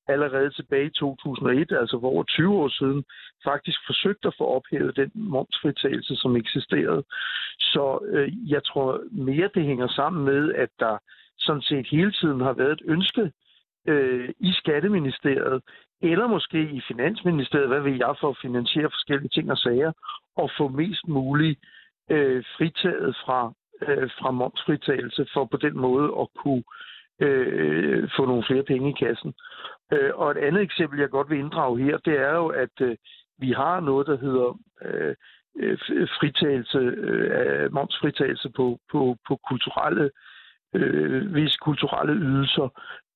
allerede 0.08 0.50
tilbage 0.50 0.86
i 0.86 0.98
2001, 0.98 1.72
altså 1.72 1.98
for 2.00 2.08
over 2.08 2.22
20 2.22 2.54
år 2.54 2.68
siden, 2.68 3.04
faktisk 3.44 3.78
forsøgt 3.86 4.24
at 4.24 4.34
få 4.38 4.44
ophævet 4.56 4.96
den 4.96 5.10
momsfritagelse, 5.14 6.16
som 6.16 6.36
eksisterede. 6.36 7.02
Så 7.58 7.98
øh, 8.08 8.50
jeg 8.50 8.64
tror 8.64 9.00
mere, 9.12 9.50
det 9.54 9.64
hænger 9.64 9.88
sammen 9.88 10.24
med, 10.24 10.54
at 10.54 10.68
der 10.78 10.98
sådan 11.38 11.62
set 11.62 11.86
hele 11.90 12.12
tiden 12.12 12.40
har 12.40 12.52
været 12.52 12.72
et 12.72 12.82
ønske 12.84 13.32
øh, 13.88 14.28
i 14.40 14.52
Skatteministeriet, 14.52 15.62
eller 16.02 16.26
måske 16.26 16.60
i 16.70 16.80
Finansministeriet, 16.88 17.68
hvad 17.68 17.80
vil 17.80 17.96
jeg, 17.98 18.14
for 18.20 18.28
at 18.28 18.38
finansiere 18.42 18.90
forskellige 18.90 19.28
ting 19.28 19.50
og 19.50 19.58
sager, 19.58 19.92
og 20.36 20.50
få 20.58 20.68
mest 20.68 21.08
muligt 21.08 21.58
øh, 21.60 21.81
Øh, 22.10 22.44
fritaget 22.56 23.16
fra, 23.24 23.52
øh, 23.82 24.10
fra 24.18 24.30
momsfritagelse 24.30 25.26
for 25.32 25.44
på 25.44 25.56
den 25.56 25.78
måde 25.78 26.14
at 26.20 26.28
kunne 26.36 26.62
øh, 27.20 28.08
få 28.16 28.26
nogle 28.26 28.44
flere 28.46 28.62
penge 28.62 28.90
i 28.90 29.04
kassen. 29.04 29.34
Øh, 29.92 30.10
og 30.14 30.30
et 30.30 30.36
andet 30.36 30.62
eksempel, 30.62 31.00
jeg 31.00 31.10
godt 31.10 31.30
vil 31.30 31.38
inddrage 31.38 31.82
her, 31.82 31.98
det 31.98 32.20
er 32.20 32.34
jo, 32.34 32.46
at 32.46 32.80
øh, 32.80 32.96
Vi 33.38 33.52
har 33.52 33.80
noget, 33.80 34.06
der 34.06 34.16
hedder 34.16 34.58
øh, 34.84 35.14
øh, 35.56 35.78
fritagelse, 36.18 36.78
øh, 36.78 37.72
momsfritagelse 37.72 38.50
på, 38.50 38.78
på, 38.92 39.16
på 39.28 39.36
kulturelle, 39.48 40.10
øh, 40.74 41.34
visse 41.34 41.58
kulturelle 41.62 42.14
ydelser. 42.14 42.68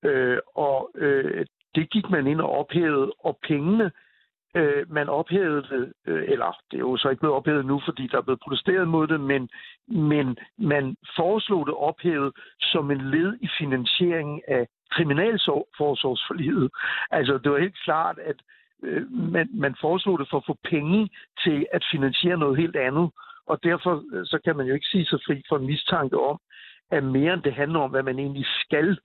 Øh, 0.04 0.38
og 0.54 0.90
øh, 0.94 1.46
det 1.74 1.90
gik 1.90 2.10
man 2.10 2.26
ind 2.26 2.40
og 2.40 2.50
ophævede, 2.50 3.12
og 3.18 3.38
pengene, 3.42 3.84
øh, 3.84 3.90
øh, 4.56 4.92
man 4.92 5.08
ophævede 5.08 5.62
det, 5.62 5.92
øh, 6.06 6.24
eller 6.28 6.58
det 6.70 6.76
er 6.76 6.86
jo 6.90 6.96
så 6.96 7.08
ikke 7.08 7.20
blevet 7.20 7.36
ophævet 7.36 7.66
nu, 7.66 7.80
fordi 7.84 8.06
der 8.06 8.18
er 8.18 8.22
blevet 8.22 8.40
protesteret 8.40 8.88
mod 8.88 9.06
det, 9.06 9.20
men, 9.20 9.48
men 9.88 10.36
man 10.58 10.96
foreslog 11.16 11.66
det 11.66 11.74
ophævet 11.74 12.32
som 12.60 12.90
en 12.90 13.10
led 13.10 13.38
i 13.40 13.48
finansieringen 13.58 14.42
af 14.48 14.66
kriminalforsorgsforliget. 14.90 16.70
Altså, 17.10 17.38
det 17.38 17.52
var 17.52 17.58
helt 17.58 17.82
klart, 17.84 18.18
at 18.18 18.36
øh, 18.82 19.12
man, 19.12 19.48
man 19.54 19.74
foreslog 19.80 20.18
det 20.18 20.28
for 20.30 20.36
at 20.36 20.46
få 20.46 20.56
penge 20.64 21.10
til 21.44 21.66
at 21.72 21.86
finansiere 21.92 22.38
noget 22.38 22.56
helt 22.56 22.76
andet. 22.76 23.10
Og 23.46 23.58
derfor 23.62 24.04
øh, 24.12 24.26
så 24.26 24.38
kan 24.44 24.56
man 24.56 24.66
jo 24.66 24.74
ikke 24.74 24.86
sige 24.86 25.06
sig 25.06 25.18
fri 25.26 25.42
for 25.48 25.56
en 25.56 25.66
mistanke 25.66 26.20
om, 26.20 26.38
at 26.90 27.04
mere 27.04 27.34
end 27.34 27.42
det 27.42 27.54
handler 27.54 27.80
om, 27.80 27.90
hvad 27.90 28.02
man 28.02 28.18
egentlig 28.18 28.46
skal 28.64 28.88
øh, 28.90 28.96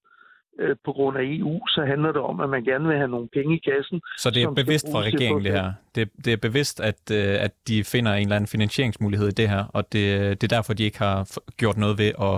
på 0.86 0.92
grund 0.92 1.18
af 1.18 1.22
EU, 1.24 1.68
så 1.68 1.86
handler 1.86 2.12
det 2.12 2.22
om, 2.22 2.40
at 2.40 2.50
man 2.50 2.64
gerne 2.64 2.88
vil 2.88 2.98
have 2.98 3.08
nogle 3.08 3.28
penge 3.34 3.56
i 3.56 3.62
kassen. 3.70 4.02
Så 4.18 4.30
det 4.30 4.44
er 4.44 4.52
bevidst 4.52 4.88
fra 4.92 5.02
regeringen, 5.02 5.44
det 5.44 5.52
her? 5.52 5.74
Det, 5.96 6.10
det 6.26 6.34
er 6.34 6.38
bevidst, 6.38 6.80
at, 6.80 7.12
øh, 7.12 7.44
at 7.44 7.52
de 7.68 7.84
finder 7.84 8.14
en 8.14 8.22
eller 8.22 8.36
anden 8.36 8.48
finansieringsmulighed 8.48 9.28
i 9.28 9.32
det 9.32 9.50
her, 9.50 9.64
og 9.74 9.94
det, 9.94 10.42
det 10.42 10.52
er 10.52 10.56
derfor, 10.56 10.74
de 10.74 10.84
ikke 10.84 11.00
har 11.00 11.40
gjort 11.58 11.78
noget 11.78 11.98
ved 11.98 12.12
at, 12.22 12.38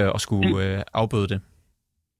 øh, 0.00 0.10
at 0.14 0.20
skulle 0.20 0.84
afbøde 0.94 1.28
det? 1.28 1.40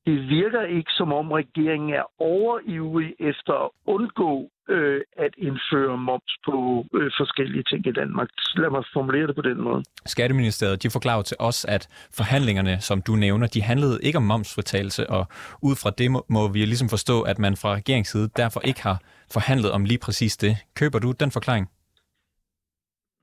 Det 0.08 0.28
virker 0.28 0.62
ikke 0.62 0.90
som 0.98 1.12
om 1.12 1.32
regeringen 1.32 1.90
er 2.00 2.06
overivrig 2.18 3.10
efter 3.20 3.54
at 3.64 3.70
undgå 3.86 4.50
øh, 4.68 5.00
at 5.16 5.32
indføre 5.38 5.96
moms 5.98 6.34
på 6.46 6.56
øh, 6.94 7.10
forskellige 7.20 7.64
ting 7.70 7.86
i 7.86 7.92
Danmark. 7.92 8.28
Lad 8.56 8.70
mig 8.70 8.82
formulere 8.92 9.26
det 9.26 9.36
på 9.36 9.42
den 9.42 9.60
måde. 9.60 9.82
Skatteministeriet 10.06 10.82
de 10.82 10.90
forklarer 10.90 11.22
til 11.22 11.36
os, 11.40 11.64
at 11.64 11.88
forhandlingerne, 12.16 12.80
som 12.80 13.02
du 13.02 13.12
nævner, 13.12 13.46
de 13.46 13.62
handlede 13.62 13.98
ikke 14.02 14.18
om 14.18 14.24
momsfritagelse, 14.32 15.10
og 15.10 15.26
ud 15.62 15.76
fra 15.82 15.90
det 15.98 16.10
må, 16.10 16.24
må 16.28 16.48
vi 16.48 16.58
ligesom 16.58 16.88
forstå, 16.88 17.22
at 17.22 17.38
man 17.38 17.56
fra 17.56 17.74
regeringsside 17.74 18.22
side 18.24 18.42
derfor 18.42 18.60
ikke 18.60 18.82
har 18.82 18.98
forhandlet 19.32 19.70
om 19.72 19.84
lige 19.84 20.00
præcis 20.06 20.36
det. 20.36 20.52
Køber 20.80 20.98
du 20.98 21.12
den 21.22 21.30
forklaring? 21.30 21.64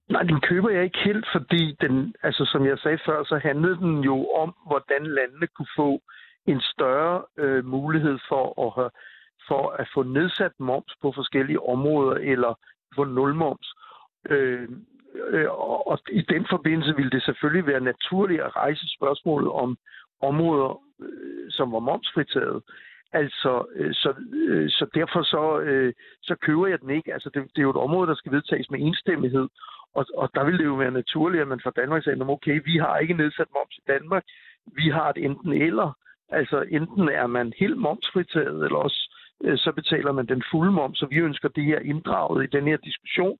Nej, 0.09 0.23
den 0.23 0.39
køber 0.49 0.69
jeg 0.69 0.83
ikke 0.83 1.01
helt, 1.05 1.27
fordi 1.35 1.75
den, 1.81 2.13
altså 2.23 2.43
som 2.51 2.65
jeg 2.65 2.77
sagde 2.77 2.99
før, 3.05 3.23
så 3.23 3.39
handlede 3.43 3.75
den 3.75 3.99
jo 4.09 4.17
om, 4.43 4.55
hvordan 4.67 5.03
landene 5.17 5.47
kunne 5.55 5.73
få 5.77 5.89
en 6.47 6.61
større 6.61 7.23
øh, 7.37 7.65
mulighed 7.65 8.17
for 8.29 8.65
at, 8.65 8.71
have, 8.75 8.91
for 9.47 9.69
at 9.69 9.87
få 9.93 10.03
nedsat 10.03 10.51
moms 10.59 10.93
på 11.01 11.11
forskellige 11.15 11.63
områder 11.63 12.15
eller 12.15 12.59
få 12.95 13.03
nulmoms. 13.03 13.73
Øh, 14.29 14.69
øh, 15.27 15.47
og 15.87 15.99
i 16.11 16.21
den 16.21 16.45
forbindelse 16.49 16.95
ville 16.95 17.11
det 17.11 17.23
selvfølgelig 17.23 17.67
være 17.67 17.81
naturligt 17.81 18.41
at 18.41 18.55
rejse 18.55 18.85
spørgsmålet 18.97 19.51
om 19.51 19.77
områder, 20.21 20.81
øh, 21.01 21.51
som 21.51 21.71
var 21.71 21.79
momsfritaget. 21.79 22.63
Altså, 23.13 23.65
øh, 23.75 23.93
så, 23.93 24.13
øh, 24.33 24.69
så 24.69 24.85
derfor 24.93 25.21
så, 25.23 25.59
øh, 25.59 25.93
så 26.21 26.35
køber 26.35 26.67
jeg 26.67 26.81
den 26.81 26.89
ikke. 26.89 27.13
Altså, 27.13 27.29
det, 27.33 27.41
det 27.43 27.57
er 27.57 27.67
jo 27.69 27.69
et 27.69 27.85
område, 27.87 28.07
der 28.07 28.15
skal 28.15 28.31
vedtages 28.31 28.71
med 28.71 28.79
enstemmighed, 28.79 29.47
og, 29.93 30.05
og 30.17 30.29
der 30.35 30.43
vil 30.45 30.57
det 30.57 30.65
jo 30.65 30.73
være 30.73 30.91
naturligt, 30.91 31.41
at 31.41 31.47
man 31.47 31.59
fra 31.59 31.71
Danmark 31.75 32.03
sagde, 32.03 32.29
okay, 32.29 32.61
vi 32.65 32.77
har 32.77 32.97
ikke 32.97 33.13
nedsat 33.13 33.47
moms 33.53 33.75
i 33.77 33.83
Danmark, 33.87 34.23
vi 34.65 34.89
har 34.89 35.09
et 35.09 35.17
enten 35.17 35.53
eller, 35.53 35.97
Altså 36.29 36.65
enten 36.71 37.09
er 37.09 37.27
man 37.27 37.53
helt 37.59 37.77
momsfritaget, 37.77 38.63
eller 38.65 38.77
også 38.77 39.15
øh, 39.43 39.57
så 39.57 39.71
betaler 39.71 40.11
man 40.11 40.27
den 40.27 40.43
fulde 40.51 40.71
moms, 40.71 40.99
så 40.99 41.05
vi 41.05 41.15
ønsker 41.15 41.49
det 41.49 41.63
her 41.63 41.79
inddraget 41.79 42.43
i 42.43 42.57
den 42.57 42.67
her 42.67 42.77
diskussion. 42.77 43.37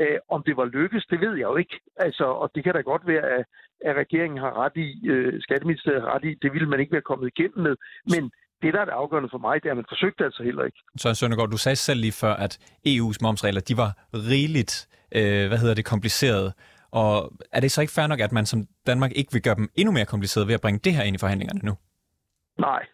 Øh, 0.00 0.18
om 0.28 0.42
det 0.46 0.56
var 0.56 0.64
lykkes, 0.64 1.06
det 1.10 1.20
ved 1.20 1.34
jeg 1.36 1.48
jo 1.52 1.56
ikke. 1.56 1.80
Altså, 1.96 2.24
og 2.24 2.50
det 2.54 2.64
kan 2.64 2.74
da 2.74 2.80
godt 2.80 3.06
være, 3.06 3.26
at, 3.38 3.44
at 3.84 3.96
regeringen 3.96 4.38
har 4.38 4.52
ret 4.64 4.76
i, 4.76 5.08
øh, 5.08 5.42
Skatteministeriet 5.42 6.02
har 6.02 6.14
ret 6.14 6.24
i, 6.24 6.34
det 6.42 6.52
ville 6.52 6.68
man 6.68 6.80
ikke 6.80 6.92
være 6.92 7.08
kommet 7.10 7.26
igennem 7.34 7.62
med. 7.66 7.76
Men 8.04 8.30
det, 8.62 8.74
der 8.74 8.80
er 8.80 8.84
det 8.84 8.92
afgørende 8.92 9.28
for 9.32 9.38
mig, 9.38 9.62
det 9.62 9.68
er, 9.68 9.70
at 9.70 9.76
man 9.76 9.84
forsøgte 9.88 10.24
altså 10.24 10.42
heller 10.42 10.64
ikke. 10.64 10.78
Så 10.96 11.14
Søndergaard, 11.14 11.50
du 11.50 11.56
sagde 11.56 11.76
selv 11.76 12.00
lige 12.00 12.12
før, 12.12 12.34
at 12.34 12.58
EU's 12.88 13.18
momsregler, 13.22 13.60
de 13.60 13.76
var 13.76 13.90
rigeligt, 14.14 14.88
øh, 15.16 15.48
hvad 15.48 15.58
hedder 15.58 15.74
det, 15.74 15.84
kompliceret. 15.84 16.52
Og 16.90 17.32
er 17.52 17.60
det 17.60 17.72
så 17.72 17.80
ikke 17.80 17.92
fair 17.92 18.06
nok, 18.06 18.20
at 18.20 18.32
man 18.32 18.46
som 18.46 18.66
Danmark 18.86 19.12
ikke 19.16 19.32
vil 19.32 19.42
gøre 19.42 19.54
dem 19.54 19.68
endnu 19.74 19.92
mere 19.92 20.04
kompliceret 20.04 20.46
ved 20.46 20.54
at 20.54 20.60
bringe 20.60 20.80
det 20.84 20.92
her 20.92 21.02
ind 21.02 21.16
i 21.16 21.18
forhandlingerne 21.18 21.60
nu? 21.62 21.76
Nej, 22.60 22.86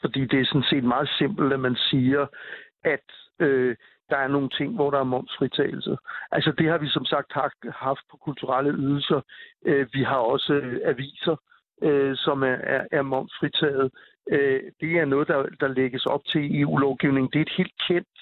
fordi 0.00 0.26
det 0.26 0.40
er 0.40 0.44
sådan 0.44 0.70
set 0.70 0.84
meget 0.84 1.08
simpelt, 1.18 1.52
at 1.52 1.60
man 1.60 1.76
siger, 1.76 2.26
at 2.84 3.06
øh, 3.40 3.76
der 4.10 4.16
er 4.16 4.28
nogle 4.28 4.48
ting, 4.48 4.74
hvor 4.74 4.90
der 4.90 4.98
er 4.98 5.12
momsfritagelse. 5.14 5.96
Altså 6.32 6.52
det 6.58 6.68
har 6.68 6.78
vi 6.78 6.88
som 6.88 7.04
sagt 7.04 7.32
haft 7.70 8.00
på 8.10 8.16
kulturelle 8.16 8.72
ydelser. 8.72 9.20
Øh, 9.66 9.86
vi 9.92 10.02
har 10.02 10.16
også 10.16 10.52
øh, 10.52 10.80
aviser, 10.84 11.36
øh, 11.82 12.16
som 12.16 12.42
er, 12.42 12.58
er, 12.74 12.86
er 12.92 13.02
momsfritaget. 13.02 13.90
Øh, 14.30 14.62
det 14.80 14.98
er 14.98 15.04
noget, 15.04 15.28
der, 15.28 15.46
der 15.60 15.68
lægges 15.68 16.06
op 16.06 16.24
til 16.24 16.60
EU-lovgivning. 16.60 17.32
Det 17.32 17.38
er 17.38 17.42
et 17.42 17.56
helt 17.56 17.76
kendt, 17.88 18.18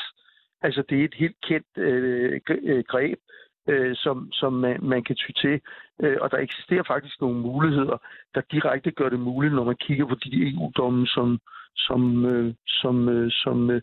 altså 0.63 0.83
det 0.89 1.01
er 1.01 1.05
et 1.05 1.15
helt 1.15 1.37
kendt 1.43 1.79
øh, 1.79 2.41
øh 2.49 2.85
greb 2.89 3.19
øh, 3.69 3.97
som, 3.97 4.33
som 4.33 4.53
man, 4.53 4.79
man 4.83 5.05
kan 5.05 5.17
ty 5.17 5.31
til. 5.37 5.61
Øh, 6.03 6.17
og 6.21 6.31
der 6.31 6.39
eksisterer 6.39 6.83
faktisk 6.87 7.21
nogle 7.21 7.41
muligheder, 7.41 7.97
der 8.35 8.41
direkte 8.51 8.91
gør 8.91 9.09
det 9.09 9.21
muligt, 9.21 9.55
når 9.55 9.65
man 9.65 9.77
kigger 9.77 10.07
på 10.07 10.15
de 10.15 10.31
EU-domme, 10.51 11.07
som, 11.07 11.39
som, 11.77 12.25
øh, 12.25 12.55
som, 12.67 13.09
øh, 13.09 13.31
som 13.31 13.71
øh, 13.71 13.83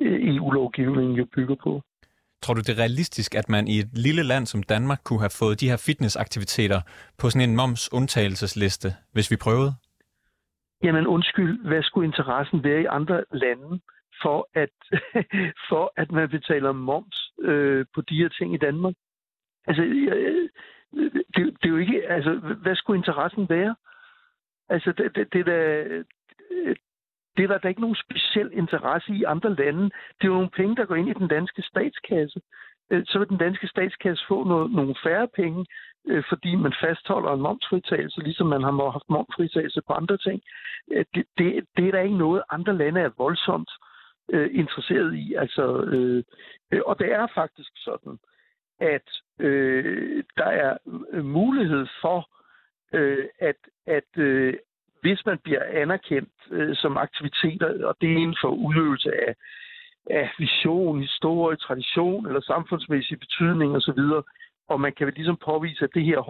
EU-lovgivningen 0.00 1.16
jo 1.16 1.26
bygger 1.34 1.56
på. 1.64 1.82
Tror 2.42 2.54
du, 2.54 2.60
det 2.60 2.68
er 2.68 2.82
realistisk, 2.82 3.34
at 3.34 3.48
man 3.48 3.68
i 3.68 3.78
et 3.78 3.90
lille 3.92 4.22
land 4.22 4.46
som 4.46 4.62
Danmark 4.62 5.00
kunne 5.04 5.20
have 5.20 5.38
fået 5.38 5.60
de 5.60 5.68
her 5.70 5.82
fitnessaktiviteter 5.86 6.80
på 7.18 7.30
sådan 7.30 7.48
en 7.48 7.56
moms-undtagelsesliste, 7.56 8.88
hvis 9.12 9.30
vi 9.30 9.36
prøvede? 9.36 9.72
Jamen 10.82 11.06
undskyld, 11.06 11.68
hvad 11.68 11.82
skulle 11.82 12.06
interessen 12.06 12.64
være 12.64 12.82
i 12.82 12.86
andre 12.98 13.24
lande 13.32 13.80
for 14.22 14.48
at, 14.54 14.76
for 15.70 15.92
at 15.96 16.12
man 16.12 16.28
betaler 16.28 16.72
moms 16.72 17.32
øh, 17.42 17.86
på 17.94 18.00
de 18.00 18.16
her 18.16 18.28
ting 18.28 18.54
i 18.54 18.58
Danmark? 18.58 18.94
Altså, 19.66 19.82
det, 21.36 21.56
det 21.62 21.64
er 21.64 21.68
jo 21.68 21.76
ikke... 21.76 22.08
Altså, 22.08 22.34
hvad 22.34 22.76
skulle 22.76 22.98
interessen 22.98 23.48
være? 23.48 23.74
Altså, 24.68 24.92
det, 24.92 25.16
det, 25.16 25.32
det, 25.32 25.46
der, 25.46 25.84
det 27.36 27.42
er 27.42 27.48
der, 27.48 27.58
der 27.58 27.66
er 27.66 27.68
ikke 27.68 27.80
nogen 27.80 28.04
speciel 28.04 28.50
interesse 28.52 29.12
i 29.12 29.24
andre 29.24 29.54
lande. 29.54 29.84
Det 29.84 30.24
er 30.24 30.32
jo 30.32 30.32
nogle 30.32 30.56
penge, 30.56 30.76
der 30.76 30.84
går 30.84 30.94
ind 30.94 31.08
i 31.08 31.12
den 31.12 31.28
danske 31.28 31.62
statskasse. 31.62 32.40
Øh, 32.90 33.02
så 33.06 33.18
vil 33.18 33.28
den 33.28 33.38
danske 33.38 33.66
statskasse 33.66 34.24
få 34.28 34.44
noget, 34.44 34.72
nogle 34.72 34.94
færre 35.04 35.28
penge, 35.28 35.66
øh, 36.08 36.24
fordi 36.28 36.54
man 36.54 36.74
fastholder 36.80 37.32
en 37.32 37.40
momsfritagelse, 37.40 38.20
ligesom 38.20 38.46
man 38.46 38.62
har 38.62 38.90
haft 38.90 39.10
momsfritagelse 39.10 39.80
på 39.86 39.92
andre 39.92 40.16
ting. 40.16 40.42
Øh, 40.92 41.04
det, 41.14 41.24
det, 41.38 41.64
det 41.76 41.88
er 41.88 41.92
der 41.92 42.00
ikke 42.00 42.16
noget, 42.16 42.42
andre 42.50 42.76
lande 42.76 43.00
er 43.00 43.10
voldsomt 43.18 43.70
øh, 44.32 44.50
interesseret 44.52 45.14
i. 45.14 45.34
Altså, 45.34 45.82
øh, 45.82 46.22
og 46.86 46.98
det 46.98 47.12
er 47.12 47.26
faktisk 47.34 47.70
sådan, 47.76 48.18
at 48.82 49.08
øh, 49.38 50.24
der 50.36 50.50
er 50.66 50.76
mulighed 51.22 51.86
for, 52.00 52.28
øh, 52.92 53.26
at, 53.38 53.56
at 53.86 54.10
øh, 54.16 54.54
hvis 55.02 55.26
man 55.26 55.38
bliver 55.44 55.64
anerkendt 55.82 56.32
øh, 56.50 56.76
som 56.76 56.96
aktiviteter, 56.96 57.86
og 57.86 57.96
det 58.00 58.12
er 58.12 58.16
inden 58.16 58.36
for 58.42 58.48
udøvelse 58.48 59.10
af, 59.28 59.34
af 60.10 60.30
vision, 60.38 61.00
historie, 61.00 61.56
tradition 61.56 62.26
eller 62.26 62.40
samfundsmæssig 62.40 63.18
betydning 63.18 63.76
osv., 63.76 64.02
og 64.68 64.80
man 64.80 64.92
kan 64.92 65.12
ligesom 65.14 65.38
påvise, 65.44 65.84
at 65.84 65.94
det 65.94 66.04
her 66.04 66.20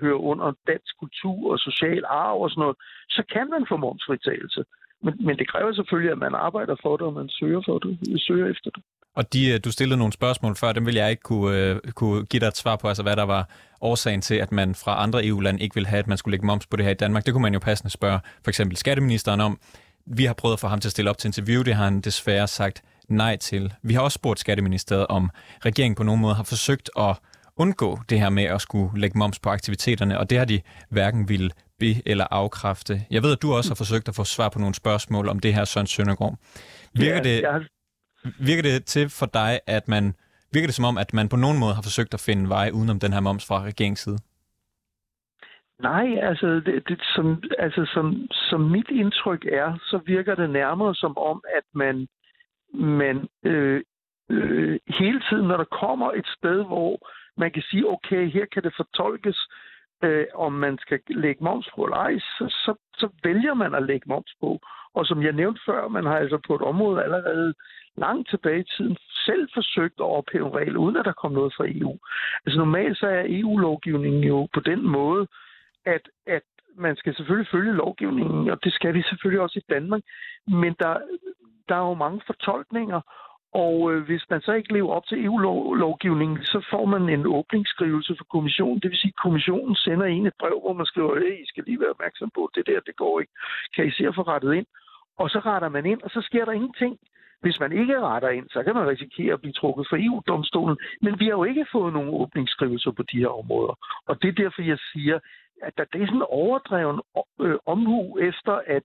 hører 0.00 0.20
under 0.30 0.52
dansk 0.66 0.98
kultur 0.98 1.52
og 1.52 1.58
social 1.58 2.04
arv 2.08 2.42
og 2.42 2.50
sådan 2.50 2.60
noget, 2.60 2.76
så 3.08 3.22
kan 3.32 3.50
man 3.50 3.66
få 3.68 3.76
momsfritagelse. 3.76 4.64
Men, 5.02 5.14
men 5.26 5.38
det 5.38 5.48
kræver 5.48 5.72
selvfølgelig, 5.72 6.12
at 6.12 6.18
man 6.18 6.34
arbejder 6.34 6.76
for 6.82 6.96
det, 6.96 7.06
og 7.06 7.12
man 7.12 7.28
søger, 7.28 7.62
for 7.66 7.78
det, 7.78 8.22
søger 8.26 8.46
efter 8.50 8.70
det. 8.70 8.82
Og 9.18 9.32
de, 9.32 9.48
øh, 9.48 9.60
du 9.64 9.70
stillede 9.70 9.98
nogle 9.98 10.12
spørgsmål 10.12 10.56
før, 10.56 10.72
dem 10.72 10.86
vil 10.86 10.94
jeg 10.94 11.10
ikke 11.10 11.22
kunne, 11.22 11.56
øh, 11.56 11.80
kunne 11.94 12.24
give 12.24 12.40
dig 12.40 12.46
et 12.46 12.56
svar 12.56 12.76
på, 12.76 12.88
altså 12.88 13.02
hvad 13.02 13.16
der 13.16 13.22
var 13.22 13.48
årsagen 13.80 14.20
til, 14.20 14.34
at 14.34 14.52
man 14.52 14.74
fra 14.74 15.02
andre 15.02 15.26
EU-lande 15.26 15.62
ikke 15.62 15.74
vil 15.74 15.86
have, 15.86 15.98
at 15.98 16.06
man 16.06 16.18
skulle 16.18 16.32
lægge 16.32 16.46
moms 16.46 16.66
på 16.66 16.76
det 16.76 16.84
her 16.84 16.90
i 16.90 16.94
Danmark. 16.94 17.26
Det 17.26 17.34
kunne 17.34 17.42
man 17.42 17.52
jo 17.52 17.58
passende 17.58 17.90
spørge 17.90 18.20
for 18.44 18.50
eksempel 18.50 18.76
skatteministeren 18.76 19.40
om. 19.40 19.58
Vi 20.06 20.24
har 20.24 20.34
prøvet 20.34 20.52
at 20.52 20.60
få 20.60 20.68
ham 20.68 20.80
til 20.80 20.88
at 20.88 20.92
stille 20.92 21.10
op 21.10 21.18
til 21.18 21.28
interview, 21.28 21.62
det 21.62 21.74
har 21.74 21.84
han 21.84 22.00
desværre 22.00 22.48
sagt 22.48 22.82
nej 23.08 23.36
til. 23.36 23.74
Vi 23.82 23.94
har 23.94 24.00
også 24.00 24.14
spurgt 24.14 24.40
skatteministeriet, 24.40 25.06
om 25.06 25.30
regeringen 25.64 25.94
på 25.94 26.02
nogen 26.02 26.20
måde 26.20 26.34
har 26.34 26.44
forsøgt 26.44 26.90
at 26.98 27.16
undgå 27.56 28.00
det 28.08 28.20
her 28.20 28.28
med 28.28 28.44
at 28.44 28.60
skulle 28.60 29.00
lægge 29.00 29.18
moms 29.18 29.38
på 29.38 29.50
aktiviteterne, 29.50 30.18
og 30.18 30.30
det 30.30 30.38
har 30.38 30.44
de 30.44 30.60
hverken 30.88 31.28
vil 31.28 31.52
be- 31.78 32.02
eller 32.06 32.26
afkræfte. 32.30 33.04
Jeg 33.10 33.22
ved, 33.22 33.32
at 33.32 33.42
du 33.42 33.54
også 33.54 33.70
har 33.70 33.74
forsøgt 33.74 34.08
at 34.08 34.14
få 34.14 34.24
svar 34.24 34.48
på 34.48 34.58
nogle 34.58 34.74
spørgsmål 34.74 35.28
om 35.28 35.38
det 35.38 35.54
her, 35.54 35.64
Søren 35.64 35.86
Søndergaard. 35.86 36.38
Virker 36.94 37.16
ja, 37.16 37.22
det, 37.22 37.42
jeg 37.42 37.60
virker 38.22 38.62
det 38.62 38.84
til 38.84 39.08
for 39.08 39.26
dig, 39.26 39.60
at 39.66 39.88
man 39.88 40.14
virker 40.52 40.68
det 40.68 40.74
som 40.74 40.84
om, 40.84 40.98
at 40.98 41.14
man 41.14 41.28
på 41.28 41.36
nogen 41.36 41.58
måde 41.58 41.74
har 41.74 41.82
forsøgt 41.82 42.14
at 42.14 42.20
finde 42.20 42.48
vej 42.48 42.70
udenom 42.74 43.00
den 43.00 43.12
her 43.12 43.20
moms 43.20 43.46
fra 43.48 43.62
regeringens 43.62 44.00
side? 44.00 44.18
Nej, 45.82 46.18
altså, 46.22 46.46
det, 46.46 46.88
det, 46.88 47.00
som, 47.14 47.42
altså 47.58 47.90
som, 47.94 48.26
som 48.30 48.60
mit 48.60 48.90
indtryk 48.90 49.44
er, 49.44 49.78
så 49.82 50.00
virker 50.06 50.34
det 50.34 50.50
nærmere 50.50 50.94
som 50.94 51.18
om, 51.18 51.42
at 51.56 51.64
man, 51.74 52.08
man 52.74 53.28
øh, 53.44 53.82
øh, 54.30 54.78
hele 54.88 55.22
tiden, 55.30 55.48
når 55.48 55.56
der 55.56 55.78
kommer 55.80 56.12
et 56.12 56.26
sted, 56.38 56.64
hvor 56.64 56.98
man 57.36 57.50
kan 57.50 57.62
sige, 57.70 57.88
okay, 57.88 58.30
her 58.30 58.46
kan 58.52 58.62
det 58.62 58.72
fortolkes, 58.76 59.38
øh, 60.04 60.26
om 60.34 60.52
man 60.52 60.78
skal 60.78 61.00
lægge 61.08 61.44
moms 61.44 61.68
på 61.74 61.84
eller 61.84 61.96
ej, 61.96 62.18
så, 62.18 62.44
så, 62.48 62.74
så 62.94 63.08
vælger 63.24 63.54
man 63.54 63.74
at 63.74 63.82
lægge 63.82 64.08
moms 64.08 64.32
på. 64.40 64.60
Og 64.94 65.06
som 65.06 65.22
jeg 65.22 65.32
nævnte 65.32 65.60
før, 65.66 65.88
man 65.88 66.04
har 66.04 66.16
altså 66.16 66.38
på 66.46 66.54
et 66.54 66.62
område 66.62 67.02
allerede 67.04 67.54
langt 67.98 68.28
tilbage 68.28 68.60
i 68.60 68.70
tiden 68.76 68.96
selv 69.26 69.48
forsøgt 69.54 69.94
at 70.00 70.12
ophæve 70.18 70.46
en 70.46 70.54
regel, 70.54 70.76
uden 70.76 70.96
at 70.96 71.04
der 71.04 71.12
kom 71.12 71.32
noget 71.32 71.54
fra 71.56 71.64
EU. 71.68 71.98
Altså 72.46 72.58
normalt 72.58 72.98
så 72.98 73.06
er 73.06 73.24
EU-lovgivningen 73.26 74.24
jo 74.24 74.48
på 74.54 74.60
den 74.60 74.82
måde, 74.82 75.26
at, 75.86 76.04
at 76.26 76.42
man 76.76 76.96
skal 76.96 77.14
selvfølgelig 77.14 77.50
følge 77.50 77.72
lovgivningen, 77.72 78.50
og 78.50 78.64
det 78.64 78.72
skal 78.72 78.94
vi 78.94 79.02
selvfølgelig 79.02 79.40
også 79.40 79.58
i 79.58 79.72
Danmark, 79.74 80.02
men 80.46 80.72
der, 80.78 80.94
der 81.68 81.74
er 81.74 81.88
jo 81.88 81.94
mange 81.94 82.20
fortolkninger, 82.26 83.00
og 83.52 83.92
øh, 83.92 84.04
hvis 84.04 84.24
man 84.30 84.40
så 84.40 84.52
ikke 84.52 84.72
lever 84.72 84.92
op 84.92 85.06
til 85.06 85.24
EU-lovgivningen, 85.24 86.44
så 86.44 86.66
får 86.70 86.84
man 86.84 87.08
en 87.08 87.26
åbningsskrivelse 87.26 88.16
fra 88.18 88.24
kommissionen. 88.30 88.80
Det 88.80 88.90
vil 88.90 88.98
sige, 88.98 89.14
at 89.16 89.22
kommissionen 89.22 89.74
sender 89.76 90.06
en 90.06 90.26
et 90.26 90.32
brev, 90.38 90.60
hvor 90.60 90.72
man 90.72 90.86
skriver, 90.86 91.14
at 91.14 91.22
I 91.42 91.46
skal 91.46 91.64
lige 91.64 91.80
være 91.80 91.90
opmærksom 91.90 92.30
på, 92.34 92.50
det 92.54 92.66
der, 92.66 92.80
det 92.80 92.96
går 92.96 93.20
ikke. 93.20 93.32
Kan 93.74 93.86
I 93.86 93.90
se 93.90 94.06
at 94.06 94.14
få 94.14 94.22
rettet 94.22 94.54
ind? 94.54 94.66
Og 95.18 95.30
så 95.30 95.38
retter 95.38 95.68
man 95.68 95.86
ind, 95.86 96.02
og 96.02 96.10
så 96.10 96.20
sker 96.20 96.44
der 96.44 96.52
ingenting. 96.52 96.98
Hvis 97.40 97.60
man 97.60 97.72
ikke 97.72 98.00
retter 98.00 98.28
ind, 98.28 98.48
så 98.48 98.62
kan 98.62 98.74
man 98.74 98.88
risikere 98.88 99.32
at 99.32 99.40
blive 99.40 99.52
trukket 99.52 99.86
for 99.90 99.96
EU-domstolen. 99.96 100.76
Men 101.02 101.20
vi 101.20 101.24
har 101.24 101.32
jo 101.32 101.44
ikke 101.44 101.66
fået 101.72 101.92
nogen 101.92 102.10
åbningsskrivelser 102.22 102.90
på 102.90 103.02
de 103.02 103.18
her 103.18 103.32
områder. 103.42 103.74
Og 104.06 104.22
det 104.22 104.28
er 104.28 104.42
derfor, 104.42 104.62
jeg 104.62 104.78
siger, 104.92 105.18
at 105.62 105.72
der 105.78 105.84
det 105.84 106.02
er 106.02 106.06
sådan 106.06 106.16
en 106.16 106.32
overdreven 106.42 107.00
øh, 107.40 107.58
omhu 107.66 108.18
efter, 108.18 108.60
at 108.66 108.82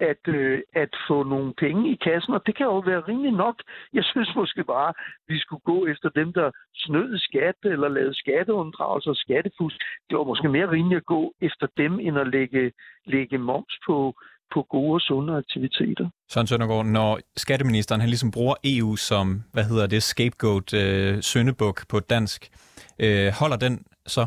at, 0.00 0.28
øh, 0.28 0.62
at 0.74 0.88
få 1.08 1.22
nogle 1.22 1.54
penge 1.54 1.90
i 1.92 1.94
kassen, 1.94 2.34
og 2.34 2.46
det 2.46 2.56
kan 2.56 2.66
jo 2.66 2.78
være 2.78 3.00
rimelig 3.08 3.32
nok. 3.32 3.62
Jeg 3.92 4.04
synes 4.04 4.30
måske 4.36 4.64
bare, 4.64 4.88
at 4.88 4.94
vi 5.28 5.38
skulle 5.38 5.62
gå 5.64 5.86
efter 5.86 6.08
dem, 6.08 6.32
der 6.32 6.50
snød 6.74 7.18
skat 7.18 7.54
eller 7.64 7.88
lavede 7.88 8.14
skatteunddragelser 8.14 9.10
og 9.10 9.16
skattefusk. 9.16 9.76
Det 10.10 10.18
var 10.18 10.24
måske 10.24 10.48
mere 10.48 10.70
rimeligt 10.70 10.98
at 10.98 11.06
gå 11.06 11.32
efter 11.40 11.66
dem, 11.76 12.00
end 12.00 12.18
at 12.18 12.28
lægge, 12.28 12.72
lægge 13.04 13.38
moms 13.38 13.78
på, 13.86 14.14
på 14.54 14.62
gode 14.62 14.94
og 14.94 15.00
sunde 15.00 15.36
aktiviteter. 15.36 16.10
Søren 16.30 16.46
Søndergaard, 16.46 16.86
når 16.86 17.20
skatteministeren 17.36 18.00
han 18.00 18.10
ligesom 18.10 18.30
bruger 18.30 18.54
EU 18.64 18.96
som, 18.96 19.42
hvad 19.52 19.64
hedder 19.64 19.86
det, 19.86 20.02
scapegoat, 20.02 20.74
øh, 20.74 21.22
søndebuk 21.22 21.88
på 21.88 22.00
dansk, 22.00 22.50
øh, 22.98 23.28
holder 23.40 23.56
den 23.56 23.86
så? 24.06 24.26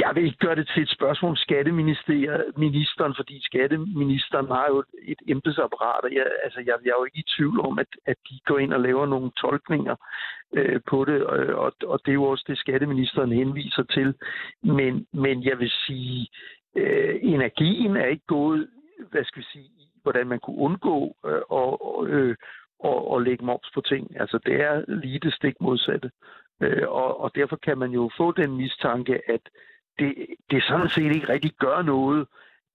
Jeg 0.00 0.10
vil 0.14 0.24
ikke 0.24 0.44
gøre 0.46 0.56
det 0.56 0.70
til 0.74 0.82
et 0.82 0.90
spørgsmål 0.98 1.30
om 1.30 1.36
skatteministeren, 1.36 3.14
fordi 3.16 3.40
skatteministeren 3.42 4.46
har 4.46 4.66
jo 4.68 4.84
et 5.12 5.20
embedsapparat, 5.28 6.04
og 6.04 6.12
jeg, 6.14 6.26
altså, 6.44 6.60
jeg, 6.60 6.74
jeg 6.84 6.90
er 6.90 7.00
jo 7.00 7.04
ikke 7.04 7.18
i 7.18 7.30
tvivl 7.36 7.60
om, 7.60 7.78
at, 7.78 7.90
at 8.06 8.16
de 8.28 8.40
går 8.46 8.58
ind 8.58 8.72
og 8.72 8.80
laver 8.80 9.06
nogle 9.06 9.30
tolkninger 9.40 9.96
øh, 10.56 10.80
på 10.90 11.04
det, 11.04 11.24
og, 11.62 11.72
og 11.86 12.00
det 12.04 12.10
er 12.10 12.20
jo 12.22 12.24
også 12.24 12.44
det, 12.48 12.58
skatteministeren 12.58 13.32
henviser 13.32 13.82
til. 13.82 14.14
Men, 14.62 15.06
men 15.12 15.44
jeg 15.44 15.58
vil 15.58 15.70
sige, 15.86 16.28
øh, 16.76 17.18
energien 17.22 17.96
er 17.96 18.06
ikke 18.06 18.26
gået, 18.26 18.68
hvad 19.10 19.24
skal 19.24 19.42
vi 19.42 19.46
sige, 19.52 19.64
i 19.64 19.90
hvordan 20.02 20.26
man 20.26 20.40
kunne 20.40 20.56
undgå 20.56 21.16
øh, 21.26 21.40
og, 21.48 22.06
øh, 22.08 22.36
og, 22.80 23.10
og 23.10 23.22
lægge 23.22 23.44
moms 23.44 23.70
på 23.74 23.80
ting. 23.80 24.20
Altså, 24.20 24.38
det 24.46 24.60
er 24.60 24.84
lige 24.88 25.18
det 25.18 25.34
stik 25.34 25.54
modsatte. 25.60 26.10
Øh, 26.60 26.88
og, 26.88 27.20
og 27.20 27.30
derfor 27.34 27.56
kan 27.56 27.78
man 27.78 27.90
jo 27.90 28.10
få 28.16 28.32
den 28.32 28.56
mistanke, 28.56 29.30
at 29.30 29.40
det, 29.98 30.14
det 30.50 30.62
sådan 30.62 30.88
set 30.88 31.14
ikke 31.14 31.28
rigtig 31.28 31.52
gør 31.58 31.82
noget, 31.82 32.26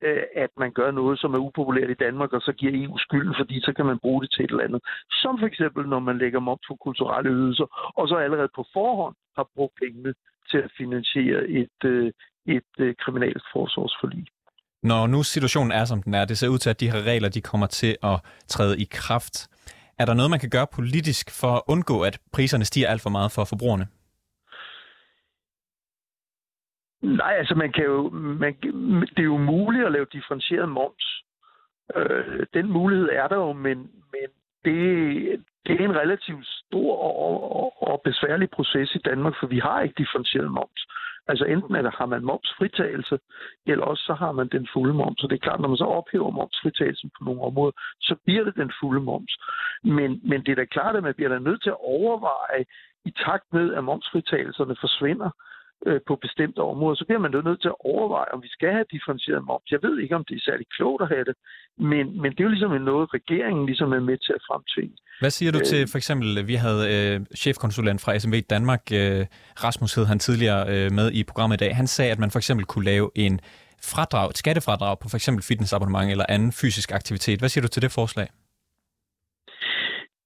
øh, 0.01 0.23
at 0.35 0.49
man 0.57 0.71
gør 0.71 0.91
noget, 0.91 1.19
som 1.19 1.33
er 1.33 1.39
upopulært 1.39 1.89
i 1.89 2.03
Danmark, 2.05 2.33
og 2.33 2.41
så 2.41 2.51
giver 2.51 2.85
EU 2.85 2.97
skylden, 2.97 3.35
fordi 3.37 3.61
så 3.61 3.73
kan 3.73 3.85
man 3.85 3.99
bruge 3.99 4.21
det 4.21 4.31
til 4.31 4.43
et 4.45 4.51
eller 4.51 4.63
andet. 4.63 4.81
Som 5.11 5.39
for 5.39 5.45
eksempel, 5.45 5.87
når 5.87 5.99
man 5.99 6.17
lægger 6.17 6.39
moms 6.39 6.67
på 6.67 6.75
kulturelle 6.75 7.31
ydelser, 7.31 7.91
og 7.95 8.07
så 8.07 8.15
allerede 8.15 8.49
på 8.55 8.65
forhånd 8.73 9.15
har 9.35 9.47
brugt 9.55 9.73
pengene 9.81 10.13
til 10.49 10.57
at 10.57 10.71
finansiere 10.77 11.47
et, 11.47 11.79
øh, 11.85 12.11
et 12.45 12.71
øh, 12.79 12.95
kriminalt 12.95 13.43
forsvarsforlig. 13.53 14.25
Når 14.83 15.07
nu 15.07 15.23
situationen 15.23 15.71
er, 15.71 15.85
som 15.85 16.03
den 16.03 16.13
er, 16.13 16.25
det 16.25 16.37
ser 16.37 16.47
ud 16.47 16.57
til, 16.57 16.69
at 16.69 16.79
de 16.79 16.91
her 16.91 17.01
regler 17.01 17.29
de 17.29 17.41
kommer 17.41 17.67
til 17.67 17.97
at 18.03 18.19
træde 18.47 18.81
i 18.81 18.87
kraft. 18.91 19.35
Er 19.99 20.05
der 20.05 20.13
noget, 20.13 20.31
man 20.31 20.39
kan 20.39 20.49
gøre 20.49 20.67
politisk 20.75 21.41
for 21.41 21.51
at 21.55 21.61
undgå, 21.67 22.01
at 22.01 22.19
priserne 22.33 22.65
stiger 22.65 22.89
alt 22.89 23.01
for 23.01 23.09
meget 23.09 23.31
for 23.31 23.43
forbrugerne? 23.45 23.87
Nej, 27.01 27.33
altså 27.37 27.55
man 27.55 27.71
kan 27.71 27.83
jo, 27.83 28.09
man, 28.09 28.53
det 29.15 29.19
er 29.19 29.31
jo 29.33 29.37
muligt 29.37 29.85
at 29.85 29.91
lave 29.91 30.07
differentieret 30.11 30.69
moms. 30.69 31.23
Øh, 31.95 32.45
den 32.53 32.71
mulighed 32.71 33.09
er 33.11 33.27
der 33.27 33.35
jo, 33.35 33.53
men, 33.53 33.77
men 34.13 34.27
det, 34.65 34.85
det 35.65 35.81
er 35.81 35.85
en 35.85 35.95
relativt 35.95 36.47
stor 36.47 36.97
og, 36.97 37.55
og, 37.61 37.83
og 37.91 38.01
besværlig 38.03 38.49
proces 38.49 38.95
i 38.95 39.05
Danmark, 39.05 39.33
for 39.39 39.47
vi 39.47 39.59
har 39.59 39.81
ikke 39.81 39.95
differentieret 39.97 40.51
moms. 40.51 40.81
Altså 41.27 41.45
enten 41.45 41.75
er 41.75 41.91
har 41.91 42.05
man 42.05 42.25
momsfritagelse, 42.25 43.19
eller 43.65 43.85
også 43.85 44.03
så 44.03 44.13
har 44.13 44.31
man 44.31 44.47
den 44.47 44.67
fulde 44.73 44.93
moms. 44.93 45.21
Så 45.21 45.27
det 45.27 45.35
er 45.35 45.45
klart, 45.47 45.59
når 45.59 45.67
man 45.67 45.77
så 45.77 45.83
ophæver 45.83 46.31
momsfritagelsen 46.31 47.09
på 47.09 47.23
nogle 47.23 47.41
områder, 47.41 47.71
så 48.01 48.15
bliver 48.25 48.43
det 48.43 48.55
den 48.55 48.71
fulde 48.81 49.01
moms. 49.01 49.33
Men, 49.83 50.21
men 50.23 50.43
det 50.45 50.51
er 50.51 50.55
da 50.55 50.65
klart, 50.65 50.95
at 50.95 51.03
man 51.03 51.13
bliver 51.13 51.29
da 51.29 51.39
nødt 51.39 51.63
til 51.63 51.69
at 51.69 51.83
overveje, 51.95 52.65
i 53.05 53.11
takt 53.25 53.45
med, 53.53 53.73
at 53.73 53.83
momsfritagelserne 53.83 54.75
forsvinder, 54.81 55.29
øh, 55.87 55.99
på 56.07 56.13
bestemte 56.25 56.59
områder, 56.71 56.95
så 56.95 57.05
bliver 57.05 57.23
man 57.25 57.31
nødt 57.31 57.61
til 57.61 57.73
at 57.73 57.79
overveje, 57.91 58.29
om 58.33 58.41
vi 58.45 58.49
skal 58.57 58.71
have 58.77 58.85
differentieret 58.95 59.43
moms. 59.49 59.71
Jeg 59.71 59.79
ved 59.85 59.95
ikke, 59.99 60.15
om 60.15 60.25
det 60.29 60.35
er 60.35 60.43
særlig 60.49 60.67
klogt 60.77 61.01
at 61.01 61.07
have 61.13 61.25
det, 61.29 61.35
men, 61.91 62.05
men 62.21 62.29
det 62.31 62.39
er 62.39 62.47
jo 62.47 62.53
ligesom 62.55 62.81
noget, 62.91 63.13
regeringen 63.13 63.65
ligesom 63.65 63.89
er 63.93 63.99
med 63.99 64.17
til 64.25 64.33
at 64.37 64.43
fremtvinge. 64.47 64.95
Hvad 65.19 65.33
siger 65.37 65.51
du 65.51 65.59
til 65.59 65.87
for 65.91 65.97
eksempel, 65.97 66.47
vi 66.47 66.55
havde 66.65 66.83
øh, 66.93 67.25
chefkonsulent 67.41 68.01
fra 68.01 68.19
SMV 68.19 68.35
Danmark, 68.55 68.83
øh, 68.99 69.25
Rasmus 69.65 69.95
hed 69.95 70.05
han 70.05 70.19
tidligere 70.19 70.61
øh, 70.73 70.91
med 70.91 71.07
i 71.11 71.23
programmet 71.23 71.55
i 71.57 71.63
dag, 71.65 71.75
han 71.75 71.87
sagde, 71.87 72.11
at 72.11 72.19
man 72.19 72.31
for 72.31 72.39
eksempel 72.39 72.65
kunne 72.65 72.85
lave 72.85 73.07
en 73.15 73.39
fradrag, 73.91 74.29
et 74.29 74.37
skattefradrag 74.37 74.99
på 74.99 75.09
for 75.09 75.17
eksempel 75.17 75.43
fitnessabonnement 75.43 76.11
eller 76.11 76.25
anden 76.29 76.51
fysisk 76.51 76.91
aktivitet. 76.91 77.39
Hvad 77.39 77.49
siger 77.49 77.61
du 77.61 77.67
til 77.67 77.81
det 77.81 77.91
forslag? 77.91 78.27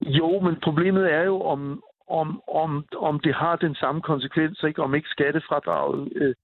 Jo, 0.02 0.40
men 0.40 0.56
problemet 0.64 1.14
er 1.14 1.24
jo, 1.24 1.42
om, 1.42 1.84
om, 2.10 2.42
om, 2.48 2.86
om 2.98 3.20
det 3.20 3.34
har 3.34 3.56
den 3.56 3.76
samme 3.76 4.02
konsekvens, 4.02 4.64
ikke? 4.64 4.84
om 4.84 4.96
ikke 4.96 5.10
skattefradraget 5.10 6.10
øh, 6.16 6.36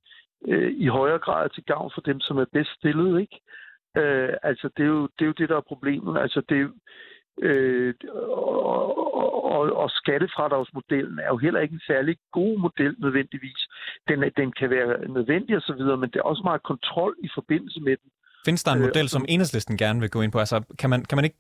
øh, 0.48 0.72
i 0.78 0.88
højere 0.88 1.20
grad 1.20 1.50
til 1.50 1.64
gavn 1.64 1.92
for 1.94 2.02
dem, 2.02 2.20
som 2.20 2.38
er 2.38 2.46
bedst 2.54 2.72
stillet. 2.80 3.22
Ikke? 3.22 3.40
Øh, 3.98 4.34
altså, 4.44 4.70
det 4.78 4.84
er, 4.84 4.88
jo, 4.88 5.02
det 5.02 5.22
er 5.22 5.26
jo 5.26 5.40
det, 5.40 5.50
der 5.50 5.58
er 5.58 5.72
problemet. 5.72 6.22
Altså, 6.22 6.42
det 6.50 6.62
er 6.62 6.68
øh, 7.42 7.94
og, 8.12 9.46
og, 9.46 9.62
og 9.76 9.90
skattefradragsmodellen 9.90 11.20
er 11.20 11.28
jo 11.28 11.38
heller 11.38 11.60
ikke 11.60 11.74
en 11.74 11.88
særlig 11.88 12.18
god 12.32 12.60
model 12.60 12.96
nødvendigvis. 13.00 13.68
Den, 14.08 14.32
den 14.38 14.52
kan 14.52 14.70
være 14.70 15.08
nødvendig 15.08 15.58
osv., 15.58 15.82
men 15.82 16.10
det 16.10 16.16
er 16.16 16.30
også 16.32 16.44
meget 16.44 16.64
kontrol 16.64 17.16
i 17.24 17.30
forbindelse 17.36 17.82
med 17.82 17.98
den. 18.04 18.12
Findes 18.46 18.64
der 18.64 18.72
en 18.72 18.78
øh, 18.78 18.86
model, 18.86 19.10
som 19.10 19.26
enhedslisten 19.30 19.78
gerne 19.78 20.00
vil 20.00 20.10
gå 20.10 20.22
ind 20.22 20.32
på? 20.32 20.40
Altså, 20.40 20.58
kan 20.80 20.90
man, 20.90 21.06
kan 21.10 21.16
man 21.16 21.26
ikke 21.26 21.40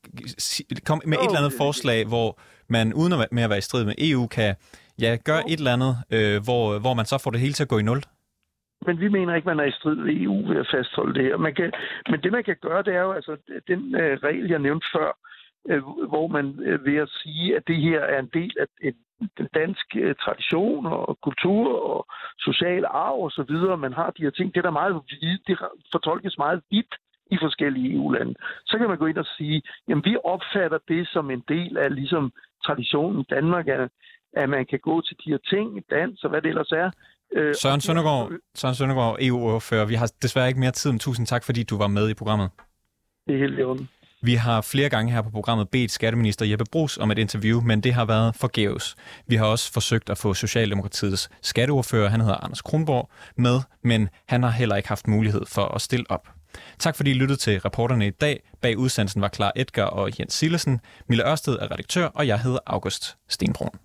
komme 0.87 1.01
med 1.05 1.17
et 1.17 1.25
eller 1.25 1.41
andet 1.43 1.53
forslag, 1.57 2.07
hvor 2.07 2.39
man 2.69 2.93
uden 2.93 3.13
at, 3.13 3.19
med 3.31 3.43
at 3.43 3.49
være 3.49 3.63
i 3.63 3.67
strid 3.69 3.85
med 3.85 3.95
EU 3.97 4.27
kan 4.27 4.55
ja, 5.01 5.17
gøre 5.25 5.41
et 5.51 5.59
eller 5.59 5.73
andet, 5.77 5.93
øh, 6.15 6.37
hvor, 6.45 6.79
hvor 6.79 6.93
man 6.93 7.05
så 7.05 7.17
får 7.23 7.31
det 7.31 7.39
hele 7.39 7.53
til 7.53 7.63
at 7.63 7.73
gå 7.73 7.77
i 7.77 7.87
nul? 7.89 8.01
Men 8.87 8.99
vi 8.99 9.07
mener 9.07 9.35
ikke, 9.35 9.47
man 9.47 9.59
er 9.59 9.63
i 9.63 9.77
strid 9.79 9.95
med 9.95 10.13
EU 10.21 10.47
ved 10.49 10.57
at 10.57 10.67
fastholde 10.73 11.13
det 11.13 11.23
her. 11.23 11.37
Man 11.37 11.55
kan, 11.55 11.71
men 12.09 12.21
det, 12.23 12.31
man 12.31 12.43
kan 12.43 12.57
gøre, 12.61 12.83
det 12.83 12.93
er 12.95 13.01
jo 13.01 13.11
altså 13.11 13.37
den 13.67 13.95
øh, 13.95 14.17
regel, 14.27 14.49
jeg 14.49 14.59
nævnte 14.59 14.87
før, 14.95 15.09
øh, 15.69 15.81
hvor 16.11 16.27
man 16.27 16.45
øh, 16.65 16.85
ved 16.85 16.97
at 17.05 17.09
sige, 17.09 17.55
at 17.57 17.63
det 17.67 17.77
her 17.87 17.99
er 17.99 18.19
en 18.19 18.29
del 18.33 18.53
af 18.59 18.65
en, 18.81 18.95
den 19.37 19.47
danske 19.53 19.99
øh, 19.99 20.15
tradition 20.15 20.85
og 20.85 21.17
kultur 21.21 21.65
og 21.91 22.07
social 22.39 22.85
arv 22.85 23.19
og 23.27 23.31
så 23.31 23.43
videre. 23.49 23.77
Man 23.77 23.93
har 23.93 24.09
de 24.11 24.23
her 24.23 24.29
ting. 24.29 24.53
Det 24.53 24.57
er 24.57 24.67
der 24.69 24.81
meget 24.81 25.01
det 25.47 25.57
fortolkes 25.91 26.37
meget 26.37 26.61
vidt 26.71 26.95
i 27.31 27.37
forskellige 27.41 27.93
EU-lande. 27.95 28.35
Så 28.65 28.77
kan 28.77 28.87
man 28.87 28.97
gå 28.97 29.05
ind 29.05 29.17
og 29.17 29.25
sige, 29.37 29.61
jamen 29.87 30.05
vi 30.05 30.17
opfatter 30.23 30.79
det 30.87 31.07
som 31.07 31.31
en 31.31 31.43
del 31.47 31.77
af 31.77 31.95
ligesom 31.95 32.33
traditionen 32.65 33.21
i 33.21 33.25
Danmark, 33.29 33.67
at, 33.67 33.89
at 34.33 34.49
man 34.49 34.65
kan 34.65 34.79
gå 34.79 35.01
til 35.01 35.15
de 35.25 35.31
her 35.31 35.37
ting, 35.37 35.83
dans 35.89 36.23
og 36.23 36.29
hvad 36.29 36.41
det 36.41 36.49
ellers 36.49 36.71
er. 36.71 36.91
Øh, 37.33 37.55
Søren 37.55 37.81
Søndergaard, 37.81 38.31
Søren 38.55 38.75
Søndergaard 38.75 39.17
EU-ordfører, 39.21 39.85
vi 39.85 39.93
har 39.93 40.11
desværre 40.21 40.47
ikke 40.47 40.59
mere 40.59 40.71
tid, 40.71 40.91
men 40.91 40.99
tusind 40.99 41.27
tak, 41.27 41.43
fordi 41.43 41.63
du 41.63 41.77
var 41.77 41.87
med 41.87 42.09
i 42.09 42.13
programmet. 42.13 42.49
Det 43.27 43.35
er 43.35 43.39
helt 43.39 43.59
i 43.59 43.63
vi 44.25 44.35
har 44.35 44.61
flere 44.61 44.89
gange 44.89 45.11
her 45.11 45.21
på 45.21 45.29
programmet 45.29 45.69
bedt 45.69 45.91
skatteminister 45.91 46.45
Jeppe 46.45 46.65
Brugs 46.71 46.97
om 46.97 47.11
et 47.11 47.17
interview, 47.17 47.61
men 47.61 47.81
det 47.81 47.93
har 47.93 48.05
været 48.05 48.35
forgæves. 48.35 48.95
Vi 49.27 49.35
har 49.35 49.45
også 49.45 49.71
forsøgt 49.71 50.09
at 50.09 50.17
få 50.17 50.33
Socialdemokratiets 50.33 51.29
skatteordfører, 51.41 52.09
han 52.09 52.21
hedder 52.21 52.43
Anders 52.43 52.61
Kronborg, 52.61 53.09
med, 53.37 53.61
men 53.83 54.09
han 54.27 54.43
har 54.43 54.49
heller 54.49 54.75
ikke 54.75 54.89
haft 54.89 55.07
mulighed 55.07 55.45
for 55.47 55.75
at 55.75 55.81
stille 55.81 56.05
op. 56.09 56.27
Tak 56.79 56.95
fordi 56.95 57.11
I 57.11 57.13
lyttede 57.13 57.39
til 57.39 57.59
reporterne 57.59 58.07
i 58.07 58.09
dag. 58.09 58.43
Bag 58.61 58.77
udsendelsen 58.77 59.21
var 59.21 59.27
Klar 59.27 59.51
Edgar 59.55 59.85
og 59.85 60.11
Jens 60.19 60.33
Sillesen. 60.33 60.79
Mille 61.09 61.29
Ørsted 61.29 61.53
er 61.53 61.71
redaktør, 61.71 62.05
og 62.05 62.27
jeg 62.27 62.39
hedder 62.39 62.59
August 62.65 63.17
Stenbrun. 63.29 63.84